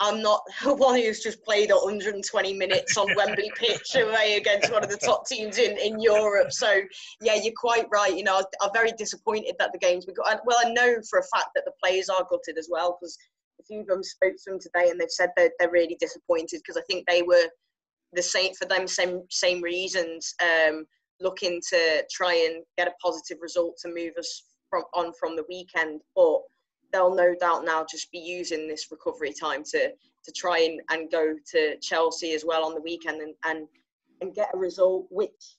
I'm 0.00 0.22
not 0.22 0.42
one 0.64 0.96
who's 0.96 1.22
just 1.22 1.44
played 1.44 1.70
120 1.70 2.54
minutes 2.54 2.96
on 2.96 3.08
Wembley 3.16 3.50
pitch 3.56 3.96
away 3.96 4.36
against 4.36 4.72
one 4.72 4.84
of 4.84 4.90
the 4.90 4.96
top 4.96 5.26
teams 5.26 5.58
in, 5.58 5.76
in 5.78 6.00
Europe. 6.00 6.52
So, 6.52 6.80
yeah, 7.20 7.34
you're 7.34 7.52
quite 7.56 7.86
right. 7.90 8.16
You 8.16 8.24
know, 8.24 8.42
I'm 8.62 8.70
very 8.72 8.92
disappointed 8.92 9.54
that 9.58 9.72
the 9.72 9.78
games 9.78 10.06
we 10.06 10.14
got. 10.14 10.40
Well, 10.46 10.58
I 10.64 10.70
know 10.70 10.96
for 11.08 11.18
a 11.18 11.36
fact 11.36 11.50
that 11.54 11.64
the 11.64 11.72
players 11.82 12.08
are 12.08 12.26
gutted 12.30 12.58
as 12.58 12.68
well 12.70 12.96
because 13.00 13.16
a 13.60 13.64
few 13.64 13.80
of 13.80 13.86
them 13.86 14.02
spoke 14.02 14.34
to 14.34 14.50
them 14.50 14.60
today 14.60 14.90
and 14.90 15.00
they've 15.00 15.10
said 15.10 15.30
they're, 15.36 15.50
they're 15.58 15.70
really 15.70 15.96
disappointed 15.98 16.60
because 16.64 16.76
I 16.76 16.82
think 16.88 17.06
they 17.06 17.22
were 17.22 17.48
the 18.12 18.22
same 18.22 18.54
for 18.54 18.64
them 18.66 18.86
same 18.86 19.22
same 19.30 19.60
reasons, 19.60 20.34
um, 20.42 20.86
looking 21.20 21.60
to 21.70 22.04
try 22.10 22.34
and 22.34 22.64
get 22.78 22.88
a 22.88 22.92
positive 23.02 23.38
result 23.42 23.76
to 23.82 23.88
move 23.88 24.12
us 24.18 24.44
from 24.70 24.84
on 24.94 25.12
from 25.20 25.36
the 25.36 25.44
weekend, 25.48 26.00
but 26.14 26.40
they'll 26.92 27.14
no 27.14 27.34
doubt 27.38 27.64
now 27.64 27.84
just 27.88 28.10
be 28.10 28.18
using 28.18 28.66
this 28.66 28.90
recovery 28.90 29.32
time 29.32 29.62
to 29.64 29.92
to 30.24 30.32
try 30.32 30.58
and, 30.58 30.80
and 30.90 31.10
go 31.10 31.34
to 31.52 31.76
Chelsea 31.78 32.32
as 32.32 32.44
well 32.44 32.64
on 32.64 32.74
the 32.74 32.80
weekend 32.80 33.20
and, 33.20 33.34
and 33.44 33.68
and 34.20 34.34
get 34.34 34.50
a 34.54 34.58
result 34.58 35.06
which 35.10 35.56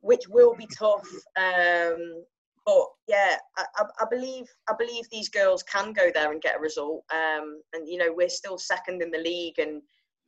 which 0.00 0.28
will 0.28 0.54
be 0.54 0.68
tough. 0.78 1.08
Um, 1.36 2.22
but 2.64 2.86
yeah, 3.08 3.36
I, 3.56 3.84
I, 4.00 4.04
believe 4.10 4.46
I 4.68 4.74
believe 4.78 5.04
these 5.10 5.28
girls 5.28 5.62
can 5.62 5.92
go 5.92 6.10
there 6.12 6.32
and 6.32 6.42
get 6.42 6.56
a 6.56 6.60
result. 6.60 7.04
Um, 7.12 7.60
and 7.72 7.88
you 7.88 7.98
know 7.98 8.12
we're 8.14 8.28
still 8.28 8.58
second 8.58 9.02
in 9.02 9.10
the 9.10 9.18
league 9.18 9.58
and 9.58 9.82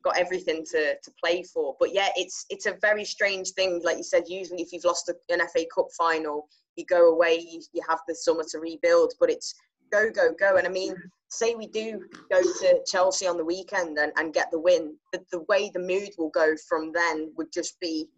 got 0.04 0.18
everything 0.18 0.64
to, 0.70 0.94
to 0.94 1.10
play 1.22 1.42
for. 1.42 1.76
But 1.80 1.92
yeah, 1.92 2.10
it's 2.16 2.46
it's 2.50 2.66
a 2.66 2.76
very 2.80 3.04
strange 3.04 3.50
thing. 3.50 3.80
Like 3.84 3.96
you 3.96 4.04
said, 4.04 4.24
usually 4.28 4.62
if 4.62 4.72
you've 4.72 4.84
lost 4.84 5.08
an 5.08 5.40
FA 5.52 5.64
Cup 5.74 5.88
final, 5.96 6.48
you 6.76 6.84
go 6.86 7.10
away, 7.12 7.38
you, 7.38 7.60
you 7.72 7.82
have 7.88 8.00
the 8.06 8.14
summer 8.14 8.44
to 8.50 8.58
rebuild. 8.58 9.14
But 9.18 9.30
it's 9.30 9.54
go, 9.90 10.10
go, 10.10 10.32
go. 10.38 10.56
And 10.56 10.66
I 10.66 10.70
mean, 10.70 10.94
say 11.28 11.54
we 11.54 11.66
do 11.66 12.00
go 12.30 12.40
to 12.40 12.80
Chelsea 12.86 13.26
on 13.26 13.36
the 13.36 13.44
weekend 13.44 13.98
and, 13.98 14.12
and 14.16 14.32
get 14.32 14.50
the 14.50 14.58
win, 14.58 14.96
the, 15.12 15.20
the 15.32 15.44
way 15.48 15.70
the 15.72 15.80
mood 15.80 16.10
will 16.18 16.30
go 16.30 16.54
from 16.68 16.92
then 16.92 17.32
would 17.36 17.52
just 17.52 17.78
be, 17.80 18.08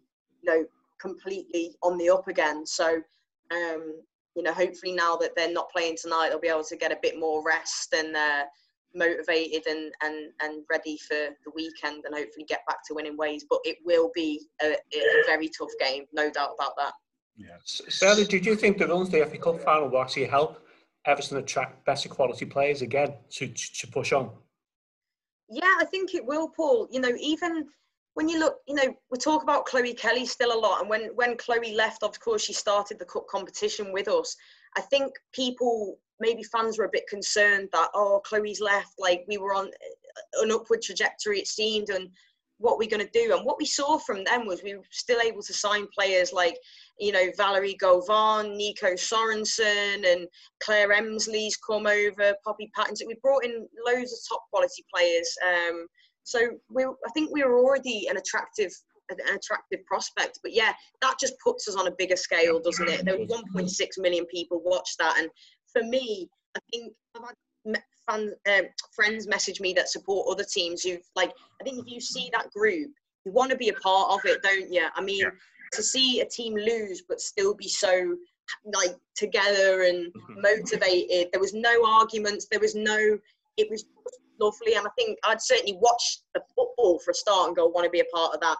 you 0.41 0.51
know, 0.51 0.65
completely 0.99 1.75
on 1.83 1.97
the 1.97 2.09
up 2.09 2.27
again. 2.27 2.65
So, 2.65 3.01
um, 3.51 4.01
you 4.35 4.43
know, 4.43 4.53
hopefully 4.53 4.93
now 4.93 5.17
that 5.17 5.31
they're 5.35 5.51
not 5.51 5.69
playing 5.71 5.97
tonight, 6.01 6.29
they'll 6.29 6.39
be 6.39 6.47
able 6.47 6.63
to 6.63 6.77
get 6.77 6.91
a 6.91 6.99
bit 7.01 7.19
more 7.19 7.43
rest 7.45 7.93
and 7.93 8.15
uh, 8.15 8.43
motivated 8.95 9.67
and, 9.67 9.91
and, 10.03 10.31
and 10.41 10.63
ready 10.69 10.97
for 10.97 11.15
the 11.45 11.51
weekend 11.53 12.03
and 12.05 12.15
hopefully 12.15 12.45
get 12.47 12.61
back 12.67 12.77
to 12.87 12.93
winning 12.93 13.17
ways. 13.17 13.45
But 13.49 13.59
it 13.65 13.77
will 13.83 14.11
be 14.15 14.41
a, 14.61 14.73
a 14.73 15.23
very 15.25 15.49
tough 15.49 15.71
game, 15.79 16.05
no 16.13 16.31
doubt 16.31 16.51
about 16.57 16.73
that. 16.77 16.93
Yeah. 17.37 17.57
Sally, 17.65 18.25
did 18.25 18.45
you 18.45 18.55
think 18.55 18.77
the 18.77 18.87
runs 18.87 19.09
the 19.09 19.25
FA 19.25 19.37
Cup 19.37 19.61
final 19.61 19.89
will 19.89 20.01
actually 20.01 20.25
help 20.25 20.63
Everton 21.05 21.37
attract 21.37 21.85
better 21.85 22.09
quality 22.09 22.45
players 22.45 22.81
again 22.81 23.13
to, 23.31 23.47
to 23.47 23.87
push 23.87 24.13
on? 24.13 24.29
Yeah, 25.49 25.75
I 25.79 25.85
think 25.85 26.13
it 26.13 26.25
will, 26.25 26.49
Paul. 26.49 26.87
You 26.91 27.01
know, 27.01 27.13
even 27.19 27.67
when 28.13 28.29
you 28.29 28.39
look, 28.39 28.57
you 28.67 28.75
know, 28.75 28.95
we 29.09 29.17
talk 29.17 29.43
about 29.43 29.65
Chloe 29.65 29.93
Kelly 29.93 30.25
still 30.25 30.57
a 30.57 30.59
lot, 30.59 30.81
and 30.81 30.89
when 30.89 31.09
when 31.15 31.37
Chloe 31.37 31.75
left, 31.75 32.03
of 32.03 32.19
course, 32.19 32.43
she 32.43 32.53
started 32.53 32.99
the 32.99 33.05
cup 33.05 33.27
competition 33.27 33.91
with 33.91 34.07
us. 34.07 34.35
I 34.77 34.81
think 34.81 35.13
people, 35.33 35.97
maybe 36.19 36.43
fans, 36.43 36.77
were 36.77 36.85
a 36.85 36.89
bit 36.91 37.07
concerned 37.07 37.69
that 37.73 37.89
oh, 37.93 38.21
Chloe's 38.23 38.61
left. 38.61 38.93
Like 38.97 39.25
we 39.27 39.37
were 39.37 39.53
on 39.53 39.71
an 40.35 40.51
upward 40.51 40.81
trajectory, 40.81 41.39
it 41.39 41.47
seemed, 41.47 41.89
and 41.89 42.09
what 42.61 42.77
we're 42.77 42.89
going 42.89 43.05
to 43.05 43.11
do. 43.11 43.35
And 43.35 43.45
what 43.45 43.57
we 43.57 43.65
saw 43.65 43.97
from 43.97 44.23
them 44.23 44.45
was 44.45 44.63
we 44.63 44.75
were 44.75 44.83
still 44.91 45.19
able 45.19 45.41
to 45.41 45.53
sign 45.53 45.87
players 45.87 46.31
like, 46.31 46.57
you 47.01 47.11
know, 47.11 47.31
Valerie 47.35 47.77
Gauvin, 47.81 48.55
Nico 48.55 48.93
Sorensen, 48.93 50.05
and 50.05 50.27
Claire 50.63 50.89
Emslie's 50.89 51.57
come 51.57 51.87
over, 51.87 52.33
Poppy 52.45 52.71
Pattinson. 52.77 53.07
We 53.07 53.17
brought 53.23 53.43
in 53.43 53.67
loads 53.85 54.13
of 54.13 54.19
top 54.29 54.43
quality 54.51 54.85
players. 54.93 55.35
Um, 55.45 55.87
so 56.23 56.39
we, 56.69 56.85
I 56.85 57.11
think 57.15 57.31
we 57.33 57.43
were 57.43 57.57
already 57.57 58.07
an 58.07 58.17
attractive 58.17 58.71
an 59.09 59.35
attractive 59.35 59.85
prospect. 59.87 60.39
But 60.41 60.53
yeah, 60.53 60.71
that 61.01 61.15
just 61.19 61.33
puts 61.43 61.67
us 61.67 61.75
on 61.75 61.87
a 61.87 61.91
bigger 61.97 62.15
scale, 62.15 62.61
doesn't 62.61 62.87
it? 62.87 63.03
There 63.03 63.17
was 63.17 63.27
1.6 63.27 63.87
million 63.97 64.25
people 64.27 64.61
watched 64.63 64.97
that, 64.99 65.17
and 65.19 65.29
for 65.73 65.83
me, 65.83 66.29
I 66.55 66.59
think 66.71 66.93
I've 67.17 67.23
had 67.25 67.81
fans, 68.09 68.31
um, 68.47 68.65
friends 68.95 69.27
message 69.27 69.59
me 69.59 69.73
that 69.73 69.89
support 69.89 70.27
other 70.31 70.45
teams 70.45 70.83
who 70.83 70.97
like. 71.15 71.33
I 71.59 71.63
think 71.63 71.79
if 71.79 71.91
you 71.91 71.99
see 71.99 72.29
that 72.31 72.51
group, 72.51 72.91
you 73.25 73.31
want 73.31 73.51
to 73.51 73.57
be 73.57 73.69
a 73.69 73.73
part 73.73 74.11
of 74.11 74.19
it, 74.25 74.41
don't 74.43 74.71
you? 74.71 74.87
I 74.95 75.01
mean, 75.01 75.21
yeah. 75.21 75.29
To 75.73 75.83
see 75.83 76.21
a 76.21 76.25
team 76.25 76.55
lose 76.55 77.03
but 77.07 77.21
still 77.21 77.53
be 77.53 77.67
so 77.67 78.15
like 78.65 78.95
together 79.15 79.83
and 79.83 80.13
mm-hmm. 80.13 80.41
motivated. 80.41 81.29
There 81.31 81.39
was 81.39 81.53
no 81.53 81.85
arguments. 81.85 82.47
There 82.49 82.59
was 82.59 82.75
no. 82.75 83.17
It 83.57 83.69
was 83.69 83.85
lovely, 84.39 84.73
and 84.75 84.87
I 84.87 84.89
think 84.97 85.19
I'd 85.25 85.41
certainly 85.41 85.77
watch 85.79 86.19
the 86.33 86.41
football 86.55 86.99
for 86.99 87.11
a 87.11 87.13
start 87.13 87.47
and 87.47 87.55
go, 87.55 87.67
want 87.67 87.85
to 87.85 87.91
be 87.91 87.99
a 87.99 88.05
part 88.05 88.33
of 88.33 88.41
that 88.41 88.57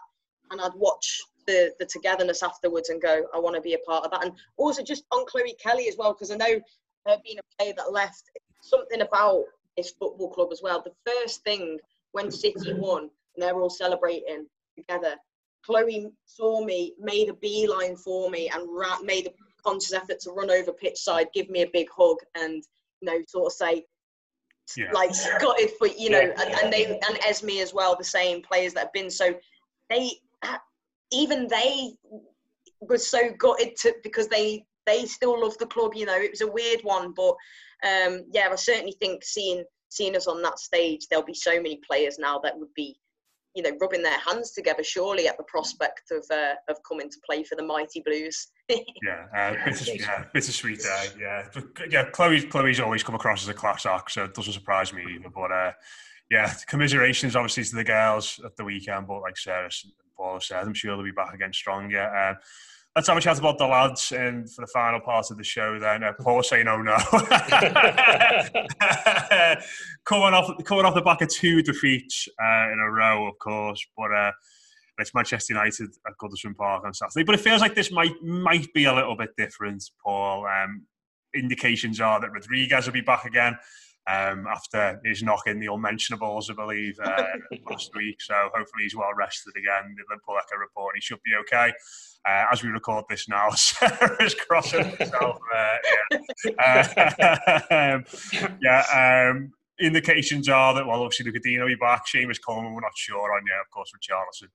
and 0.52 0.60
I'd 0.60 0.74
watch 0.74 1.20
the 1.46 1.72
the 1.80 1.86
togetherness 1.86 2.42
afterwards 2.42 2.90
and 2.90 3.02
go, 3.02 3.24
I 3.34 3.38
want 3.40 3.56
to 3.56 3.62
be 3.62 3.74
a 3.74 3.78
part 3.78 4.04
of 4.04 4.12
that. 4.12 4.24
And 4.24 4.32
also 4.56 4.82
just 4.82 5.04
on 5.10 5.26
Chloe 5.26 5.56
Kelly 5.60 5.88
as 5.88 5.96
well, 5.98 6.12
because 6.12 6.30
I 6.30 6.36
know 6.36 6.60
her 7.06 7.16
being 7.24 7.38
a 7.38 7.56
player 7.58 7.72
that 7.76 7.92
left, 7.92 8.30
something 8.60 9.00
about 9.00 9.44
this 9.76 9.90
football 9.90 10.30
club 10.30 10.50
as 10.52 10.60
well. 10.62 10.82
The 10.82 11.10
first 11.10 11.42
thing 11.42 11.78
when 12.12 12.30
City 12.30 12.74
won 12.74 13.10
and 13.34 13.42
they're 13.42 13.60
all 13.60 13.70
celebrating 13.70 14.46
together, 14.76 15.16
Chloe 15.64 16.08
saw 16.24 16.64
me, 16.64 16.94
made 16.98 17.28
a 17.28 17.34
beeline 17.34 17.96
for 17.96 18.30
me, 18.30 18.50
and 18.52 18.68
ra- 18.70 19.00
made 19.02 19.26
a 19.26 19.32
conscious 19.62 19.92
effort 19.92 20.20
to 20.20 20.30
run 20.30 20.50
over 20.50 20.72
pitch 20.72 20.98
side, 20.98 21.28
give 21.34 21.48
me 21.48 21.62
a 21.62 21.70
big 21.72 21.88
hug, 21.96 22.16
and 22.34 22.62
you 23.00 23.06
know, 23.06 23.18
sort 23.28 23.46
of 23.46 23.52
say, 23.52 23.84
yeah. 24.76 24.90
like 24.92 25.10
got 25.40 25.58
it 25.58 25.76
for 25.78 25.86
you 25.86 26.10
know, 26.10 26.20
yeah. 26.20 26.34
and, 26.40 26.54
and 26.62 26.72
they 26.72 26.86
and 26.86 27.18
Esme 27.26 27.50
as 27.60 27.74
well, 27.74 27.96
the 27.96 28.04
same 28.04 28.42
players 28.42 28.74
that 28.74 28.84
have 28.84 28.92
been 28.92 29.10
so 29.10 29.34
they 29.90 30.10
even 31.12 31.46
they 31.48 31.92
were 32.80 32.98
so 32.98 33.30
gutted 33.38 33.76
to 33.76 33.94
because 34.02 34.28
they 34.28 34.64
they 34.86 35.04
still 35.06 35.40
love 35.40 35.56
the 35.58 35.66
club. 35.66 35.92
You 35.94 36.06
know, 36.06 36.16
it 36.16 36.30
was 36.30 36.40
a 36.40 36.50
weird 36.50 36.80
one, 36.82 37.12
but 37.14 37.34
um, 37.84 38.24
yeah, 38.32 38.48
I 38.50 38.56
certainly 38.56 38.96
think 39.00 39.24
seeing 39.24 39.64
seeing 39.88 40.16
us 40.16 40.26
on 40.26 40.42
that 40.42 40.58
stage, 40.58 41.06
there'll 41.08 41.24
be 41.24 41.34
so 41.34 41.56
many 41.56 41.78
players 41.86 42.18
now 42.18 42.38
that 42.38 42.58
would 42.58 42.72
be, 42.74 42.96
you 43.54 43.62
know, 43.62 43.70
rubbing 43.80 44.02
their 44.02 44.18
hands 44.18 44.52
together 44.52 44.82
surely 44.82 45.28
at 45.28 45.36
the 45.36 45.44
prospect 45.44 46.10
of 46.10 46.24
uh, 46.30 46.54
of 46.68 46.78
coming 46.88 47.10
to 47.10 47.18
play 47.28 47.44
for 47.44 47.54
the 47.54 47.62
mighty 47.62 48.00
Blues. 48.00 48.48
yeah, 48.68 49.26
uh, 49.36 49.54
bittersweet, 49.64 50.00
yeah, 50.00 50.24
bittersweet 50.32 50.80
day. 50.80 51.06
Yeah, 51.18 51.48
but, 51.52 51.64
yeah. 51.90 52.04
Chloe, 52.10 52.42
Chloe's 52.42 52.80
always 52.80 53.02
come 53.02 53.14
across 53.14 53.42
as 53.42 53.48
a 53.48 53.54
class 53.54 53.86
act, 53.86 54.12
so 54.12 54.24
it 54.24 54.34
doesn't 54.34 54.52
surprise 54.52 54.92
me 54.92 55.04
either. 55.14 55.28
But 55.28 55.52
uh, 55.52 55.72
yeah, 56.30 56.52
commiserations 56.66 57.36
obviously 57.36 57.64
to 57.64 57.76
the 57.76 57.84
girls 57.84 58.40
at 58.44 58.56
the 58.56 58.64
weekend, 58.64 59.06
but 59.06 59.20
like 59.20 59.36
Sarah 59.36 59.64
and 59.64 59.92
Paul 60.16 60.40
said, 60.40 60.62
I'm 60.62 60.74
sure 60.74 60.96
they'll 60.96 61.04
be 61.04 61.10
back 61.10 61.34
again 61.34 61.52
stronger. 61.52 62.02
Uh, 62.02 62.34
let's 62.94 63.08
have 63.08 63.16
a 63.16 63.20
chat 63.20 63.38
about 63.38 63.56
the 63.58 63.66
lads 63.66 64.12
and 64.12 64.50
for 64.50 64.60
the 64.62 64.66
final 64.66 65.00
part 65.00 65.30
of 65.30 65.38
the 65.38 65.44
show 65.44 65.78
then. 65.78 66.04
Uh, 66.04 66.12
Paul 66.20 66.42
saying 66.42 66.68
oh 66.68 66.82
no. 66.82 66.96
coming, 70.04 70.34
off, 70.34 70.52
coming 70.64 70.84
off 70.84 70.94
the 70.94 71.02
back 71.02 71.22
of 71.22 71.28
two 71.28 71.62
defeats 71.62 72.28
uh, 72.42 72.70
in 72.72 72.78
a 72.78 72.90
row, 72.90 73.28
of 73.28 73.38
course, 73.38 73.82
but 73.96 74.12
uh, 74.12 74.32
it's 74.98 75.14
Manchester 75.14 75.54
United 75.54 75.88
at 76.06 76.12
Goodison 76.20 76.54
Park 76.54 76.84
on 76.84 76.92
Saturday. 76.92 77.24
But 77.24 77.34
it 77.36 77.40
feels 77.40 77.62
like 77.62 77.74
this 77.74 77.90
might 77.90 78.12
might 78.22 78.72
be 78.74 78.84
a 78.84 78.94
little 78.94 79.16
bit 79.16 79.30
different, 79.36 79.82
Paul. 80.04 80.46
Um, 80.46 80.86
indications 81.34 81.98
are 81.98 82.20
that 82.20 82.30
Rodriguez 82.30 82.84
will 82.86 82.92
be 82.92 83.00
back 83.00 83.24
again 83.24 83.56
um, 84.08 84.46
after 84.48 85.00
his 85.04 85.22
knock 85.22 85.46
in 85.46 85.60
the 85.60 85.72
unmentionables, 85.72 86.50
I 86.50 86.54
believe, 86.54 86.98
uh, 87.04 87.22
last 87.70 87.90
week. 87.94 88.20
So 88.20 88.34
hopefully 88.34 88.82
he's 88.82 88.96
well 88.96 89.12
rested 89.16 89.52
again. 89.56 89.94
The 89.96 90.04
Liverpool 90.10 90.36
Echo 90.38 90.58
report, 90.58 90.96
he 90.96 91.00
should 91.00 91.20
be 91.24 91.32
okay. 91.40 91.72
Uh, 92.28 92.44
as 92.52 92.62
we 92.62 92.70
record 92.70 93.04
this 93.08 93.28
now, 93.28 93.50
Sarah's 93.54 94.34
crossing 94.34 94.84
herself. 94.96 95.38
Uh, 95.54 95.76
yeah, 96.44 97.58
um, 97.94 98.04
yeah 98.60 99.30
um, 99.30 99.52
indications 99.80 100.48
are 100.48 100.74
that, 100.74 100.86
well, 100.86 101.02
obviously, 101.02 101.26
Lucas 101.26 101.42
Digne 101.44 101.60
will 101.60 101.68
be 101.68 101.74
back. 101.76 102.04
Seamus 102.06 102.40
Coleman, 102.44 102.74
we're 102.74 102.80
not 102.80 102.96
sure 102.96 103.34
on 103.34 103.42
yet, 103.46 103.60
of 103.60 103.70
course, 103.72 103.90
with 103.92 104.02
Richarlison. 104.02 104.50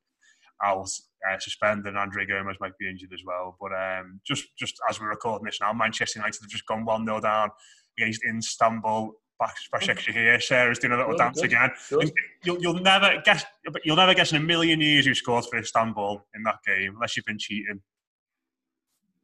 I'll 0.61 0.81
uh, 0.81 1.39
suspend 1.39 1.85
and 1.85 1.97
Andre 1.97 2.25
Gomes 2.25 2.57
might 2.59 2.77
be 2.79 2.89
injured 2.89 3.13
as 3.13 3.21
well. 3.25 3.55
But 3.61 3.73
um, 3.73 4.19
just 4.25 4.45
just 4.57 4.75
as 4.89 4.99
we're 4.99 5.09
recording 5.09 5.45
this 5.45 5.59
now, 5.61 5.71
Manchester 5.71 6.19
United 6.19 6.41
have 6.41 6.49
just 6.49 6.65
gone 6.65 6.83
1 6.83 7.05
0 7.05 7.21
down 7.21 7.49
against 7.99 8.21
Istanbul 8.25 9.13
Başakşehir 9.73 10.15
here. 10.15 10.39
Sarah's 10.39 10.79
doing 10.79 10.93
a 10.93 10.97
little 10.97 11.11
good, 11.11 11.19
dance 11.19 11.41
good, 11.41 11.51
again. 11.51 11.71
Good. 11.89 12.11
You'll, 12.43 12.59
you'll 12.61 12.81
never 12.81 13.21
guess, 13.25 13.45
you'll 13.83 13.97
never 13.97 14.13
guess 14.13 14.31
in 14.31 14.37
a 14.37 14.45
million 14.45 14.81
years 14.81 15.05
who 15.05 15.13
scored 15.13 15.45
for 15.45 15.59
Istanbul 15.59 16.25
in 16.35 16.43
that 16.43 16.59
game, 16.65 16.95
unless 16.95 17.15
you've 17.15 17.25
been 17.25 17.39
cheating. 17.39 17.81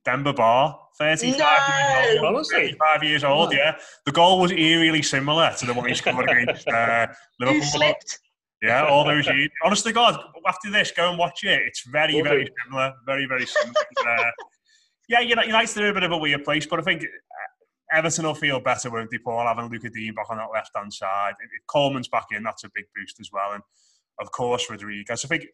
Demba 0.06 0.34
Ba, 0.34 0.76
35 0.97 1.39
no! 1.39 2.04
years 2.04 2.21
old. 2.21 2.47
35 2.52 3.04
years 3.04 3.23
old, 3.23 3.52
no. 3.52 3.58
yeah. 3.58 3.76
The 4.06 4.12
goal 4.12 4.39
was 4.39 4.52
eerily 4.52 5.02
similar 5.02 5.54
to 5.58 5.65
the 5.65 5.73
one 5.73 5.88
he 5.88 5.95
scored 5.95 6.30
against 6.30 6.67
uh, 6.67 7.08
Liverpool. 7.39 7.62
Slipped? 7.63 8.19
Yeah, 8.62 8.86
all 8.86 9.04
those 9.06 9.28
years. 9.28 9.49
Honest 9.63 9.86
to 9.86 9.93
God, 9.93 10.19
after 10.47 10.71
this, 10.71 10.91
go 10.91 11.10
and 11.10 11.17
watch 11.17 11.43
it. 11.43 11.62
It's 11.67 11.84
very, 11.88 12.21
very 12.21 12.49
similar. 12.63 12.93
Very, 13.06 13.26
very 13.26 13.45
similar. 13.45 13.73
uh, 14.08 14.23
yeah, 15.10 15.19
United's 15.19 15.76
in 15.76 15.86
a 15.86 15.93
bit 15.93 16.04
of 16.04 16.12
a 16.12 16.17
weird 16.17 16.43
place, 16.43 16.65
but 16.65 16.80
I 16.80 16.84
think 16.84 17.04
Everton 17.93 18.25
will 18.25 18.34
feel 18.34 18.60
better, 18.60 18.89
won't 18.89 19.12
they, 19.12 19.19
Paul, 19.19 19.45
having 19.45 19.69
Lucas 19.69 19.91
Digne 19.93 20.12
back 20.12 20.29
on 20.29 20.38
that 20.38 20.49
left 20.53 20.71
hand 20.75 20.93
side. 20.93 21.34
If 21.39 21.49
Coleman's 21.67 22.08
back 22.08 22.27
in, 22.32 22.43
that's 22.43 22.63
a 22.63 22.71
big 22.73 22.86
boost 22.95 23.19
as 23.19 23.29
well. 23.32 23.53
And 23.53 23.63
of 24.19 24.32
course, 24.32 24.69
Rodriguez. 24.69 25.23
I 25.23 25.27
think 25.27 25.45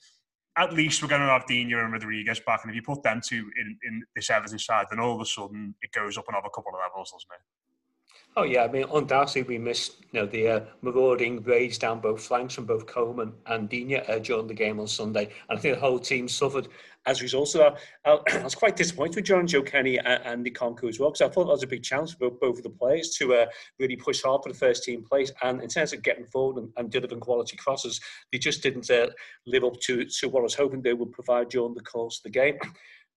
at 0.57 0.73
least 0.73 1.01
we're 1.01 1.09
going 1.09 1.21
to 1.21 1.27
have 1.27 1.45
Digne 1.47 1.73
and 1.73 1.91
Rodriguez 1.93 2.39
back. 2.39 2.61
And 2.63 2.71
if 2.71 2.75
you 2.75 2.81
put 2.81 3.03
them 3.03 3.21
two 3.23 3.49
in, 3.59 3.77
in 3.83 4.03
this 4.15 4.29
Everton 4.29 4.59
side, 4.59 4.87
then 4.89 4.99
all 4.99 5.15
of 5.15 5.21
a 5.21 5.25
sudden 5.25 5.75
it 5.81 5.91
goes 5.91 6.17
up 6.17 6.25
another 6.27 6.49
couple 6.53 6.71
of 6.73 6.79
levels, 6.81 7.11
doesn't 7.11 7.29
it? 7.33 7.58
Oh 8.37 8.43
yeah, 8.43 8.63
I 8.63 8.67
mean 8.67 8.85
undoubtedly 8.93 9.43
we 9.43 9.57
missed 9.57 9.97
you 10.11 10.19
know 10.19 10.25
the 10.25 10.47
uh, 10.47 10.59
marauding 10.81 11.41
raids 11.43 11.77
down 11.77 11.99
both 11.99 12.21
flanks 12.21 12.53
from 12.53 12.65
both 12.65 12.85
Coleman 12.85 13.33
and 13.47 13.67
Digne 13.67 13.97
uh, 14.07 14.19
during 14.19 14.47
the 14.47 14.53
game 14.53 14.79
on 14.79 14.87
Sunday, 14.87 15.29
and 15.49 15.57
I 15.57 15.61
think 15.61 15.75
the 15.75 15.81
whole 15.81 15.99
team 15.99 16.27
suffered 16.27 16.67
as 17.05 17.19
a 17.19 17.23
result 17.23 17.55
of 17.55 17.75
that. 18.05 18.21
I, 18.39 18.43
was 18.43 18.55
quite 18.55 18.75
disappointed 18.75 19.15
with 19.15 19.25
Jonjoe 19.25 19.65
Kenny 19.65 19.97
and 19.97 20.23
Andy 20.23 20.51
Nkounkou 20.51 20.89
as 20.89 20.99
well 20.99 21.09
because 21.09 21.27
I 21.27 21.33
thought 21.33 21.45
that 21.45 21.53
was 21.53 21.63
a 21.63 21.67
big 21.67 21.83
chance 21.83 22.13
for 22.13 22.29
both, 22.29 22.39
both 22.39 22.57
of 22.57 22.63
the 22.63 22.69
players 22.69 23.09
to 23.17 23.33
uh, 23.33 23.45
really 23.79 23.95
push 23.95 24.21
hard 24.21 24.43
for 24.43 24.51
the 24.51 24.57
first 24.57 24.83
team 24.83 25.03
place, 25.03 25.31
and 25.41 25.61
in 25.61 25.67
terms 25.67 25.91
of 25.93 26.03
getting 26.03 26.25
forward 26.25 26.61
and, 26.61 26.71
and 26.77 26.91
delivering 26.91 27.21
quality 27.21 27.57
crosses, 27.57 27.99
they 28.31 28.37
just 28.37 28.61
didn't 28.61 28.89
uh, 28.91 29.07
live 29.47 29.63
up 29.63 29.79
to 29.81 30.05
to 30.05 30.29
what 30.29 30.41
I 30.41 30.43
was 30.43 30.55
hoping 30.55 30.81
they 30.81 30.93
would 30.93 31.11
provide 31.11 31.49
during 31.49 31.73
the 31.73 31.81
course 31.81 32.19
of 32.19 32.23
the 32.23 32.29
game 32.29 32.57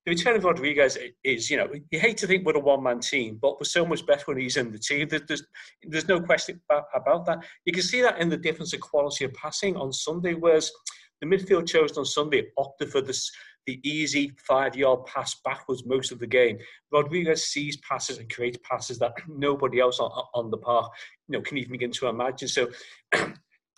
the 0.05 0.11
return 0.11 0.37
of 0.37 0.45
Rodriguez 0.45 0.99
is, 1.23 1.49
you 1.49 1.57
know, 1.57 1.69
you 1.91 2.01
hate 2.01 2.17
to 2.19 2.27
think 2.27 2.45
we're 2.45 2.57
a 2.57 2.61
one-man 2.61 3.01
team, 3.01 3.39
but 3.41 3.61
we're 3.61 3.65
so 3.65 3.87
much 3.87 4.05
better 4.05 4.25
when 4.27 4.39
he's 4.39 4.57
in 4.57 4.73
the 4.73 4.79
team. 4.79 5.09
There's, 5.09 5.45
there's 5.85 6.09
no 6.09 6.21
question 6.21 6.61
about, 6.69 7.27
that. 7.27 7.45
You 7.65 7.73
can 7.73 7.83
see 7.83 8.03
that 8.03 8.19
in 8.19 8.29
the 8.29 8.37
difference 8.37 8.73
of 8.73 8.81
quality 8.81 9.25
of 9.25 9.33
passing 9.35 9.77
on 9.77 9.93
Sunday, 9.93 10.35
whereas 10.35 10.73
the 11.21 11.27
midfield 11.29 11.69
chosen 11.69 11.99
on 11.99 12.05
Sunday 12.05 12.49
opted 12.59 12.91
for 12.91 13.01
this, 13.01 13.31
the 13.67 13.81
easy 13.89 14.33
five-yard 14.45 15.07
pass 15.07 15.37
backwards 15.45 15.87
most 15.87 16.11
of 16.11 16.19
the 16.19 16.27
game. 16.27 16.59
Rodriguez 16.91 17.47
sees 17.47 17.77
passes 17.77 18.19
and 18.19 18.29
creates 18.33 18.59
passes 18.69 18.99
that 18.99 19.13
nobody 19.29 19.79
else 19.79 20.01
on, 20.01 20.11
on 20.35 20.51
the 20.51 20.59
park, 20.59 20.91
you 21.29 21.39
know, 21.39 21.43
can 21.43 21.59
even 21.59 21.73
begin 21.73 21.93
to 21.93 22.09
imagine. 22.09 22.49
So, 22.49 22.69
and 23.13 23.37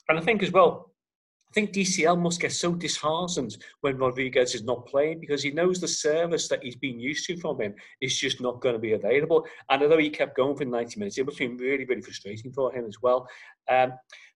I 0.08 0.20
think 0.20 0.42
as 0.42 0.52
well, 0.52 0.93
think 1.54 1.72
DCL 1.72 2.20
must 2.20 2.40
get 2.40 2.52
so 2.52 2.74
disheartened 2.74 3.56
when 3.80 3.96
Rodriguez 3.96 4.54
is 4.54 4.64
not 4.64 4.86
playing 4.86 5.20
because 5.20 5.42
he 5.42 5.52
knows 5.52 5.80
the 5.80 5.88
service 5.88 6.48
that 6.48 6.62
he's 6.62 6.76
been 6.76 6.98
used 6.98 7.26
to 7.26 7.36
from 7.36 7.60
him 7.60 7.74
is 8.00 8.18
just 8.18 8.40
not 8.40 8.60
going 8.60 8.74
to 8.74 8.80
be 8.80 8.92
available. 8.92 9.46
And 9.70 9.82
although 9.82 9.98
he 9.98 10.10
kept 10.10 10.36
going 10.36 10.56
for 10.56 10.64
90 10.64 10.98
minutes, 10.98 11.16
it 11.16 11.24
must 11.24 11.38
have 11.38 11.48
been 11.48 11.56
really, 11.56 11.84
really 11.84 12.02
frustrating 12.02 12.52
for 12.52 12.74
him 12.74 12.86
as 12.86 12.96
well. 13.00 13.28
Um, 13.70 13.92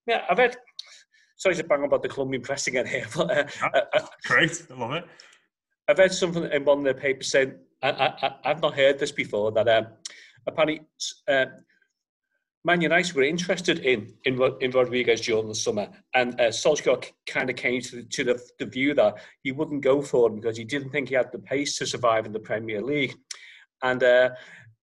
yeah, 0.07 0.23
I've 0.31 0.39
had, 0.39 0.57
sorry 1.37 1.57
to 1.57 1.65
bang 1.65 1.85
about 1.85 2.03
the 2.03 2.09
Colombian 2.09 2.43
press 2.43 2.69
again 2.69 2.87
here, 2.87 3.07
but 3.17 3.31
uh, 3.31 3.45
uh, 3.75 3.81
uh, 3.95 4.07
great, 4.25 4.63
I 4.71 4.75
love 4.75 4.93
it. 4.93 5.05
I've 5.89 5.99
read 5.99 6.13
something 6.13 6.45
in 6.45 6.65
one 6.65 6.79
of 6.79 6.85
the 6.85 6.95
papers 6.95 7.31
saying, 7.31 7.55
I, 7.83 8.33
I, 8.45 8.49
have 8.49 8.63
not 8.63 8.75
heard 8.75 8.99
this 8.99 9.13
before, 9.13 9.51
that 9.53 9.69
um, 9.69 9.87
apparently 10.47 10.87
uh, 11.29 11.47
Man 12.65 12.81
United 12.81 13.15
were 13.15 13.23
interested 13.23 13.81
in 13.81 14.13
in, 14.25 14.41
in 14.61 14.71
Rodriguez 14.73 15.21
during 15.21 15.49
the 15.49 15.55
summer, 15.55 15.89
and 16.15 16.41
uh, 16.41 16.49
Solskjaer 16.49 17.05
kind 17.27 17.49
of 17.51 17.57
came 17.57 17.81
to, 17.81 17.97
the, 17.97 18.03
to 18.03 18.25
the, 18.25 18.41
the 18.59 18.67
view 18.67 18.95
that 18.95 19.17
he 19.43 19.53
wouldn't 19.53 19.83
go 19.83 20.03
for 20.03 20.29
him 20.29 20.37
because 20.37 20.57
he 20.57 20.65
didn't 20.65 20.91
think 20.91 21.09
he 21.09 21.15
had 21.15 21.33
the 21.33 21.39
pace 21.39 21.79
to 21.79 21.87
survive 21.87 22.27
in 22.27 22.33
the 22.33 22.41
Premier 22.41 22.83
League. 22.83 23.15
And 23.83 24.03
uh, 24.03 24.31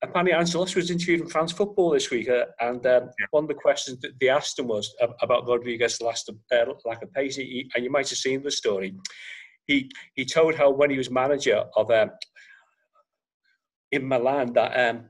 apparently 0.01 0.33
Ancelotti 0.33 0.75
was 0.75 0.89
interviewed 0.89 1.21
in 1.21 1.27
France 1.27 1.51
Football 1.51 1.91
this 1.91 2.09
week, 2.09 2.29
uh, 2.29 2.45
and 2.59 2.85
um, 2.85 3.09
yeah. 3.19 3.25
one 3.31 3.43
of 3.43 3.47
the 3.49 3.55
questions 3.55 3.99
that 4.01 4.19
they 4.19 4.29
asked 4.29 4.57
him 4.57 4.67
was 4.67 4.95
about 5.21 5.47
Rodriguez' 5.47 6.01
last, 6.01 6.29
uh, 6.51 6.65
lack 6.85 7.01
of 7.01 7.11
pace. 7.13 7.35
He, 7.35 7.69
and 7.75 7.83
you 7.83 7.91
might 7.91 8.09
have 8.09 8.17
seen 8.17 8.41
the 8.41 8.51
story. 8.51 8.95
He 9.67 9.91
he 10.13 10.25
told 10.25 10.55
how 10.55 10.69
when 10.69 10.91
he 10.91 10.97
was 10.97 11.09
manager 11.09 11.65
of 11.75 11.89
um, 11.91 12.11
in 13.91 14.07
Milan 14.07 14.53
that 14.53 14.89
um, 14.89 15.05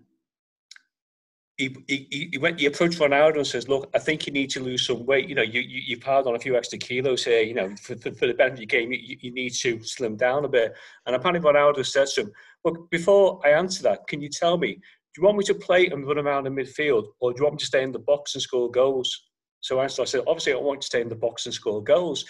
he, 1.58 1.76
he, 1.88 2.30
he 2.32 2.38
went 2.38 2.60
he 2.60 2.66
approached 2.66 3.00
Ronaldo 3.00 3.38
and 3.38 3.48
says, 3.48 3.70
"Look, 3.70 3.90
I 3.94 4.00
think 4.00 4.28
you 4.28 4.34
need 4.34 4.50
to 4.52 4.60
lose 4.60 4.86
some 4.86 5.06
weight. 5.06 5.30
You 5.30 5.36
know, 5.36 5.42
you, 5.42 5.62
you 5.62 5.82
you've 5.86 6.02
piled 6.02 6.28
on 6.28 6.36
a 6.36 6.40
few 6.40 6.56
extra 6.58 6.78
kilos 6.78 7.24
here. 7.24 7.42
You 7.42 7.54
know, 7.54 7.74
for, 7.82 7.96
for, 7.96 8.12
for 8.12 8.28
the 8.28 8.34
benefit 8.34 8.54
of 8.54 8.60
your 8.60 8.66
game, 8.68 8.92
you, 8.92 9.18
you 9.22 9.32
need 9.32 9.52
to 9.52 9.82
slim 9.84 10.18
down 10.18 10.44
a 10.44 10.50
bit." 10.50 10.74
And 11.06 11.16
apparently, 11.16 11.50
Ronaldo 11.50 11.86
said 11.86 12.08
to 12.08 12.22
him, 12.22 12.32
"Look, 12.66 12.90
before 12.92 13.40
I 13.46 13.52
answer 13.52 13.84
that, 13.84 14.06
can 14.08 14.22
you 14.22 14.30
tell 14.30 14.58
me, 14.58 14.74
do 14.74 14.82
you 15.22 15.24
want 15.24 15.38
me 15.38 15.46
to 15.46 15.56
play 15.56 15.88
and 15.88 16.06
run 16.06 16.18
around 16.18 16.46
in 16.46 16.56
midfield, 16.56 17.06
or 17.22 17.32
do 17.32 17.38
you 17.40 17.44
want 17.46 17.56
me 17.56 17.60
to 17.60 17.66
stay 17.66 17.84
in 17.84 17.94
the 17.94 18.00
box 18.00 18.36
and 18.36 18.42
score 18.42 18.70
goals?" 18.70 19.30
So 19.62 19.80
I 19.80 19.88
said, 19.88 20.24
"Obviously, 20.28 20.54
I 20.54 20.58
want 20.58 20.78
you 20.78 20.82
to 20.82 20.88
stay 20.88 21.02
in 21.02 21.10
the 21.10 21.16
box 21.16 21.46
and 21.46 21.56
score 21.56 21.82
goals." 21.82 22.26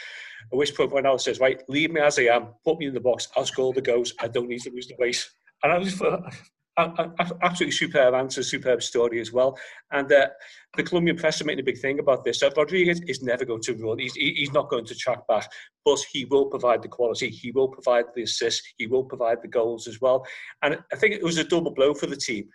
At 0.54 0.58
which 0.58 0.76
point 0.76 0.92
Ronaldo 0.92 1.22
says, 1.22 1.40
"Right, 1.40 1.64
leave 1.68 1.92
me 1.92 2.00
as 2.00 2.20
I 2.20 2.24
am. 2.24 2.50
Put 2.64 2.78
me 2.78 2.86
in 2.86 2.94
the 2.94 3.00
box. 3.00 3.28
I'll 3.36 3.46
score 3.48 3.74
the 3.74 3.82
goals. 3.82 4.14
I 4.20 4.28
don't 4.28 4.50
need 4.50 4.62
to 4.62 4.70
lose 4.70 4.88
the 4.88 4.96
weight." 5.00 5.28
And 5.64 5.74
I 5.74 5.80
was 5.80 6.00
absolutely 6.78 7.72
superb 7.72 8.14
answer, 8.14 8.44
superb 8.44 8.84
story 8.84 9.20
as 9.20 9.32
well. 9.32 9.58
And 9.92 10.12
uh, 10.12 10.28
the 10.76 10.84
Colombian 10.84 11.18
press 11.18 11.42
are 11.42 11.46
making 11.46 11.62
a 11.62 11.64
big 11.64 11.80
thing 11.80 12.00
about 12.00 12.26
this. 12.26 12.40
So 12.40 12.50
Rodriguez 12.56 13.02
is 13.08 13.22
never 13.22 13.46
going 13.46 13.62
to 13.62 13.74
run. 13.76 14.00
He's, 14.00 14.14
he's 14.16 14.52
not 14.52 14.70
going 14.70 14.86
to 14.86 14.96
track 14.96 15.26
back, 15.28 15.50
but 15.86 16.00
he 16.12 16.26
will 16.26 16.48
provide 16.48 16.82
the 16.82 16.90
quality. 16.90 17.30
He 17.30 17.52
will 17.52 17.70
provide 17.70 18.06
the 18.14 18.24
assists. 18.24 18.74
He 18.78 18.88
will 18.88 19.04
provide 19.04 19.42
the 19.42 19.48
goals 19.48 19.88
as 19.88 20.02
well. 20.02 20.26
And 20.62 20.78
I 20.92 20.96
think 20.96 21.16
it 21.16 21.24
was 21.24 21.38
a 21.38 21.44
double 21.44 21.72
blow 21.72 21.94
for 21.94 22.08
the 22.08 22.18
team 22.18 22.50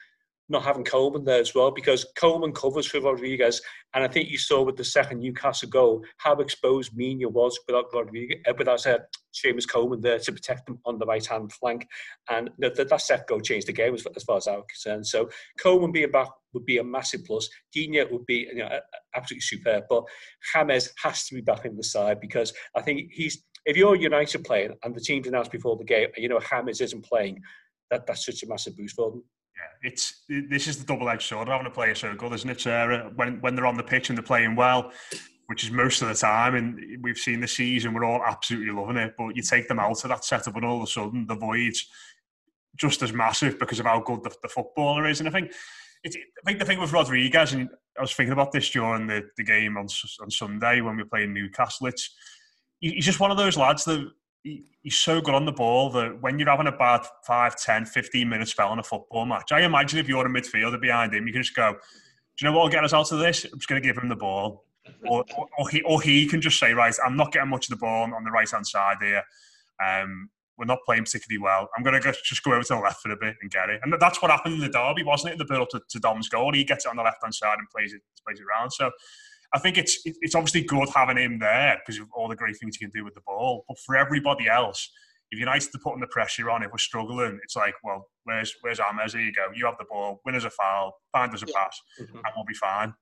not 0.50 0.64
having 0.64 0.84
Coleman 0.84 1.24
there 1.24 1.40
as 1.40 1.54
well 1.54 1.70
because 1.70 2.04
Coleman 2.16 2.52
covers 2.52 2.86
for 2.86 3.00
Rodriguez, 3.00 3.62
and 3.94 4.02
I 4.02 4.08
think 4.08 4.28
you 4.28 4.36
saw 4.36 4.62
with 4.62 4.76
the 4.76 4.84
second 4.84 5.20
Newcastle 5.20 5.68
goal 5.68 6.04
how 6.18 6.34
exposed 6.34 6.96
Mina 6.96 7.28
was 7.28 7.58
without 7.66 7.86
Rodriguez, 7.94 8.38
uh, 8.48 8.52
without 8.58 8.84
uh, 8.86 8.98
Seamus 9.32 9.68
Coleman 9.68 10.00
there 10.00 10.18
to 10.18 10.32
protect 10.32 10.66
them 10.66 10.80
on 10.84 10.98
the 10.98 11.06
right 11.06 11.24
hand 11.24 11.52
flank, 11.52 11.86
and 12.28 12.50
that, 12.58 12.74
that 12.74 13.00
set 13.00 13.28
goal 13.28 13.40
changed 13.40 13.68
the 13.68 13.72
game 13.72 13.94
as, 13.94 14.04
as 14.16 14.24
far 14.24 14.38
as 14.38 14.48
I'm 14.48 14.62
concerned. 14.68 15.06
So 15.06 15.30
Coleman 15.58 15.92
being 15.92 16.10
back 16.10 16.28
would 16.52 16.66
be 16.66 16.78
a 16.78 16.84
massive 16.84 17.24
plus. 17.24 17.48
Digne 17.72 18.04
would 18.10 18.26
be 18.26 18.48
you 18.52 18.56
know, 18.56 18.80
absolutely 19.14 19.42
superb, 19.42 19.84
but 19.88 20.04
James 20.52 20.90
has 21.02 21.26
to 21.26 21.36
be 21.36 21.40
back 21.40 21.64
in 21.64 21.76
the 21.76 21.84
side 21.84 22.20
because 22.20 22.52
I 22.74 22.82
think 22.82 23.10
he's. 23.12 23.44
If 23.66 23.76
you're 23.76 23.94
a 23.94 23.98
United 23.98 24.42
playing 24.42 24.74
and 24.82 24.94
the 24.94 25.02
team's 25.02 25.26
announced 25.26 25.52
before 25.52 25.76
the 25.76 25.84
game, 25.84 26.08
you 26.16 26.30
know 26.30 26.40
James 26.40 26.80
isn't 26.80 27.04
playing, 27.04 27.42
that, 27.90 28.06
that's 28.06 28.24
such 28.24 28.42
a 28.42 28.48
massive 28.48 28.74
boost 28.74 28.96
for 28.96 29.10
them 29.10 29.22
it's 29.82 30.22
this 30.28 30.66
is 30.66 30.78
the 30.78 30.86
double-edged 30.86 31.22
sword 31.22 31.48
having 31.48 31.66
a 31.66 31.70
player 31.70 31.94
so 31.94 32.14
good, 32.14 32.32
isn't 32.32 32.50
it, 32.50 32.60
Sarah? 32.60 33.10
When 33.14 33.40
when 33.40 33.54
they're 33.54 33.66
on 33.66 33.76
the 33.76 33.82
pitch 33.82 34.08
and 34.08 34.18
they're 34.18 34.22
playing 34.22 34.56
well, 34.56 34.92
which 35.46 35.64
is 35.64 35.70
most 35.70 36.02
of 36.02 36.08
the 36.08 36.14
time, 36.14 36.54
and 36.54 37.02
we've 37.02 37.18
seen 37.18 37.40
the 37.40 37.48
season, 37.48 37.94
we're 37.94 38.04
all 38.04 38.22
absolutely 38.24 38.72
loving 38.72 38.96
it. 38.96 39.14
But 39.16 39.36
you 39.36 39.42
take 39.42 39.68
them 39.68 39.78
out 39.78 40.04
of 40.04 40.10
that 40.10 40.24
setup, 40.24 40.56
and 40.56 40.64
all 40.64 40.78
of 40.78 40.82
a 40.82 40.86
sudden 40.86 41.26
the 41.26 41.34
void's 41.34 41.86
just 42.76 43.02
as 43.02 43.12
massive 43.12 43.58
because 43.58 43.80
of 43.80 43.86
how 43.86 44.00
good 44.00 44.22
the, 44.22 44.34
the 44.42 44.48
footballer 44.48 45.08
is. 45.08 45.20
And 45.20 45.28
I 45.28 45.32
think 45.32 45.52
I 46.06 46.10
think 46.46 46.58
the 46.58 46.64
thing 46.64 46.80
with 46.80 46.92
Rodriguez, 46.92 47.52
and 47.52 47.68
I 47.98 48.00
was 48.00 48.12
thinking 48.12 48.32
about 48.32 48.52
this 48.52 48.70
during 48.70 49.06
the, 49.06 49.28
the 49.36 49.44
game 49.44 49.76
on 49.76 49.86
on 50.20 50.30
Sunday 50.30 50.80
when 50.80 50.96
we 50.96 51.02
were 51.02 51.08
playing 51.08 51.34
Newcastle. 51.34 51.86
It's 51.86 52.14
he's 52.80 53.04
just 53.04 53.20
one 53.20 53.30
of 53.30 53.36
those 53.36 53.56
lads 53.56 53.84
that 53.84 54.10
he's 54.42 54.96
so 54.96 55.20
good 55.20 55.34
on 55.34 55.44
the 55.44 55.52
ball 55.52 55.90
that 55.90 56.20
when 56.22 56.38
you're 56.38 56.48
having 56.48 56.66
a 56.66 56.72
bad 56.72 57.02
5, 57.26 57.56
10, 57.56 57.84
15 57.86 58.28
minute 58.28 58.48
spell 58.48 58.72
in 58.72 58.78
a 58.78 58.82
football 58.82 59.26
match, 59.26 59.52
I 59.52 59.62
imagine 59.62 59.98
if 59.98 60.08
you're 60.08 60.26
a 60.26 60.30
midfielder 60.30 60.80
behind 60.80 61.14
him, 61.14 61.26
you 61.26 61.32
can 61.32 61.42
just 61.42 61.54
go, 61.54 61.72
do 61.72 61.78
you 62.40 62.50
know 62.50 62.56
what 62.56 62.64
will 62.64 62.70
get 62.70 62.84
us 62.84 62.92
out 62.92 63.12
of 63.12 63.18
this? 63.18 63.44
I'm 63.44 63.58
just 63.58 63.68
going 63.68 63.82
to 63.82 63.86
give 63.86 63.98
him 63.98 64.08
the 64.08 64.16
ball. 64.16 64.64
Or, 65.06 65.24
or, 65.58 65.68
he, 65.68 65.82
or 65.82 66.00
he 66.00 66.26
can 66.26 66.40
just 66.40 66.58
say, 66.58 66.72
right, 66.72 66.94
I'm 67.04 67.16
not 67.16 67.32
getting 67.32 67.50
much 67.50 67.66
of 67.66 67.70
the 67.70 67.80
ball 67.80 68.12
on 68.14 68.24
the 68.24 68.30
right 68.30 68.50
hand 68.50 68.66
side 68.66 68.96
here. 69.00 69.22
Um, 69.84 70.30
we're 70.56 70.64
not 70.66 70.78
playing 70.84 71.04
particularly 71.04 71.42
well. 71.42 71.68
I'm 71.76 71.82
going 71.82 72.00
to 72.00 72.14
just 72.24 72.42
go 72.42 72.52
over 72.52 72.62
to 72.62 72.74
the 72.74 72.80
left 72.80 73.00
for 73.02 73.10
a 73.10 73.16
bit 73.16 73.36
and 73.40 73.50
get 73.50 73.70
it. 73.70 73.80
And 73.82 73.94
that's 73.98 74.20
what 74.20 74.30
happened 74.30 74.54
in 74.54 74.60
the 74.60 74.68
derby, 74.68 75.02
wasn't 75.02 75.30
it? 75.30 75.32
In 75.34 75.38
the 75.38 75.44
build 75.44 75.62
up 75.62 75.68
to, 75.70 75.80
to 75.88 75.98
Dom's 76.00 76.28
goal, 76.28 76.52
he 76.52 76.64
gets 76.64 76.86
it 76.86 76.88
on 76.88 76.96
the 76.96 77.02
left 77.02 77.22
hand 77.22 77.34
side 77.34 77.58
and 77.58 77.68
plays 77.70 77.92
it, 77.92 78.02
plays 78.26 78.40
it 78.40 78.44
around. 78.44 78.70
So 78.70 78.90
I 79.52 79.58
think 79.58 79.78
it's 79.78 80.00
it's 80.04 80.34
obviously 80.34 80.62
good 80.62 80.88
having 80.94 81.18
him 81.18 81.38
there 81.38 81.80
because 81.80 82.00
of 82.00 82.08
all 82.12 82.28
the 82.28 82.36
great 82.36 82.56
things 82.56 82.76
he 82.76 82.84
can 82.84 82.90
do 82.90 83.04
with 83.04 83.14
the 83.14 83.20
ball. 83.26 83.64
But 83.68 83.78
for 83.80 83.96
everybody 83.96 84.48
else, 84.48 84.90
if 85.30 85.38
United 85.38 85.74
are 85.74 85.78
putting 85.78 86.00
the 86.00 86.06
pressure 86.08 86.50
on, 86.50 86.62
if 86.62 86.70
we're 86.70 86.78
struggling, 86.78 87.38
it's 87.42 87.56
like, 87.56 87.74
well, 87.82 88.08
where's 88.24 88.54
where's 88.60 88.78
James? 88.78 89.12
There 89.12 89.22
you 89.22 89.32
go. 89.32 89.46
You 89.54 89.66
have 89.66 89.78
the 89.78 89.86
ball. 89.90 90.20
Win 90.24 90.36
us 90.36 90.44
a 90.44 90.50
foul. 90.50 90.94
Find 91.12 91.32
us 91.34 91.42
a 91.42 91.46
yeah. 91.46 91.54
pass, 91.56 91.80
mm-hmm. 92.00 92.16
and 92.16 92.26
we'll 92.36 92.44
be 92.44 92.54
fine. 92.54 92.94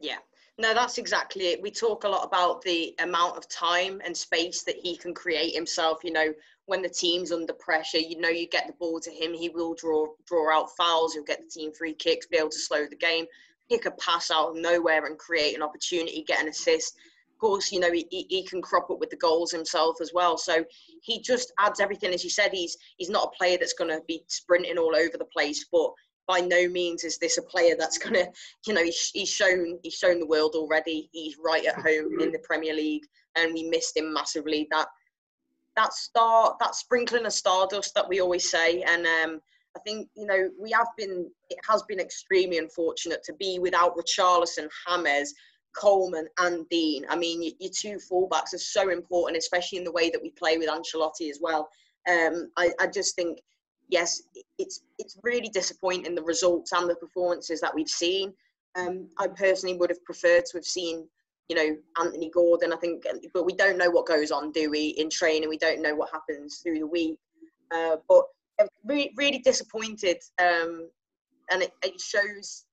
Yeah. 0.00 0.18
No, 0.58 0.72
that's 0.72 0.96
exactly 0.96 1.48
it. 1.48 1.60
We 1.60 1.70
talk 1.70 2.04
a 2.04 2.08
lot 2.08 2.24
about 2.24 2.62
the 2.62 2.94
amount 3.00 3.36
of 3.36 3.46
time 3.50 4.00
and 4.02 4.16
space 4.16 4.62
that 4.62 4.76
he 4.76 4.96
can 4.96 5.12
create 5.12 5.54
himself. 5.54 6.02
You 6.02 6.12
know, 6.12 6.32
when 6.64 6.80
the 6.80 6.88
team's 6.88 7.30
under 7.30 7.52
pressure, 7.52 7.98
you 7.98 8.18
know, 8.18 8.30
you 8.30 8.48
get 8.48 8.66
the 8.66 8.72
ball 8.72 8.98
to 9.00 9.10
him, 9.10 9.34
he 9.34 9.50
will 9.50 9.74
draw 9.74 10.06
draw 10.26 10.56
out 10.56 10.70
fouls. 10.76 11.12
He'll 11.12 11.24
get 11.24 11.42
the 11.42 11.50
team 11.50 11.72
free 11.72 11.94
kicks, 11.94 12.26
be 12.26 12.38
able 12.38 12.50
to 12.50 12.58
slow 12.58 12.86
the 12.88 12.96
game 12.96 13.26
pick 13.70 13.86
a 13.86 13.90
pass 13.92 14.30
out 14.30 14.50
of 14.50 14.56
nowhere 14.56 15.06
and 15.06 15.18
create 15.18 15.56
an 15.56 15.62
opportunity, 15.62 16.24
get 16.26 16.42
an 16.42 16.48
assist. 16.48 16.96
Of 17.32 17.38
course, 17.38 17.70
you 17.70 17.80
know, 17.80 17.92
he, 17.92 18.06
he 18.10 18.44
can 18.44 18.62
crop 18.62 18.90
up 18.90 18.98
with 18.98 19.10
the 19.10 19.16
goals 19.16 19.52
himself 19.52 19.96
as 20.00 20.12
well. 20.14 20.38
So 20.38 20.64
he 21.02 21.20
just 21.20 21.52
adds 21.58 21.80
everything. 21.80 22.14
As 22.14 22.24
you 22.24 22.30
said, 22.30 22.50
he's 22.52 22.76
he's 22.96 23.10
not 23.10 23.28
a 23.28 23.36
player 23.36 23.58
that's 23.58 23.74
going 23.74 23.90
to 23.90 24.00
be 24.08 24.22
sprinting 24.28 24.78
all 24.78 24.96
over 24.96 25.18
the 25.18 25.26
place, 25.26 25.66
but 25.70 25.90
by 26.26 26.40
no 26.40 26.68
means 26.68 27.04
is 27.04 27.18
this 27.18 27.38
a 27.38 27.42
player 27.42 27.74
that's 27.78 27.98
going 27.98 28.14
to, 28.14 28.26
you 28.66 28.74
know, 28.74 28.82
he's, 28.82 29.10
he's 29.12 29.28
shown 29.28 29.78
he's 29.82 29.94
shown 29.94 30.18
the 30.18 30.26
world 30.26 30.54
already. 30.54 31.08
He's 31.12 31.36
right 31.44 31.64
at 31.66 31.76
home 31.76 32.20
in 32.20 32.32
the 32.32 32.40
Premier 32.42 32.74
League, 32.74 33.04
and 33.36 33.52
we 33.52 33.68
missed 33.68 33.96
him 33.96 34.12
massively. 34.12 34.66
That 34.70 34.88
that 35.76 35.92
star, 35.92 36.56
that 36.58 36.74
sprinkling 36.74 37.26
of 37.26 37.32
stardust 37.32 37.94
that 37.94 38.08
we 38.08 38.20
always 38.20 38.50
say, 38.50 38.82
and 38.82 39.06
um, 39.06 39.40
I 39.76 39.78
think 39.80 40.08
you 40.16 40.26
know 40.26 40.50
we 40.58 40.70
have 40.72 40.88
been. 40.96 41.30
It 41.50 41.58
has 41.68 41.82
been 41.82 42.00
extremely 42.00 42.58
unfortunate 42.58 43.22
to 43.24 43.34
be 43.34 43.58
without 43.60 43.96
Richarlison, 43.96 44.68
Hammers, 44.86 45.34
Coleman, 45.76 46.26
and 46.38 46.68
Digne. 46.70 47.04
I 47.08 47.16
mean, 47.16 47.52
your 47.58 47.70
two 47.70 47.98
fullbacks 47.98 48.54
are 48.54 48.58
so 48.58 48.88
important, 48.88 49.36
especially 49.36 49.78
in 49.78 49.84
the 49.84 49.92
way 49.92 50.10
that 50.10 50.22
we 50.22 50.30
play 50.30 50.56
with 50.56 50.68
Ancelotti 50.68 51.30
as 51.30 51.38
well. 51.40 51.68
Um, 52.08 52.50
I, 52.56 52.70
I 52.80 52.86
just 52.86 53.14
think, 53.16 53.40
yes, 53.88 54.22
it's 54.58 54.80
it's 54.98 55.18
really 55.22 55.48
disappointing 55.48 56.14
the 56.14 56.22
results 56.22 56.72
and 56.72 56.88
the 56.88 56.96
performances 56.96 57.60
that 57.60 57.74
we've 57.74 57.88
seen. 57.88 58.32
Um, 58.76 59.08
I 59.18 59.28
personally 59.28 59.76
would 59.76 59.90
have 59.90 60.04
preferred 60.04 60.46
to 60.46 60.58
have 60.58 60.64
seen, 60.64 61.06
you 61.48 61.56
know, 61.56 61.76
Anthony 62.00 62.30
Gordon. 62.30 62.72
I 62.72 62.76
think, 62.76 63.04
but 63.34 63.44
we 63.44 63.54
don't 63.54 63.78
know 63.78 63.90
what 63.90 64.06
goes 64.06 64.30
on, 64.30 64.52
do 64.52 64.70
we, 64.70 64.88
in 64.88 65.10
training? 65.10 65.48
We 65.48 65.58
don't 65.58 65.82
know 65.82 65.94
what 65.94 66.10
happens 66.10 66.58
through 66.58 66.78
the 66.78 66.86
week. 66.86 67.18
Uh, 67.74 67.96
but 68.08 68.24
really, 68.84 69.12
really 69.16 69.38
disappointed, 69.38 70.18
um, 70.40 70.88
and 71.50 71.62
it, 71.62 71.72
it 71.82 72.00
shows 72.00 72.64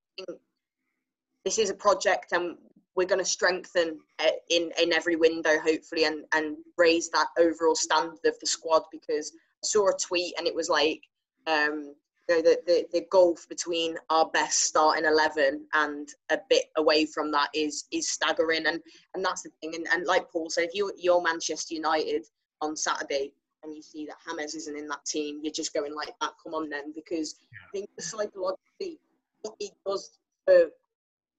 this 1.46 1.60
is 1.60 1.70
a 1.70 1.76
project, 1.76 2.32
and 2.32 2.58
we're 2.96 3.08
going 3.08 3.24
to 3.24 3.26
strengthen 3.26 4.00
uh, 4.20 4.32
in 4.50 4.72
in 4.82 4.94
every 4.94 5.16
window, 5.16 5.60
hopefully, 5.60 6.06
and 6.06 6.26
and 6.34 6.58
raise 6.78 7.10
that 7.10 7.28
overall 7.38 7.76
standard 7.76 8.20
of 8.26 8.40
the 8.40 8.48
squad. 8.48 8.84
Because 8.92 9.32
I 9.36 9.68
saw 9.68 9.90
a 9.90 9.98
tweet, 9.98 10.34
and 10.38 10.48
it 10.48 10.56
was 10.56 10.70
like. 10.70 11.02
Um, 11.48 11.96
you 12.30 12.36
know, 12.36 12.42
the, 12.42 12.58
the, 12.66 12.86
the 12.94 13.06
gulf 13.12 13.46
between 13.50 13.98
our 14.10 14.30
best 14.30 14.62
starting 14.62 15.04
11 15.04 15.66
and 15.74 16.08
a 16.32 16.38
bit 16.50 16.66
away 16.78 17.06
from 17.06 17.32
that 17.32 17.50
is 17.54 17.84
is 17.92 18.10
staggering 18.10 18.66
and 18.66 18.80
and 19.14 19.26
that's 19.26 19.42
the 19.42 19.50
thing 19.60 19.76
and, 19.76 19.86
and 19.92 20.06
like 20.06 20.32
paul 20.32 20.50
said 20.50 20.64
if 20.64 20.74
you, 20.74 20.90
you're 20.98 21.22
manchester 21.22 21.76
united 21.76 22.26
on 22.62 22.78
saturday 22.78 23.34
and 23.64 23.76
you 23.76 23.82
see 23.82 24.06
that 24.06 24.18
James 24.38 24.56
isn't 24.56 24.78
in 24.78 24.88
that 24.88 25.06
team, 25.06 25.40
you're 25.44 25.54
just 25.54 25.74
going 25.74 25.96
like 25.96 26.14
that. 26.22 26.34
Come 26.44 26.54
on 26.54 26.70
then, 26.70 26.94
because 26.94 27.36
yeah. 27.52 27.60
I 27.68 27.72
think 27.72 27.90
psychologically 28.00 29.00
what 29.42 29.56
it 29.60 29.72
does 29.86 30.12
for 30.46 30.70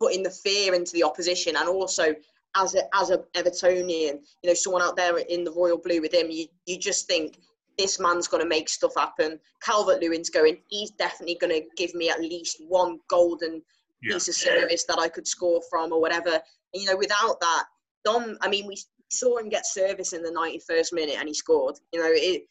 putting 0.00 0.22
the 0.22 0.30
fear 0.30 0.74
into 0.74 0.92
the 0.92 1.04
opposition, 1.04 1.56
and 1.56 1.68
also 1.68 2.14
as 2.56 2.74
a 2.74 2.82
as 2.94 3.10
a 3.10 3.18
Evertonian, 3.34 4.20
you 4.42 4.48
know, 4.48 4.54
someone 4.54 4.82
out 4.82 4.96
there 4.96 5.18
in 5.18 5.44
the 5.44 5.52
royal 5.52 5.78
blue 5.78 6.00
with 6.00 6.14
him, 6.14 6.30
you 6.30 6.46
you 6.66 6.78
just 6.78 7.06
think 7.06 7.38
this 7.78 7.98
man's 7.98 8.28
going 8.28 8.42
to 8.42 8.48
make 8.48 8.68
stuff 8.68 8.92
happen. 8.96 9.38
Calvert 9.60 10.00
Lewin's 10.00 10.30
going, 10.30 10.58
he's 10.68 10.90
definitely 10.92 11.36
going 11.40 11.52
to 11.52 11.66
give 11.76 11.94
me 11.94 12.08
at 12.08 12.20
least 12.20 12.62
one 12.68 13.00
golden 13.08 13.62
yeah. 14.02 14.14
piece 14.14 14.28
of 14.28 14.34
service 14.34 14.84
that 14.84 14.98
I 14.98 15.08
could 15.08 15.26
score 15.26 15.60
from 15.68 15.92
or 15.92 16.00
whatever. 16.00 16.30
And, 16.30 16.82
you 16.82 16.86
know, 16.86 16.96
without 16.96 17.40
that, 17.40 17.64
Dom, 18.04 18.38
I 18.42 18.48
mean, 18.48 18.66
we 18.66 18.78
saw 19.10 19.38
him 19.38 19.48
get 19.48 19.66
service 19.66 20.12
in 20.12 20.22
the 20.22 20.30
91st 20.30 20.92
minute 20.92 21.16
and 21.18 21.28
he 21.28 21.34
scored. 21.34 21.76
You 21.92 22.00
know, 22.00 22.10
it, 22.10 22.44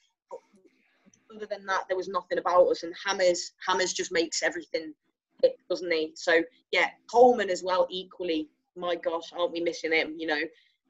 other 1.34 1.46
than 1.46 1.66
that, 1.66 1.84
there 1.88 1.98
was 1.98 2.08
nothing 2.08 2.38
about 2.38 2.68
us. 2.68 2.84
And 2.84 2.94
Hammers, 3.06 3.54
Hammers 3.68 3.94
just 3.94 4.12
makes 4.12 4.44
everything 4.44 4.94
hit, 5.42 5.58
doesn't 5.70 5.92
he? 5.92 6.12
So 6.16 6.42
yeah, 6.72 6.90
Coleman 7.10 7.50
as 7.50 7.64
well, 7.64 7.88
equally. 7.90 8.50
My 8.76 8.96
gosh, 8.96 9.32
aren't 9.38 9.52
we 9.52 9.62
missing 9.62 9.92
him? 9.92 10.16
You 10.18 10.28
know. 10.28 10.42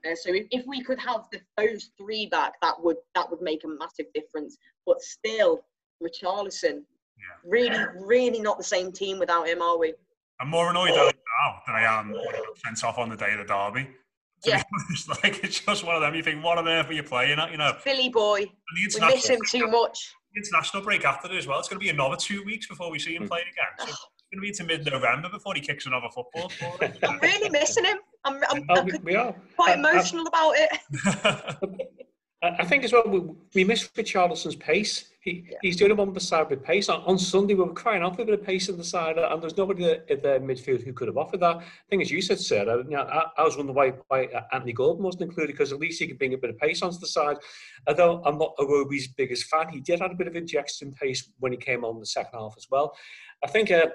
Uh, 0.05 0.15
so 0.15 0.33
if, 0.33 0.45
if 0.51 0.65
we 0.67 0.83
could 0.83 0.99
have 0.99 1.27
the, 1.31 1.39
those 1.55 1.91
three 1.97 2.25
back, 2.25 2.53
that 2.61 2.75
would 2.81 2.97
that 3.15 3.29
would 3.29 3.41
make 3.41 3.63
a 3.63 3.67
massive 3.67 4.07
difference. 4.13 4.57
But 4.85 5.01
still, 5.01 5.63
Richarlison, 6.01 6.83
Really, 7.45 7.79
really 7.99 8.39
not 8.39 8.57
the 8.57 8.63
same 8.63 8.91
team 8.91 9.19
without 9.19 9.47
him, 9.47 9.61
are 9.61 9.77
we? 9.77 9.93
I'm 10.39 10.49
more 10.49 10.69
annoyed 10.69 10.91
at 10.91 11.09
it 11.09 11.19
now 11.41 11.61
than 11.65 11.75
I 11.75 11.83
am 11.83 12.11
when 12.11 12.21
he 12.21 12.41
got 12.41 12.57
sent 12.57 12.83
off 12.83 12.97
on 12.97 13.09
the 13.09 13.15
day 13.15 13.33
of 13.33 13.39
the 13.39 13.45
derby. 13.45 13.87
To 14.43 14.49
Yeah. 14.49 14.57
be 14.57 14.63
honest, 14.89 15.09
like 15.23 15.43
it's 15.43 15.59
just 15.59 15.85
one 15.85 15.95
of 15.95 16.01
them. 16.01 16.15
You 16.15 16.23
think, 16.23 16.43
what 16.43 16.57
on 16.57 16.67
earth 16.67 16.89
are 16.89 16.93
you 16.93 17.03
playing 17.03 17.39
at? 17.39 17.51
You 17.51 17.57
know, 17.57 17.77
Billy 17.85 18.09
boy, 18.09 18.39
we 18.75 18.83
miss 18.83 18.95
international- 18.95 19.35
him 19.37 19.41
too 19.49 19.67
much. 19.67 20.13
international 20.35 20.83
break 20.83 21.05
after 21.05 21.31
it 21.31 21.37
as 21.37 21.47
well. 21.47 21.59
It's 21.59 21.69
going 21.69 21.79
to 21.79 21.83
be 21.83 21.89
another 21.89 22.15
two 22.15 22.43
weeks 22.43 22.67
before 22.67 22.91
we 22.91 22.99
see 22.99 23.15
him 23.15 23.23
hmm. 23.23 23.29
playing 23.29 23.45
again. 23.51 23.87
So 23.87 23.93
it's 23.93 24.23
going 24.31 24.37
to 24.37 24.41
be 24.41 24.47
into 24.49 24.63
mid-November 24.65 25.29
before 25.29 25.53
he 25.55 25.61
kicks 25.61 25.85
another 25.85 26.07
football. 26.13 26.51
I'm 27.03 27.19
really 27.19 27.49
missing 27.49 27.85
him. 27.85 27.97
I'm, 28.25 28.35
I'm, 28.49 28.63
Oh, 28.69 28.75
I'm 28.79 28.85
we, 28.85 28.93
we 29.03 29.15
are. 29.15 29.33
quite 29.55 29.71
I- 29.71 29.73
I- 29.73 29.91
emotional 29.91 30.27
about 30.27 30.53
it. 30.57 31.87
I 32.43 32.65
think 32.65 32.83
as 32.83 32.91
well, 32.91 33.03
we, 33.07 33.21
we 33.55 33.63
miss 33.63 33.87
Richarlison's 33.87 34.57
pace. 34.57 35.09
He, 35.21 35.49
He's 35.61 35.77
the 35.77 35.85
only 35.85 35.95
one 35.95 36.11
beside 36.11 36.49
with 36.49 36.61
pace. 36.61 36.89
On, 36.89 37.01
on 37.03 37.17
Sunday, 37.17 37.53
we 37.53 37.63
were 37.63 37.71
crying 37.71 38.03
out 38.03 38.17
for 38.17 38.23
a 38.23 38.25
bit 38.25 38.37
of 38.37 38.43
pace 38.45 38.67
in 38.67 38.75
the 38.75 38.83
side, 38.83 39.17
and 39.17 39.41
there's 39.41 39.55
nobody 39.55 39.85
in 40.09 40.21
the 40.21 40.41
midfield 40.41 40.83
who 40.83 40.91
could 40.91 41.07
have 41.07 41.15
offered 41.15 41.39
that. 41.39 41.55
I 41.55 41.63
think, 41.89 42.01
as 42.01 42.11
you 42.11 42.21
said, 42.21 42.41
Sarah, 42.41 42.83
you 42.83 42.89
know, 42.89 43.03
I, 43.03 43.27
I 43.37 43.43
was 43.43 43.55
wondering 43.55 43.77
why, 43.77 43.93
why 44.09 44.27
Anthony 44.51 44.73
Gordon 44.73 45.03
wasn't 45.03 45.23
included, 45.23 45.53
because 45.53 45.71
at 45.71 45.79
least 45.79 46.01
he 46.01 46.07
could 46.07 46.19
bring 46.19 46.33
a 46.33 46.37
bit 46.37 46.49
of 46.49 46.57
pace 46.57 46.81
onto 46.81 46.99
the 46.99 47.07
side. 47.07 47.37
Although 47.87 48.21
I'm 48.25 48.37
not 48.37 48.57
Iwobi's 48.57 49.07
biggest 49.07 49.45
fan, 49.45 49.69
he 49.69 49.79
did 49.79 50.01
have 50.01 50.11
a 50.11 50.15
bit 50.15 50.27
of 50.27 50.35
injection 50.35 50.91
pace 50.91 51.29
when 51.39 51.53
he 51.53 51.57
came 51.57 51.85
on 51.85 52.01
the 52.01 52.05
second 52.05 52.37
half 52.37 52.55
as 52.57 52.67
well. 52.69 52.93
I 53.41 53.47
think 53.47 53.71
uh, 53.71 53.87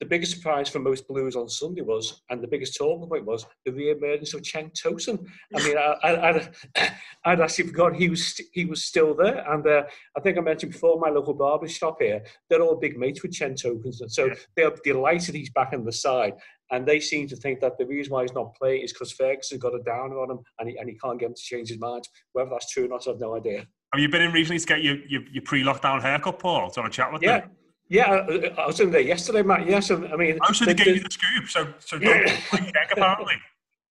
the 0.00 0.06
biggest 0.06 0.32
surprise 0.32 0.68
for 0.68 0.78
most 0.78 1.06
Blues 1.06 1.36
on 1.36 1.48
Sunday 1.48 1.82
was, 1.82 2.22
and 2.30 2.42
the 2.42 2.48
biggest 2.48 2.74
talking 2.76 3.06
point 3.06 3.26
was, 3.26 3.46
the 3.66 3.72
re-emergence 3.72 4.32
of 4.32 4.40
Cenk 4.40 4.72
Tosun. 4.72 5.26
I 5.54 5.62
mean, 5.62 5.76
I, 5.76 5.94
I, 6.02 6.28
I'd, 6.30 6.48
I'd 7.26 7.40
actually 7.42 7.66
forgotten 7.68 7.98
he 7.98 8.08
was 8.08 8.26
st- 8.26 8.48
he 8.52 8.64
was 8.64 8.84
still 8.84 9.14
there. 9.14 9.44
And 9.52 9.66
uh, 9.66 9.82
I 10.16 10.20
think 10.20 10.38
I 10.38 10.40
mentioned 10.40 10.72
before, 10.72 10.98
my 10.98 11.10
local 11.10 11.34
barber 11.34 11.68
shop 11.68 11.98
here, 12.00 12.22
they're 12.48 12.62
all 12.62 12.76
big 12.76 12.98
mates 12.98 13.22
with 13.22 13.32
Cenk 13.32 13.62
Tosun. 13.62 14.00
And 14.00 14.10
so 14.10 14.30
they're 14.56 14.72
delighted 14.82 15.34
he's 15.34 15.50
back 15.50 15.74
on 15.74 15.84
the 15.84 15.92
side. 15.92 16.32
And 16.72 16.86
they 16.86 16.98
seem 17.00 17.28
to 17.28 17.36
think 17.36 17.60
that 17.60 17.76
the 17.78 17.86
reason 17.86 18.12
why 18.12 18.22
he's 18.22 18.32
not 18.32 18.54
playing 18.54 18.82
is 18.82 18.92
because 18.92 19.12
Ferguson 19.12 19.58
got 19.58 19.74
a 19.74 19.82
downer 19.82 20.20
on 20.20 20.30
him 20.30 20.38
and 20.60 20.70
he, 20.70 20.78
and 20.78 20.88
he 20.88 20.96
can't 20.96 21.18
get 21.18 21.26
him 21.26 21.34
to 21.34 21.42
change 21.42 21.68
his 21.68 21.80
mind. 21.80 22.08
Whether 22.32 22.50
that's 22.50 22.72
true 22.72 22.86
or 22.86 22.88
not, 22.88 23.06
I've 23.06 23.20
no 23.20 23.36
idea. 23.36 23.66
Have 23.92 24.00
you 24.00 24.08
been 24.08 24.22
in 24.22 24.32
recently 24.32 24.60
to 24.60 24.66
get 24.66 24.82
your, 24.82 24.96
your, 25.08 25.22
your 25.32 25.42
pre-lockdown 25.42 26.00
haircut, 26.00 26.38
Paul? 26.38 26.70
To 26.70 26.80
have 26.80 26.88
a 26.90 26.92
chat 26.92 27.12
with 27.12 27.22
Yeah. 27.22 27.40
them? 27.40 27.50
Yeah, 27.90 28.24
I, 28.56 28.66
was 28.66 28.78
in 28.78 28.92
there 28.92 29.00
yesterday, 29.00 29.42
Matt. 29.42 29.66
Yes, 29.66 29.90
I 29.90 29.96
mean, 29.96 30.38
I 30.40 30.46
have 30.46 30.58
the- 30.60 30.74
gave 30.74 30.86
the- 30.86 30.94
you 30.94 31.00
the 31.02 31.10
scoop. 31.10 31.48
So, 31.48 31.74
so 31.80 31.98
don't 31.98 32.24
like 32.52 32.72
check 32.72 32.88
apparently. 32.92 33.34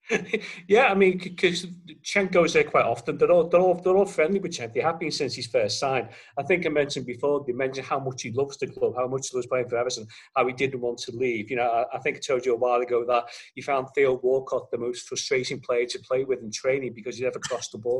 yeah, 0.68 0.86
I 0.86 0.96
mean, 0.96 1.18
because 1.18 1.66
Cenk 2.04 2.32
goes 2.32 2.54
there 2.54 2.64
quite 2.64 2.86
often. 2.86 3.18
They're 3.18 3.32
all, 3.32 3.48
they're 3.48 3.62
all, 3.62 3.76
they're 3.76 3.96
all 3.96 4.06
friendly 4.06 4.40
with 4.40 4.52
Cenk. 4.52 4.74
They 4.74 4.82
have 4.82 5.00
been 5.00 5.12
since 5.12 5.34
he's 5.34 5.48
first 5.48 5.80
signed. 5.80 6.10
I 6.38 6.44
think 6.44 6.66
I 6.66 6.70
mentioned 6.70 7.06
before. 7.06 7.44
They 7.46 7.54
mentioned 7.54 7.88
how 7.88 8.00
much 8.00 8.22
he 8.24 8.32
loves 8.32 8.58
the 8.58 8.68
club, 8.68 8.94
how 8.96 9.08
much 9.08 9.30
he 9.30 9.38
loves 9.38 9.48
playing 9.48 9.70
for 9.70 9.78
Everton, 9.78 10.08
how 10.36 10.48
he 10.48 10.54
didn't 10.54 10.82
want 10.82 11.00
to 11.00 11.12
leave. 11.12 11.50
You 11.50 11.58
know, 11.58 11.70
I, 11.70 11.98
I 11.98 12.00
think 12.00 12.18
I 12.18 12.20
told 12.20 12.46
you 12.46 12.54
a 12.54 12.58
while 12.58 12.82
ago 12.82 13.06
that 13.06 13.26
he 13.56 13.62
found 13.62 13.88
Theo 13.96 14.20
Walcott 14.22 14.72
the 14.72 14.78
most 14.78 15.08
frustrating 15.08 15.60
player 15.60 15.86
to 15.88 16.00
play 16.00 16.24
with 16.24 16.42
in 16.42 16.52
training 16.52 16.94
because 16.94 17.18
he 17.18 17.24
never 17.24 17.40
crossed 17.40 17.72
the 17.72 17.78
ball 17.78 18.00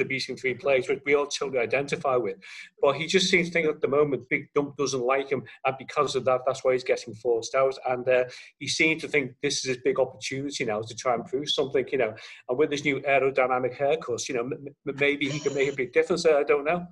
the 0.00 0.04
beating 0.04 0.36
three 0.36 0.54
plays, 0.54 0.88
which 0.88 1.00
we 1.04 1.14
all 1.14 1.26
totally 1.26 1.58
identify 1.58 2.16
with. 2.16 2.36
But 2.80 2.96
he 2.96 3.06
just 3.06 3.30
seems 3.30 3.48
to 3.48 3.52
think 3.52 3.68
at 3.68 3.80
the 3.80 3.88
moment 3.88 4.28
Big 4.28 4.48
Dunc 4.54 4.76
doesn't 4.76 5.02
like 5.02 5.30
him, 5.30 5.44
and 5.64 5.76
because 5.78 6.16
of 6.16 6.24
that, 6.24 6.40
that's 6.46 6.64
why 6.64 6.72
he's 6.72 6.84
getting 6.84 7.14
forced 7.14 7.54
out. 7.54 7.74
And 7.88 8.08
uh, 8.08 8.24
he 8.58 8.66
seems 8.66 9.02
to 9.02 9.08
think 9.08 9.32
this 9.42 9.58
is 9.58 9.64
his 9.64 9.76
big 9.84 10.00
opportunity 10.00 10.64
now 10.64 10.80
to 10.80 10.94
try 10.94 11.14
and 11.14 11.24
prove 11.24 11.39
something. 11.46 11.86
You 11.90 11.98
know, 11.98 12.14
and 12.48 12.58
with 12.58 12.70
his 12.70 12.84
new 12.84 13.00
aerodynamic 13.00 13.74
haircut, 13.74 14.28
you 14.28 14.34
know, 14.34 14.42
m- 14.42 14.66
m- 14.86 14.96
maybe 14.98 15.28
he 15.28 15.38
can 15.40 15.54
make 15.54 15.72
a 15.72 15.76
big 15.76 15.92
difference 15.92 16.22
there. 16.24 16.38
I 16.38 16.44
don't 16.44 16.64
know. 16.64 16.86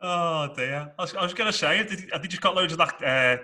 Oh 0.00 0.52
dear. 0.54 0.92
I 0.98 1.02
was, 1.02 1.14
I 1.14 1.22
was 1.22 1.34
going 1.34 1.50
to 1.50 1.56
say, 1.56 1.82
they, 1.82 1.96
have 2.12 2.22
they 2.22 2.28
just 2.28 2.42
got 2.42 2.54
loads 2.54 2.72
of 2.72 2.78
that, 2.78 3.02
uh, 3.02 3.42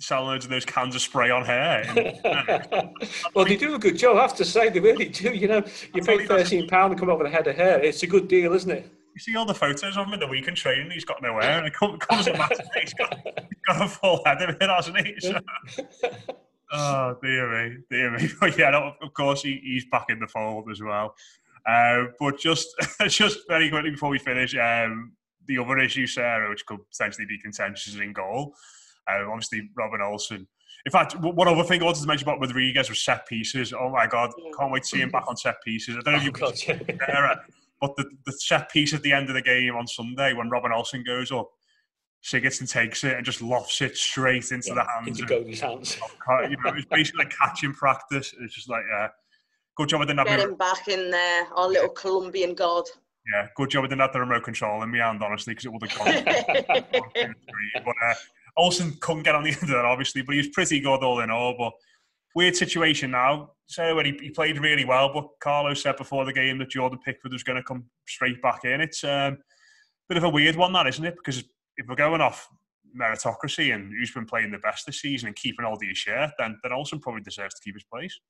selling 0.00 0.28
loads 0.28 0.46
of 0.46 0.50
those 0.50 0.64
cans 0.64 0.94
of 0.94 1.02
spray 1.02 1.30
on 1.30 1.44
hair? 1.44 1.84
well, 3.34 3.44
they 3.44 3.56
do 3.56 3.74
a 3.74 3.78
good 3.78 3.98
job, 3.98 4.16
I 4.16 4.22
have 4.22 4.34
to 4.36 4.44
say. 4.44 4.70
They 4.70 4.80
really 4.80 5.08
do. 5.08 5.34
You 5.34 5.48
know, 5.48 5.62
you 5.94 6.02
pay 6.02 6.26
thirteen 6.26 6.68
pound 6.68 6.92
and 6.92 7.00
come 7.00 7.10
up 7.10 7.18
with 7.18 7.26
a 7.26 7.30
head 7.30 7.46
of 7.48 7.56
hair. 7.56 7.80
It's 7.82 8.02
a 8.02 8.06
good 8.06 8.28
deal, 8.28 8.54
isn't 8.54 8.70
it? 8.70 8.90
You 9.14 9.20
see 9.20 9.36
all 9.36 9.44
the 9.44 9.54
photos 9.54 9.96
of 9.96 10.06
him 10.06 10.14
in 10.14 10.20
the 10.20 10.26
weekend 10.26 10.56
training, 10.56 10.90
he's 10.90 11.04
got 11.04 11.20
no 11.20 11.38
hair, 11.40 11.58
and 11.58 11.66
it 11.66 11.74
comes, 11.74 11.98
comes 11.98 12.28
a 12.28 12.32
match, 12.32 12.52
he's 12.80 12.94
got, 12.94 13.14
he's 13.24 13.58
got 13.66 13.82
a 13.82 13.88
full 13.88 14.22
head 14.24 14.40
of 14.40 14.50
it, 14.50 14.62
hasn't 14.62 14.96
he? 15.04 15.16
So, 15.18 15.38
oh, 16.72 17.16
dear 17.22 17.68
me, 17.68 17.76
dear 17.90 18.10
me. 18.16 18.28
But 18.40 18.58
yeah, 18.58 18.70
no, 18.70 18.94
of 19.02 19.14
course, 19.14 19.42
he, 19.42 19.60
he's 19.62 19.86
back 19.86 20.06
in 20.08 20.18
the 20.18 20.26
fold 20.26 20.70
as 20.70 20.80
well. 20.80 21.14
Uh, 21.66 22.04
but 22.18 22.38
just, 22.38 22.74
just 23.08 23.40
very 23.48 23.70
quickly 23.70 23.90
before 23.90 24.10
we 24.10 24.18
finish, 24.18 24.54
um, 24.56 25.12
the 25.46 25.58
other 25.58 25.78
issue, 25.78 26.06
Sarah, 26.06 26.48
which 26.48 26.64
could 26.66 26.78
potentially 26.90 27.26
be 27.26 27.38
contentious 27.38 27.96
in 27.96 28.12
goal. 28.12 28.54
Uh, 29.08 29.28
obviously, 29.28 29.68
Robin 29.76 30.00
Olsen. 30.00 30.46
In 30.86 30.92
fact, 30.92 31.14
one 31.20 31.46
other 31.46 31.64
thing 31.64 31.82
I 31.82 31.84
wanted 31.84 32.00
to 32.00 32.06
mention 32.06 32.26
about 32.26 32.40
Rodriguez 32.40 32.88
was 32.88 33.02
set 33.02 33.26
pieces. 33.26 33.72
Oh 33.72 33.90
my 33.90 34.06
God, 34.06 34.30
can't 34.58 34.72
wait 34.72 34.84
to 34.84 34.88
see 34.88 35.00
him 35.00 35.10
back 35.10 35.24
on 35.28 35.36
set 35.36 35.56
pieces. 35.62 35.96
I 35.96 36.00
don't 36.00 36.14
know 36.14 36.20
if 36.20 36.24
you 36.24 36.32
God, 36.32 36.54
yeah. 36.66 36.78
Sarah, 37.06 37.40
but 37.80 37.96
the, 37.96 38.04
the 38.24 38.32
set 38.32 38.70
piece 38.70 38.94
at 38.94 39.02
the 39.02 39.12
end 39.12 39.28
of 39.28 39.34
the 39.34 39.42
game 39.42 39.74
on 39.76 39.86
Sunday 39.86 40.32
when 40.32 40.48
Robin 40.48 40.72
Olsen 40.72 41.02
goes 41.04 41.32
up, 41.32 41.50
Sigurdsson 42.22 42.70
takes 42.70 43.02
it 43.04 43.16
and 43.16 43.24
just 43.24 43.40
lofts 43.40 43.80
it 43.80 43.96
straight 43.96 44.52
into 44.52 44.74
the 44.74 44.84
hands. 44.84 45.08
into 45.08 45.22
of- 45.22 45.28
Goldie's 45.28 45.60
hands. 45.60 45.96
You 46.28 46.56
know, 46.64 46.72
it's 46.76 46.86
basically 46.86 47.24
like 47.24 47.34
catching 47.36 47.72
practice. 47.72 48.34
It's 48.40 48.54
just 48.54 48.68
like, 48.68 48.82
yeah, 48.92 49.08
good 49.76 49.88
job 49.88 50.02
I 50.02 50.04
didn't 50.04 50.18
have 50.18 50.26
Get 50.26 50.40
him 50.40 50.54
back 50.54 50.88
in 50.88 51.10
there, 51.10 51.46
our 51.54 51.68
little 51.68 51.88
Colombian 51.88 52.54
god. 52.54 52.84
yeah, 53.32 53.48
good 53.56 53.70
job 53.70 53.84
I 53.84 53.86
didn't 53.88 54.02
have 54.02 54.12
the 54.12 54.20
remote 54.20 54.44
control 54.44 54.82
in 54.82 54.90
my 54.90 54.98
hand, 54.98 55.22
honestly, 55.22 55.52
because 55.54 55.64
it 55.64 55.72
would 55.72 55.90
have 55.90 55.98
gone. 55.98 56.94
but 57.84 57.94
uh, 58.04 58.14
Olsen 58.56 58.96
couldn't 59.00 59.22
get 59.22 59.34
on 59.34 59.42
the 59.42 59.50
end 59.52 59.62
of 59.62 59.68
that, 59.68 59.84
obviously, 59.86 60.22
but 60.22 60.32
he 60.32 60.38
was 60.38 60.48
pretty 60.48 60.80
good 60.80 61.02
all 61.02 61.20
in 61.20 61.30
all. 61.30 61.54
But 61.58 61.72
weird 62.34 62.54
situation 62.56 63.12
now. 63.12 63.52
So 63.66 63.94
when 63.94 64.04
he, 64.04 64.18
he 64.20 64.30
played 64.30 64.58
really 64.58 64.84
well, 64.84 65.12
but 65.12 65.28
Carlos 65.40 65.82
said 65.82 65.96
before 65.96 66.24
the 66.24 66.32
game 66.32 66.58
that 66.58 66.70
Jordan 66.70 66.98
Pickford 67.04 67.32
was 67.32 67.42
going 67.42 67.56
to 67.56 67.62
come 67.62 67.84
straight 68.06 68.42
back 68.42 68.64
in. 68.64 68.80
It's 68.80 69.04
um, 69.04 69.10
a 69.10 69.36
bit 70.08 70.18
of 70.18 70.24
a 70.24 70.28
weird 70.28 70.56
one, 70.56 70.72
that 70.72 70.86
isn't 70.86 71.04
it? 71.04 71.14
Because 71.16 71.44
if 71.80 71.88
we're 71.88 71.96
going 71.96 72.20
off 72.20 72.48
meritocracy 72.98 73.74
and 73.74 73.92
who's 73.92 74.12
been 74.12 74.26
playing 74.26 74.50
the 74.50 74.58
best 74.58 74.86
this 74.86 75.00
season 75.00 75.28
and 75.28 75.36
keeping 75.36 75.64
all 75.64 75.78
the 75.78 75.94
shirt, 75.94 76.30
then 76.38 76.58
then 76.62 76.72
Olsen 76.72 77.00
probably 77.00 77.22
deserves 77.22 77.54
to 77.54 77.62
keep 77.62 77.74
his 77.74 77.84
place. 77.84 78.20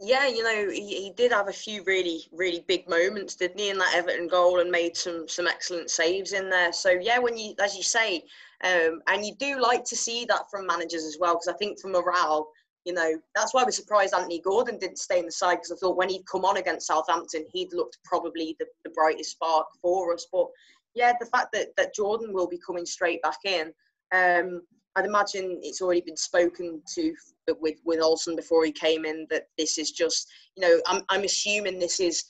Yeah, 0.00 0.28
you 0.28 0.44
know, 0.44 0.70
he, 0.70 1.02
he 1.02 1.12
did 1.16 1.32
have 1.32 1.48
a 1.48 1.52
few 1.52 1.82
really, 1.82 2.22
really 2.30 2.64
big 2.68 2.88
moments, 2.88 3.34
didn't 3.34 3.58
he, 3.58 3.70
in 3.70 3.78
that 3.78 3.94
Everton 3.96 4.28
goal 4.28 4.60
and 4.60 4.70
made 4.70 4.96
some 4.96 5.28
some 5.28 5.46
excellent 5.46 5.90
saves 5.90 6.32
in 6.32 6.50
there. 6.50 6.72
So 6.72 6.90
yeah, 6.90 7.18
when 7.18 7.36
you, 7.36 7.54
as 7.62 7.76
you 7.76 7.82
say, 7.82 8.24
um, 8.64 9.00
and 9.06 9.24
you 9.24 9.34
do 9.38 9.60
like 9.60 9.84
to 9.84 9.96
see 9.96 10.24
that 10.26 10.50
from 10.50 10.66
managers 10.66 11.04
as 11.04 11.16
well, 11.20 11.34
because 11.34 11.48
I 11.48 11.56
think 11.58 11.80
for 11.80 11.88
morale, 11.88 12.48
you 12.84 12.94
know, 12.94 13.12
that's 13.34 13.52
why 13.52 13.64
was 13.64 13.76
surprised 13.76 14.14
Anthony 14.14 14.40
Gordon 14.40 14.78
didn't 14.78 14.98
stay 14.98 15.18
in 15.18 15.26
the 15.26 15.32
side 15.32 15.56
because 15.56 15.72
I 15.72 15.76
thought 15.76 15.96
when 15.96 16.08
he'd 16.08 16.26
come 16.30 16.44
on 16.44 16.56
against 16.56 16.86
Southampton, 16.86 17.44
he'd 17.52 17.72
looked 17.74 17.98
probably 18.04 18.56
the, 18.58 18.66
the 18.84 18.90
brightest 18.90 19.32
spark 19.32 19.66
for 19.82 20.14
us. 20.14 20.26
But 20.32 20.46
yeah, 20.98 21.12
the 21.18 21.26
fact 21.26 21.52
that 21.52 21.68
that 21.76 21.94
Jordan 21.94 22.32
will 22.32 22.48
be 22.48 22.58
coming 22.58 22.84
straight 22.84 23.22
back 23.22 23.38
in. 23.44 23.72
Um, 24.12 24.62
I'd 24.96 25.04
imagine 25.04 25.60
it's 25.62 25.80
already 25.80 26.00
been 26.00 26.16
spoken 26.16 26.82
to 26.94 27.14
with 27.60 27.76
with 27.84 28.00
Olsen 28.00 28.34
before 28.34 28.64
he 28.64 28.72
came 28.72 29.04
in 29.04 29.26
that 29.30 29.46
this 29.56 29.78
is 29.78 29.92
just 29.92 30.28
you 30.56 30.62
know 30.62 30.80
I'm 30.86 31.02
I'm 31.08 31.22
assuming 31.24 31.78
this 31.78 32.00
is 32.00 32.24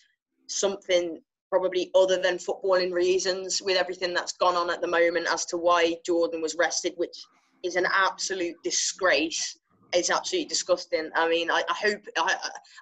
something 0.49 1.21
probably 1.51 1.91
other 1.95 2.21
than 2.21 2.37
footballing 2.37 2.93
reasons 2.93 3.63
with 3.63 3.79
everything 3.79 4.13
that's 4.13 4.33
gone 4.33 4.55
on 4.55 4.69
at 4.69 4.83
the 4.83 4.87
moment 4.87 5.27
as 5.33 5.47
to 5.47 5.57
why 5.57 5.97
Jordan 6.05 6.43
was 6.43 6.55
rested, 6.57 6.93
which 6.97 7.17
is 7.63 7.77
an 7.77 7.87
absolute 7.91 8.57
disgrace. 8.63 9.59
It's 9.95 10.11
absolutely 10.11 10.49
disgusting. 10.49 11.09
I 11.17 11.27
mean, 11.27 11.51
I, 11.51 11.63
I 11.71 11.75
hope 11.75 12.03
I, 12.19 12.37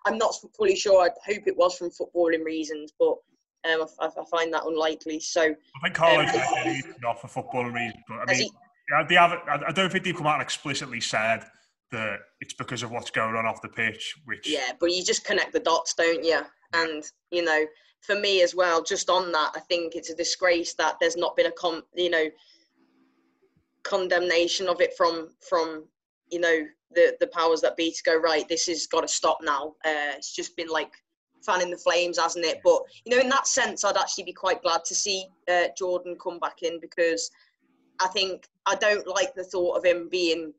I'm 0.05 0.19
not 0.19 0.35
fully 0.57 0.75
sure. 0.75 1.05
I 1.05 1.11
hope 1.25 1.45
it 1.47 1.57
was 1.57 1.77
from 1.79 1.91
footballing 1.91 2.45
reasons, 2.45 2.93
but 2.99 3.15
um, 3.67 3.87
I, 4.01 4.07
I 4.07 4.25
find 4.31 4.53
that 4.55 4.65
unlikely. 4.65 5.21
So 5.21 5.43
I 5.43 5.81
think 5.83 5.95
Carlos 5.95 6.31
Um, 6.35 6.95
not 7.03 7.21
for 7.21 7.29
football 7.29 7.65
reasons, 7.65 8.03
but 8.09 8.19
I 8.29 8.35
mean, 8.35 8.51
yeah, 8.91 9.07
they 9.09 9.15
have. 9.15 9.33
I 9.33 9.69
I 9.69 9.73
don't 9.73 9.91
think 9.91 10.05
they've 10.05 10.17
come 10.17 10.27
out 10.27 10.35
and 10.35 10.43
explicitly 10.43 11.01
said 11.01 11.45
that 11.93 12.19
it's 12.41 12.55
because 12.55 12.83
of 12.83 12.91
what's 12.91 13.11
going 13.11 13.37
on 13.37 13.47
off 13.47 13.63
the 13.63 13.69
pitch. 13.69 14.15
Which 14.25 14.49
Yeah, 14.49 14.73
but 14.79 14.93
you 14.93 15.05
just 15.05 15.25
connect 15.25 15.53
the 15.53 15.61
dots, 15.61 15.95
don't 15.95 16.25
you? 16.25 16.41
And 16.73 17.05
you 17.31 17.45
know, 17.45 17.65
for 18.03 18.15
me 18.19 18.43
as 18.43 18.55
well, 18.55 18.83
just 18.83 19.11
on 19.11 19.33
that, 19.33 19.53
I 19.55 19.61
think 19.61 19.95
it's 19.95 20.11
a 20.11 20.17
disgrace 20.17 20.75
that 20.75 20.97
there's 21.01 21.17
not 21.17 21.37
been 21.37 21.47
a 21.47 21.53
con, 21.53 21.83
you 21.95 22.11
know, 22.11 22.27
condemnation 23.83 24.69
of 24.69 24.81
it 24.81 24.97
from 24.97 25.31
from 25.49 25.85
you 26.29 26.41
know 26.41 26.67
the 26.93 27.17
the 27.21 27.27
powers 27.29 27.61
that 27.61 27.77
be 27.77 27.91
to 27.93 28.03
go 28.05 28.17
right. 28.17 28.49
This 28.49 28.67
has 28.67 28.87
got 28.87 29.03
to 29.03 29.09
stop 29.09 29.39
now. 29.43 29.75
Uh, 29.85 30.15
it's 30.17 30.35
just 30.35 30.57
been 30.57 30.69
like 30.69 30.93
fanning 31.47 31.71
the 31.71 31.79
flames, 31.79 32.19
hasn't 32.19 32.45
it? 32.45 32.61
But 32.63 32.83
you 33.05 33.15
know, 33.15 33.23
in 33.23 33.29
that 33.31 33.47
sense, 33.47 33.85
I'd 33.85 33.97
actually 33.97 34.25
be 34.25 34.33
quite 34.33 34.63
glad 34.63 34.85
to 34.85 34.95
see 34.95 35.27
uh, 35.51 35.69
Jordan 35.79 36.17
come 36.23 36.39
back 36.39 36.63
in 36.63 36.81
because 36.81 37.31
I 38.01 38.09
think 38.09 38.49
I 38.67 38.75
don't 38.75 39.07
like 39.07 39.35
the 39.35 39.45
thought 39.45 39.77
of 39.77 39.85
him 39.85 40.09
being 40.11 40.53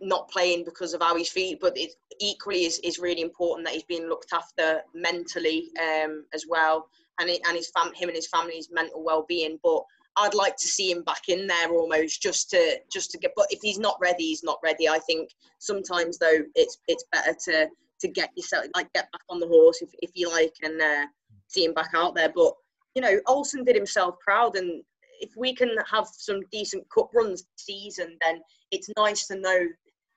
not 0.00 0.30
playing 0.30 0.64
because 0.64 0.94
of 0.94 1.02
how 1.02 1.16
he's 1.16 1.30
feet, 1.30 1.58
but 1.60 1.76
it 1.76 1.92
equally 2.20 2.64
is, 2.64 2.78
is 2.80 2.98
really 2.98 3.22
important 3.22 3.66
that 3.66 3.74
he's 3.74 3.84
being 3.84 4.08
looked 4.08 4.32
after 4.32 4.82
mentally 4.94 5.70
um, 5.80 6.24
as 6.32 6.44
well, 6.48 6.88
and 7.20 7.30
it, 7.30 7.40
and 7.46 7.56
his 7.56 7.70
fam- 7.70 7.94
him 7.94 8.08
and 8.08 8.16
his 8.16 8.28
family's 8.28 8.68
mental 8.70 9.02
well 9.02 9.24
being. 9.28 9.58
But 9.62 9.82
I'd 10.16 10.34
like 10.34 10.56
to 10.56 10.68
see 10.68 10.90
him 10.90 11.02
back 11.02 11.28
in 11.28 11.46
there 11.46 11.70
almost 11.70 12.22
just 12.22 12.50
to 12.50 12.78
just 12.92 13.10
to 13.12 13.18
get. 13.18 13.32
But 13.34 13.46
if 13.50 13.60
he's 13.62 13.78
not 13.78 13.96
ready, 14.00 14.24
he's 14.24 14.44
not 14.44 14.58
ready. 14.62 14.88
I 14.88 14.98
think 14.98 15.30
sometimes 15.58 16.18
though 16.18 16.42
it's 16.54 16.78
it's 16.86 17.04
better 17.12 17.36
to 17.46 17.68
to 18.00 18.08
get 18.08 18.30
yourself 18.36 18.66
like 18.74 18.92
get 18.92 19.10
back 19.12 19.22
on 19.28 19.40
the 19.40 19.48
horse 19.48 19.82
if 19.82 19.90
if 20.02 20.10
you 20.14 20.30
like 20.30 20.54
and 20.62 20.80
uh, 20.80 21.06
see 21.48 21.64
him 21.64 21.74
back 21.74 21.90
out 21.94 22.14
there. 22.14 22.32
But 22.34 22.52
you 22.94 23.02
know, 23.02 23.20
Olsen 23.26 23.64
did 23.64 23.76
himself 23.76 24.16
proud, 24.20 24.56
and 24.56 24.82
if 25.20 25.30
we 25.36 25.54
can 25.54 25.76
have 25.90 26.06
some 26.06 26.40
decent 26.50 26.84
cup 26.90 27.10
runs 27.14 27.44
season, 27.56 28.16
then 28.20 28.40
it's 28.70 28.90
nice 28.96 29.26
to 29.28 29.36
know. 29.36 29.66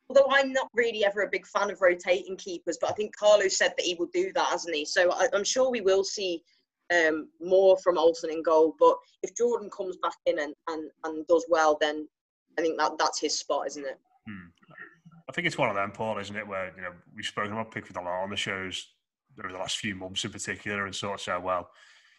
Although 0.09 0.27
I'm 0.29 0.53
not 0.53 0.69
really 0.73 1.03
ever 1.03 1.21
a 1.21 1.29
big 1.29 1.45
fan 1.45 1.69
of 1.69 1.81
rotating 1.81 2.37
keepers, 2.37 2.77
but 2.79 2.89
I 2.89 2.93
think 2.93 3.15
Carlos 3.15 3.57
said 3.57 3.73
that 3.77 3.85
he 3.85 3.95
will 3.95 4.09
do 4.13 4.31
that, 4.35 4.47
hasn't 4.47 4.75
he? 4.75 4.85
So 4.85 5.11
I, 5.11 5.27
I'm 5.33 5.43
sure 5.43 5.69
we 5.69 5.81
will 5.81 6.03
see 6.03 6.43
um, 6.95 7.27
more 7.41 7.77
from 7.79 7.97
Olsen 7.97 8.31
in 8.31 8.41
goal. 8.41 8.75
But 8.79 8.95
if 9.23 9.35
Jordan 9.35 9.69
comes 9.69 9.97
back 9.97 10.15
in 10.25 10.39
and, 10.39 10.53
and, 10.69 10.89
and 11.03 11.27
does 11.27 11.45
well, 11.49 11.77
then 11.81 12.07
I 12.57 12.61
think 12.61 12.77
that 12.77 12.93
that's 12.97 13.19
his 13.19 13.37
spot, 13.37 13.67
isn't 13.67 13.85
it? 13.85 13.99
Hmm. 14.27 14.47
I 15.29 15.33
think 15.33 15.47
it's 15.47 15.57
one 15.57 15.69
of 15.69 15.75
them, 15.75 15.91
Paul, 15.91 16.17
isn't 16.19 16.35
it? 16.35 16.47
Where 16.47 16.73
you 16.75 16.81
know 16.81 16.91
we've 17.15 17.25
spoken 17.25 17.51
about 17.51 17.71
Pickford 17.71 17.97
a 17.97 18.01
lot 18.01 18.23
on 18.23 18.29
the 18.29 18.37
shows 18.37 18.87
over 19.39 19.51
the 19.51 19.59
last 19.59 19.77
few 19.77 19.95
months 19.95 20.23
in 20.25 20.31
particular, 20.31 20.85
and 20.85 20.95
sort 20.95 21.15
of 21.15 21.21
said, 21.21 21.43
well, 21.43 21.69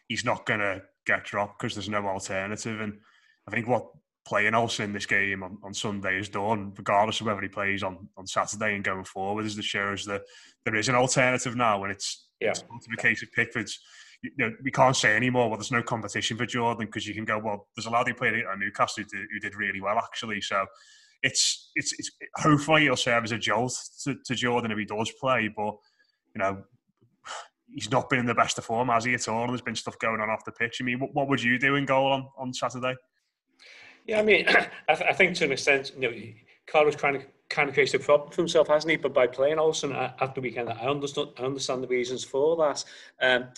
he's 0.08 0.24
not 0.24 0.46
going 0.46 0.60
to 0.60 0.82
get 1.06 1.24
dropped 1.24 1.58
because 1.58 1.74
there's 1.74 1.88
no 1.88 2.06
alternative. 2.06 2.80
And 2.80 2.98
I 3.46 3.50
think 3.50 3.66
what 3.66 3.86
playing 4.26 4.54
Olsen 4.54 4.86
in 4.86 4.92
this 4.92 5.06
game 5.06 5.42
on, 5.42 5.58
on 5.64 5.72
Sunday 5.72 6.18
is 6.18 6.28
done, 6.28 6.72
regardless 6.76 7.20
of 7.20 7.26
whether 7.26 7.40
he 7.40 7.48
plays 7.48 7.82
on, 7.82 8.08
on 8.16 8.26
Saturday 8.26 8.74
and 8.74 8.84
going 8.84 9.04
forward, 9.04 9.46
is 9.46 9.56
the 9.56 9.62
shows 9.62 10.04
that 10.04 10.22
there 10.64 10.76
is 10.76 10.88
an 10.88 10.94
alternative 10.94 11.56
now, 11.56 11.82
and 11.82 11.92
it's, 11.92 12.28
yeah. 12.40 12.50
it's 12.50 12.62
not 12.70 12.82
the 12.88 13.02
case 13.02 13.22
of 13.22 13.32
Pickford's 13.32 13.80
you 14.22 14.30
know, 14.36 14.52
we 14.62 14.70
can't 14.70 14.96
say 14.96 15.14
anymore, 15.14 15.48
well, 15.48 15.58
there's 15.58 15.72
no 15.72 15.82
competition 15.82 16.36
for 16.36 16.46
Jordan 16.46 16.86
because 16.86 17.06
you 17.06 17.14
can 17.14 17.24
go, 17.24 17.38
well, 17.38 17.68
there's 17.76 17.86
a 17.86 17.90
lad 17.90 18.08
who 18.08 18.14
played 18.14 18.34
at 18.34 18.58
Newcastle 18.58 19.04
who 19.04 19.18
did, 19.18 19.28
who 19.32 19.38
did 19.38 19.54
really 19.54 19.80
well, 19.80 19.98
actually. 19.98 20.40
So 20.40 20.66
it's, 21.22 21.70
it's, 21.74 21.92
it's 21.98 22.10
hopefully 22.36 22.84
it'll 22.84 22.96
serve 22.96 23.24
as 23.24 23.32
a 23.32 23.38
jolt 23.38 23.74
to, 24.04 24.16
to 24.26 24.34
Jordan 24.34 24.70
if 24.70 24.78
he 24.78 24.84
does 24.84 25.12
play. 25.20 25.48
But, 25.54 25.74
you 26.34 26.38
know, 26.38 26.62
he's 27.74 27.90
not 27.90 28.08
been 28.08 28.20
in 28.20 28.26
the 28.26 28.34
best 28.34 28.58
of 28.58 28.64
form, 28.64 28.88
has 28.88 29.04
he, 29.04 29.14
at 29.14 29.28
all? 29.28 29.42
And 29.42 29.50
there's 29.50 29.62
been 29.62 29.74
stuff 29.74 29.98
going 29.98 30.20
on 30.20 30.30
off 30.30 30.44
the 30.44 30.52
pitch. 30.52 30.78
I 30.80 30.84
mean, 30.84 31.00
what, 31.00 31.14
what 31.14 31.28
would 31.28 31.42
you 31.42 31.58
do 31.58 31.76
in 31.76 31.84
goal 31.84 32.12
on, 32.12 32.26
on 32.38 32.52
Saturday? 32.52 32.94
Yeah, 34.06 34.20
I 34.20 34.22
mean, 34.22 34.46
I, 34.88 34.94
th- 34.94 35.08
I 35.08 35.12
think 35.12 35.36
to 35.36 35.44
an 35.44 35.52
extent, 35.52 35.92
you 35.98 36.00
know, 36.00 36.16
Carlos 36.66 36.96
trying 36.96 37.20
to 37.20 37.26
kind 37.48 37.68
of 37.68 37.74
created 37.74 38.00
a 38.00 38.04
problem 38.04 38.30
for 38.30 38.42
himself, 38.42 38.68
hasn't 38.68 38.90
he? 38.90 38.96
But 38.96 39.14
by 39.14 39.26
playing 39.26 39.58
Olsen 39.58 39.92
at 39.92 40.34
the 40.34 40.40
weekend, 40.40 40.68
I 40.68 40.86
understand, 40.86 41.28
I 41.38 41.42
understand 41.42 41.82
the 41.82 41.88
reasons 41.88 42.24
for 42.24 42.56
that. 42.56 42.84
Um, 43.20 43.48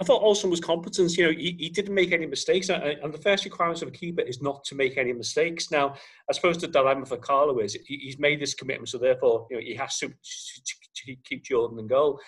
I 0.00 0.04
thought 0.04 0.22
Olsen 0.22 0.50
was 0.50 0.60
competent. 0.60 1.16
You 1.16 1.26
know, 1.26 1.32
he, 1.32 1.56
he 1.58 1.70
didn't 1.70 1.94
make 1.94 2.12
any 2.12 2.26
mistakes, 2.26 2.68
and 2.68 3.12
the 3.12 3.18
first 3.18 3.44
requirement 3.44 3.82
of 3.82 3.88
a 3.88 3.92
keeper 3.92 4.22
is 4.22 4.40
not 4.40 4.62
to 4.64 4.76
make 4.76 4.96
any 4.96 5.12
mistakes. 5.12 5.70
Now, 5.70 5.94
I 6.30 6.32
suppose 6.32 6.58
the 6.58 6.68
dilemma 6.68 7.06
for 7.06 7.16
Carlo 7.16 7.58
is 7.58 7.76
he's 7.86 8.18
made 8.18 8.40
this 8.40 8.54
commitment, 8.54 8.90
so 8.90 8.98
therefore, 8.98 9.46
you 9.50 9.56
know, 9.56 9.62
he 9.62 9.74
has 9.74 9.98
to, 9.98 10.08
to 10.08 11.16
keep 11.24 11.44
Jordan 11.44 11.78
in 11.80 11.88
goal. 11.88 12.20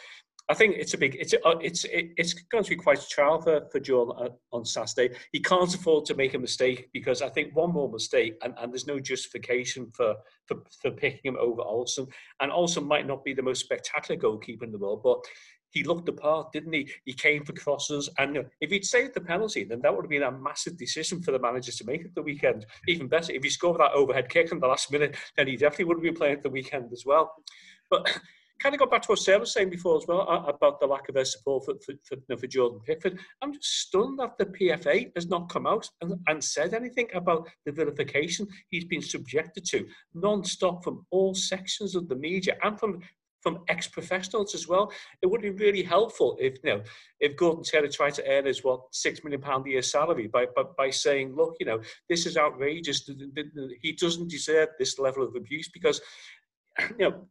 I 0.48 0.54
think 0.54 0.74
it's 0.78 0.94
a 0.94 0.98
big, 0.98 1.14
it's 1.14 1.32
uh, 1.32 1.58
it's 1.60 1.86
it's 1.88 2.34
going 2.50 2.64
to 2.64 2.70
be 2.70 2.74
quite 2.74 2.98
a 2.98 3.08
trial 3.08 3.40
for, 3.40 3.68
for 3.70 3.78
Jordan 3.78 4.30
on 4.50 4.64
Saturday. 4.64 5.14
He 5.30 5.38
can't 5.38 5.72
afford 5.72 6.06
to 6.06 6.16
make 6.16 6.34
a 6.34 6.40
mistake 6.40 6.88
because 6.92 7.22
I 7.22 7.28
think 7.28 7.54
one 7.54 7.72
more 7.72 7.88
mistake 7.88 8.34
and, 8.42 8.54
and 8.58 8.72
there's 8.72 8.88
no 8.88 8.98
justification 8.98 9.92
for, 9.94 10.16
for 10.48 10.56
for 10.82 10.90
picking 10.90 11.20
him 11.22 11.36
over 11.40 11.62
Olsen. 11.62 12.08
And 12.40 12.50
Olsen 12.50 12.84
might 12.84 13.06
not 13.06 13.24
be 13.24 13.32
the 13.32 13.44
most 13.44 13.60
spectacular 13.60 14.20
goalkeeper 14.20 14.64
in 14.64 14.72
the 14.72 14.78
world, 14.78 15.02
but 15.04 15.24
he 15.70 15.84
looked 15.84 16.06
the 16.06 16.12
part, 16.12 16.52
didn't 16.52 16.72
he? 16.72 16.90
He 17.04 17.12
came 17.12 17.44
for 17.44 17.52
crosses, 17.52 18.08
and 18.18 18.38
uh, 18.38 18.42
if 18.60 18.70
he'd 18.70 18.84
saved 18.84 19.14
the 19.14 19.20
penalty, 19.20 19.64
then 19.64 19.80
that 19.82 19.94
would 19.94 20.04
have 20.04 20.10
been 20.10 20.22
a 20.22 20.30
massive 20.30 20.76
decision 20.76 21.22
for 21.22 21.32
the 21.32 21.38
managers 21.38 21.76
to 21.76 21.84
make 21.84 22.04
at 22.04 22.14
the 22.14 22.22
weekend. 22.22 22.66
Even 22.88 23.08
better, 23.08 23.32
if 23.32 23.42
he 23.42 23.50
scored 23.50 23.80
that 23.80 23.92
overhead 23.92 24.28
kick 24.28 24.52
in 24.52 24.60
the 24.60 24.66
last 24.66 24.90
minute, 24.92 25.16
then 25.36 25.46
he 25.46 25.56
definitely 25.56 25.86
would 25.86 25.98
have 25.98 26.04
been 26.04 26.14
playing 26.14 26.36
at 26.36 26.42
the 26.42 26.50
weekend 26.50 26.92
as 26.92 27.04
well. 27.06 27.32
But 27.90 28.20
kind 28.60 28.74
of 28.74 28.78
go 28.78 28.86
back 28.86 29.02
to 29.02 29.08
what 29.08 29.18
Sarah 29.18 29.40
was 29.40 29.52
saying 29.54 29.70
before 29.70 29.96
as 29.96 30.06
well 30.06 30.20
about 30.46 30.80
the 30.80 30.86
lack 30.86 31.08
of 31.08 31.14
their 31.14 31.24
support 31.24 31.64
for, 31.64 31.74
for, 31.84 31.94
for, 32.04 32.36
for, 32.36 32.46
Jordan 32.46 32.80
Pickford. 32.86 33.18
I'm 33.40 33.54
just 33.54 33.86
stunned 33.88 34.18
that 34.18 34.36
the 34.36 34.46
PFA 34.46 35.10
has 35.16 35.28
not 35.28 35.48
come 35.48 35.66
out 35.66 35.88
and, 36.02 36.14
and 36.28 36.44
said 36.44 36.74
anything 36.74 37.08
about 37.14 37.48
the 37.64 37.72
vilification 37.72 38.46
he's 38.68 38.84
been 38.84 39.00
subjected 39.00 39.64
to 39.66 39.86
non-stop 40.14 40.84
from 40.84 41.06
all 41.10 41.34
sections 41.34 41.94
of 41.94 42.08
the 42.08 42.16
media 42.16 42.56
and 42.62 42.78
from 42.78 43.00
from 43.40 43.60
ex-professionals 43.68 44.54
as 44.54 44.68
well. 44.68 44.92
It 45.22 45.26
would 45.26 45.42
be 45.42 45.50
really 45.50 45.82
helpful 45.82 46.36
if 46.40 46.58
you 46.62 46.70
know 46.70 46.82
if 47.20 47.36
Gordon 47.36 47.64
Taylor 47.64 47.88
tried 47.88 48.14
to 48.14 48.28
earn 48.28 48.46
his 48.46 48.64
what 48.64 48.80
six 48.92 49.22
million 49.24 49.40
pound 49.40 49.66
a 49.66 49.70
year 49.70 49.82
salary 49.82 50.26
by, 50.26 50.46
by 50.54 50.64
by 50.76 50.90
saying, 50.90 51.34
look, 51.34 51.56
you 51.60 51.66
know, 51.66 51.80
this 52.08 52.26
is 52.26 52.36
outrageous. 52.36 53.08
He 53.80 53.92
doesn't 53.92 54.30
deserve 54.30 54.68
this 54.78 54.98
level 54.98 55.22
of 55.22 55.34
abuse 55.34 55.68
because 55.68 56.00
you 56.98 57.10
know. 57.10 57.26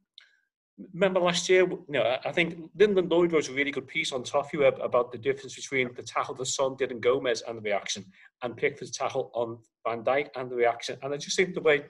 Remember 0.94 1.20
last 1.20 1.50
year, 1.50 1.68
you 1.70 1.86
know, 1.90 2.18
I 2.24 2.32
think 2.32 2.72
Lyndon 2.74 3.10
Lloyd 3.10 3.34
wrote 3.34 3.50
a 3.50 3.52
really 3.52 3.70
good 3.70 3.86
piece 3.86 4.14
on 4.14 4.24
ToffeeWeb 4.24 4.82
about 4.82 5.12
the 5.12 5.18
difference 5.18 5.54
between 5.54 5.94
the 5.94 6.04
tackle 6.04 6.36
that 6.36 6.46
Son 6.46 6.78
did 6.78 6.94
in 6.94 7.02
Gomes 7.02 7.42
and 7.42 7.58
the 7.58 7.62
reaction, 7.62 8.06
and 8.44 8.56
Pickford's 8.56 8.92
tackle 8.92 9.30
on 9.34 9.58
Van 9.86 10.06
Dijk 10.06 10.30
and 10.38 10.50
the 10.50 10.56
reaction. 10.56 10.98
And 11.02 11.14
I 11.14 11.18
just 11.18 11.36
think 11.36 11.54
the 11.54 11.60
way 11.60 11.84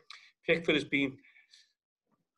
Pickford 0.44 0.74
has 0.74 0.86
been 0.86 1.18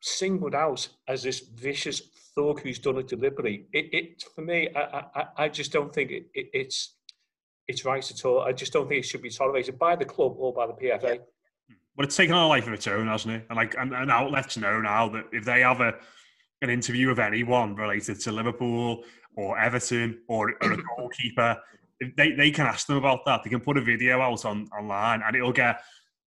singled 0.01 0.55
out 0.55 0.87
as 1.07 1.23
this 1.23 1.39
vicious 1.39 2.01
thug 2.35 2.61
who's 2.61 2.79
done 2.79 2.97
it 2.97 3.07
deliberately. 3.07 3.67
It, 3.71 3.93
it 3.93 4.23
for 4.35 4.41
me, 4.41 4.69
I, 4.75 5.03
I, 5.15 5.25
I 5.37 5.49
just 5.49 5.71
don't 5.71 5.93
think 5.93 6.11
it, 6.11 6.25
it, 6.33 6.49
it's 6.53 6.95
it's 7.67 7.85
right 7.85 8.09
at 8.09 8.25
all. 8.25 8.41
I 8.41 8.51
just 8.51 8.73
don't 8.73 8.87
think 8.89 9.05
it 9.05 9.07
should 9.07 9.21
be 9.21 9.29
tolerated 9.29 9.79
by 9.79 9.95
the 9.95 10.05
club 10.05 10.33
or 10.37 10.53
by 10.53 10.67
the 10.67 10.73
PFA. 10.73 11.19
But 11.95 12.05
it's 12.05 12.15
taken 12.15 12.35
on 12.35 12.43
a 12.43 12.47
life 12.47 12.67
of 12.67 12.73
its 12.73 12.87
own, 12.87 13.07
hasn't 13.07 13.35
it? 13.35 13.45
And 13.49 13.57
like, 13.57 13.75
and, 13.77 13.93
and 13.93 14.09
outlets 14.09 14.57
know 14.57 14.81
now 14.81 15.09
that 15.09 15.25
if 15.31 15.45
they 15.45 15.61
have 15.61 15.81
a 15.81 15.95
an 16.61 16.69
interview 16.69 17.09
of 17.09 17.19
anyone 17.19 17.75
related 17.75 18.19
to 18.19 18.31
Liverpool 18.31 19.03
or 19.35 19.57
Everton 19.57 20.19
or, 20.27 20.53
or 20.61 20.73
a 20.73 20.77
goalkeeper, 20.97 21.57
they, 22.17 22.31
they 22.31 22.51
can 22.51 22.67
ask 22.67 22.87
them 22.87 22.97
about 22.97 23.25
that. 23.25 23.43
They 23.43 23.49
can 23.49 23.61
put 23.61 23.77
a 23.77 23.81
video 23.81 24.21
out 24.21 24.45
on 24.45 24.67
online 24.77 25.21
and 25.25 25.35
it'll 25.35 25.51
get 25.51 25.81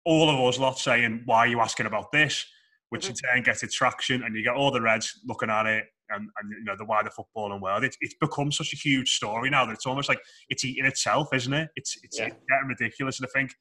all 0.05 0.30
of 0.30 0.39
us 0.39 0.59
lot 0.59 0.78
saying, 0.78 1.24
Why 1.26 1.39
are 1.39 1.47
you 1.47 1.59
asking 1.59 1.86
about 1.86 2.11
this? 2.11 2.45
Which 2.94 3.08
mm-hmm. 3.08 3.28
in 3.28 3.38
turn 3.38 3.44
gets 3.44 3.64
its 3.64 3.74
traction, 3.74 4.22
and 4.22 4.36
you 4.36 4.44
get 4.44 4.54
all 4.54 4.70
the 4.70 4.80
Reds 4.80 5.20
looking 5.26 5.50
at 5.50 5.66
it, 5.66 5.86
and, 6.12 6.30
and 6.39 6.52
you 6.52 6.64
know 6.64 6.76
the 6.78 6.86
wider 6.86 7.10
footballing 7.10 7.60
world. 7.60 7.84
It, 7.84 7.98
it's 8.02 8.14
become 8.22 8.52
such 8.52 8.72
a 8.72 8.76
huge 8.76 9.16
story 9.16 9.50
now 9.50 9.66
that 9.66 9.72
it's 9.72 9.88
almost 9.88 10.10
like 10.10 10.20
it's 10.50 10.64
eating 10.64 10.86
itself, 10.86 11.34
isn't 11.34 11.52
it? 11.52 11.70
It's 11.76 11.98
it's 12.04 12.20
yeah. 12.20 12.26
getting 12.26 12.68
ridiculous, 12.70 13.20
and 13.20 13.28
I 13.28 13.32
think 13.36 13.56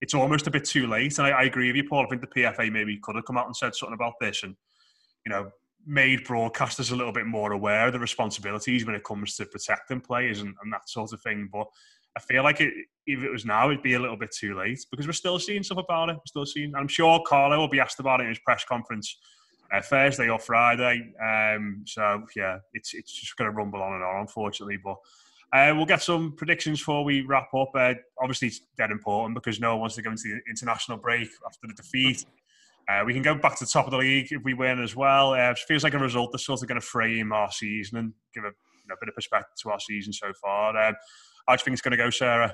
it's 0.00 0.14
almost 0.14 0.46
a 0.46 0.50
bit 0.50 0.64
too 0.64 0.86
late. 0.86 1.18
And 1.18 1.26
I, 1.26 1.30
I, 1.32 1.42
agree 1.42 1.66
with 1.66 1.76
you, 1.76 1.84
Paul. 1.86 2.06
I 2.06 2.08
think 2.08 2.22
the 2.22 2.40
PFA 2.40 2.72
maybe 2.72 2.98
could 3.02 3.14
have 3.14 3.26
come 3.26 3.36
out 3.36 3.44
and 3.44 3.54
said 3.54 3.74
something 3.74 3.92
about 3.92 4.14
this, 4.22 4.42
and 4.42 4.56
you 5.26 5.32
know 5.32 5.50
made 5.86 6.24
broadcasters 6.24 6.92
a 6.92 6.96
little 6.96 7.12
bit 7.12 7.26
more 7.26 7.52
aware 7.52 7.86
of 7.86 7.92
the 7.92 7.98
responsibilities 7.98 8.86
when 8.86 8.94
it 8.94 9.04
comes 9.04 9.36
to 9.36 9.46
protecting 9.46 10.00
players 10.00 10.40
and, 10.40 10.54
and 10.62 10.72
that 10.72 10.88
sort 10.88 11.12
of 11.12 11.20
thing. 11.22 11.48
But 11.52 11.66
I 12.16 12.20
feel 12.20 12.42
like 12.42 12.60
it, 12.60 12.72
if 13.06 13.22
it 13.22 13.30
was 13.30 13.44
now, 13.44 13.70
it'd 13.70 13.82
be 13.82 13.94
a 13.94 14.00
little 14.00 14.16
bit 14.16 14.30
too 14.32 14.56
late 14.56 14.80
because 14.90 15.06
we're 15.06 15.12
still 15.12 15.38
seeing 15.38 15.62
stuff 15.62 15.78
about 15.78 16.10
it. 16.10 16.14
We're 16.14 16.22
still 16.26 16.46
seeing. 16.46 16.74
I'm 16.74 16.88
sure 16.88 17.22
Carlo 17.26 17.58
will 17.58 17.68
be 17.68 17.80
asked 17.80 18.00
about 18.00 18.20
it 18.20 18.24
in 18.24 18.28
his 18.30 18.38
press 18.40 18.64
conference 18.64 19.16
uh, 19.72 19.80
Thursday 19.80 20.28
or 20.28 20.38
Friday. 20.38 21.12
Um, 21.22 21.82
so 21.86 22.24
yeah, 22.36 22.58
it's 22.74 22.94
it's 22.94 23.12
just 23.12 23.36
going 23.36 23.50
to 23.50 23.56
rumble 23.56 23.82
on 23.82 23.94
and 23.94 24.04
on, 24.04 24.20
unfortunately. 24.20 24.78
But 24.82 24.96
uh, 25.52 25.74
we'll 25.74 25.86
get 25.86 26.02
some 26.02 26.32
predictions 26.36 26.80
before 26.80 27.04
we 27.04 27.22
wrap 27.22 27.52
up. 27.54 27.70
Uh, 27.74 27.94
obviously, 28.20 28.48
it's 28.48 28.60
dead 28.76 28.90
important 28.90 29.34
because 29.34 29.60
no 29.60 29.70
one 29.70 29.80
wants 29.80 29.96
to 29.96 30.02
go 30.02 30.10
into 30.10 30.22
the 30.24 30.50
international 30.50 30.98
break 30.98 31.28
after 31.46 31.66
the 31.66 31.74
defeat. 31.74 32.24
Uh, 32.92 33.04
we 33.04 33.12
can 33.12 33.22
go 33.22 33.34
back 33.34 33.56
to 33.56 33.64
the 33.64 33.70
top 33.70 33.86
of 33.86 33.90
the 33.90 33.96
league 33.96 34.30
if 34.30 34.42
we 34.42 34.54
win 34.54 34.82
as 34.82 34.94
well. 34.94 35.32
Uh, 35.32 35.50
it 35.50 35.58
feels 35.58 35.84
like 35.84 35.94
a 35.94 35.98
result 35.98 36.30
that's 36.32 36.44
sort 36.44 36.60
of 36.60 36.68
going 36.68 36.80
to 36.80 36.86
frame 36.86 37.32
our 37.32 37.50
season 37.50 37.98
and 37.98 38.12
give 38.34 38.44
a 38.44 38.48
you 38.48 38.88
know, 38.88 38.96
bit 39.00 39.08
of 39.08 39.14
perspective 39.14 39.54
to 39.62 39.70
our 39.70 39.80
season 39.80 40.12
so 40.12 40.32
far. 40.40 40.76
Uh, 40.76 40.92
how 41.48 41.56
do 41.56 41.60
you 41.60 41.64
think 41.64 41.74
it's 41.74 41.82
going 41.82 41.92
to 41.92 41.96
go, 41.96 42.10
Sarah? 42.10 42.52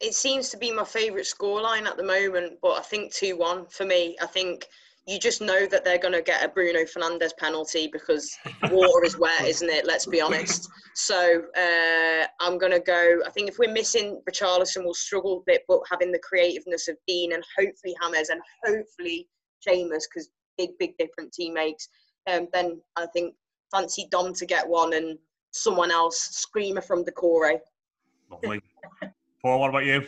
It 0.00 0.14
seems 0.14 0.50
to 0.50 0.56
be 0.56 0.72
my 0.72 0.84
favourite 0.84 1.26
scoreline 1.26 1.86
at 1.86 1.96
the 1.96 2.04
moment, 2.04 2.58
but 2.60 2.78
I 2.78 2.82
think 2.82 3.12
2 3.14 3.36
1 3.36 3.66
for 3.66 3.86
me. 3.86 4.16
I 4.20 4.26
think 4.26 4.66
you 5.06 5.18
just 5.18 5.40
know 5.40 5.66
that 5.66 5.84
they're 5.84 5.98
going 5.98 6.14
to 6.14 6.22
get 6.22 6.44
a 6.44 6.48
Bruno 6.48 6.80
Fernandes 6.80 7.36
penalty 7.36 7.88
because 7.92 8.36
water 8.70 9.04
is 9.04 9.18
wet, 9.18 9.42
isn't 9.42 9.68
it? 9.68 9.84
Let's 9.84 10.06
be 10.06 10.20
honest. 10.20 10.68
So 10.94 11.42
uh, 11.56 12.26
I'm 12.40 12.56
going 12.56 12.72
to 12.72 12.80
go. 12.80 13.20
I 13.26 13.30
think 13.30 13.48
if 13.48 13.58
we're 13.58 13.72
missing 13.72 14.20
Richarlison, 14.30 14.84
we'll 14.84 14.94
struggle 14.94 15.38
a 15.38 15.42
bit, 15.44 15.62
but 15.66 15.80
having 15.90 16.12
the 16.12 16.20
creativeness 16.20 16.86
of 16.86 16.96
Digne 17.08 17.32
and 17.32 17.42
hopefully 17.58 17.96
Hammers 18.00 18.28
and 18.28 18.40
hopefully 18.64 19.28
Seamus, 19.66 20.04
because 20.08 20.30
big, 20.56 20.70
big 20.78 20.96
different 20.98 21.32
teammates, 21.32 21.88
um, 22.30 22.46
then 22.52 22.80
I 22.96 23.06
think 23.06 23.34
fancy 23.72 24.06
Dom 24.10 24.32
to 24.34 24.46
get 24.46 24.68
one 24.68 24.92
and 24.94 25.18
someone 25.50 25.90
else, 25.90 26.16
screamer 26.16 26.80
from 26.80 27.04
Doucouré. 27.04 27.58
Lovely. 28.30 28.60
Paul, 29.42 29.58
what 29.58 29.70
about 29.70 29.84
you? 29.84 30.06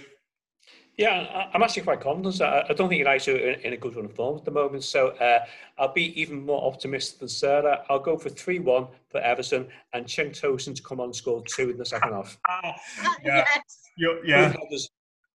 Yeah, 0.97 1.49
I'm 1.53 1.63
actually 1.63 1.83
quite 1.83 2.01
confident. 2.01 2.41
I 2.41 2.73
don't 2.73 2.89
think 2.89 3.01
United 3.01 3.41
are 3.41 3.61
in 3.67 3.73
a 3.73 3.77
good 3.77 3.97
run 3.97 4.05
of 4.05 4.15
form 4.15 4.39
at 4.39 4.45
the 4.45 4.53
moment, 4.53 4.85
so 4.85 5.09
uh, 5.09 5.41
I'll 5.77 5.93
be 5.93 6.19
even 6.21 6.47
more 6.47 6.65
optimistic 6.65 7.19
than 7.19 7.29
Sarah. 7.29 7.85
I'll 7.89 7.99
go 7.99 8.17
for 8.17 8.29
3 8.29 8.61
1 8.61 8.87
for 9.09 9.21
Everton 9.21 9.67
and 9.93 10.07
Cenk 10.07 10.41
Tosun 10.41 10.75
to 10.77 10.83
come 10.83 11.01
on 11.01 11.07
and 11.07 11.17
score 11.17 11.43
two 11.49 11.71
in 11.71 11.79
the 11.79 11.85
second 11.85 12.13
half. 12.13 12.39
yeah. 13.25 13.45
yes. 13.97 14.19
yeah. 14.25 14.55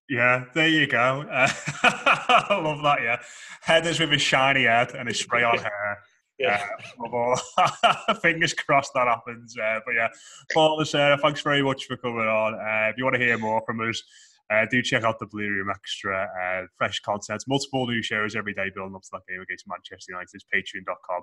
Yeah, 0.09 0.45
there 0.55 0.69
you 0.69 0.87
go. 0.87 1.27
Uh, 1.31 1.49
I 1.83 2.61
love 2.63 2.83
that. 2.83 3.03
Yeah, 3.03 3.19
headers 3.61 4.01
with 4.01 4.13
a 4.13 4.19
shiny 4.19 4.65
head 4.65 4.95
and 4.95 5.09
a 5.09 5.15
spray 5.15 5.43
on 5.43 5.59
hair. 5.59 5.99
Yeah, 6.39 6.65
uh, 7.13 8.15
fingers 8.23 8.55
crossed 8.55 8.93
that 8.95 9.07
happens. 9.07 9.57
Uh, 9.59 9.81
but 9.85 9.95
yeah, 9.95 10.09
Paul 10.55 10.79
and 10.79 10.89
Sarah, 10.89 11.19
thanks 11.19 11.43
very 11.43 11.63
much 11.63 11.85
for 11.87 11.97
coming 11.97 12.21
on. 12.21 12.55
Uh, 12.55 12.89
if 12.89 12.97
you 12.97 13.05
want 13.05 13.17
to 13.17 13.21
hear 13.21 13.37
more 13.37 13.61
from 13.67 13.81
us, 13.81 14.03
uh, 14.51 14.67
do 14.71 14.83
check 14.83 15.05
out 15.05 15.19
the 15.19 15.27
Blue 15.27 15.49
Room 15.49 15.71
Extra. 15.71 16.27
Uh, 16.43 16.67
fresh 16.77 17.01
content, 17.01 17.43
multiple 17.49 17.87
new 17.87 18.03
shows 18.03 18.35
every 18.35 18.55
day 18.55 18.71
building 18.75 18.95
up 18.95 19.03
to 19.03 19.09
that 19.13 19.23
game 19.29 19.41
against 19.41 19.67
Manchester 19.69 20.13
United. 20.13 20.41
Patreon.com 20.55 21.23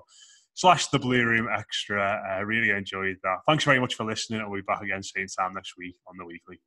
slash 0.54 0.88
the 0.88 0.98
Blue 0.98 1.24
Room 1.24 1.48
Extra. 1.52 2.20
I 2.28 2.40
uh, 2.40 2.44
really 2.44 2.70
enjoyed 2.70 3.16
that. 3.22 3.38
Thanks 3.46 3.64
very 3.64 3.80
much 3.80 3.94
for 3.94 4.04
listening. 4.04 4.40
I'll 4.40 4.52
be 4.52 4.60
back 4.62 4.82
again 4.82 5.02
same 5.02 5.26
time 5.38 5.54
next 5.54 5.74
week 5.76 5.96
on 6.08 6.16
the 6.16 6.24
weekly. 6.24 6.60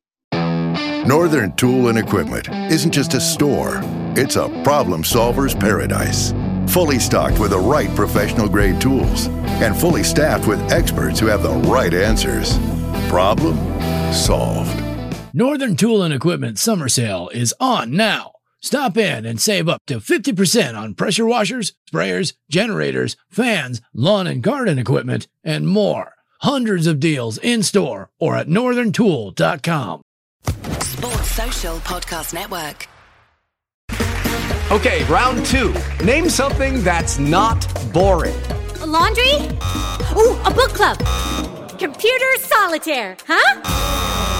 Northern 1.06 1.54
Tool 1.56 1.88
and 1.88 1.98
Equipment 1.98 2.48
isn't 2.70 2.92
just 2.92 3.14
a 3.14 3.20
store, 3.20 3.80
it's 4.16 4.36
a 4.36 4.48
problem 4.62 5.02
solver's 5.02 5.54
paradise. 5.54 6.32
Fully 6.68 6.98
stocked 6.98 7.38
with 7.38 7.50
the 7.50 7.58
right 7.58 7.88
professional 7.96 8.48
grade 8.48 8.80
tools 8.80 9.26
and 9.62 9.76
fully 9.76 10.04
staffed 10.04 10.46
with 10.46 10.60
experts 10.70 11.18
who 11.18 11.26
have 11.26 11.42
the 11.42 11.54
right 11.70 11.94
answers. 11.94 12.58
Problem 13.08 13.56
solved. 14.12 14.89
Northern 15.32 15.76
Tool 15.76 16.02
and 16.02 16.12
Equipment 16.12 16.58
summer 16.58 16.88
sale 16.88 17.28
is 17.32 17.54
on 17.60 17.92
now. 17.92 18.32
Stop 18.60 18.96
in 18.96 19.24
and 19.24 19.40
save 19.40 19.68
up 19.68 19.80
to 19.86 19.98
50% 20.00 20.76
on 20.76 20.94
pressure 20.94 21.24
washers, 21.24 21.72
sprayers, 21.90 22.34
generators, 22.50 23.16
fans, 23.30 23.80
lawn 23.94 24.26
and 24.26 24.42
garden 24.42 24.78
equipment, 24.78 25.28
and 25.44 25.68
more. 25.68 26.14
Hundreds 26.40 26.86
of 26.86 26.98
deals 27.00 27.38
in 27.38 27.62
store 27.62 28.10
or 28.18 28.36
at 28.36 28.48
northerntool.com. 28.48 30.02
Sports 30.80 31.30
Social 31.30 31.76
Podcast 31.78 32.34
Network. 32.34 32.88
Okay, 34.72 35.04
round 35.04 35.44
two. 35.46 35.74
Name 36.04 36.28
something 36.28 36.82
that's 36.82 37.18
not 37.18 37.66
boring. 37.92 38.36
A 38.80 38.86
laundry? 38.86 39.34
Ooh, 40.16 40.36
a 40.44 40.52
book 40.52 40.70
club. 40.70 40.98
Computer 41.78 42.26
solitaire, 42.38 43.16
huh? 43.26 44.39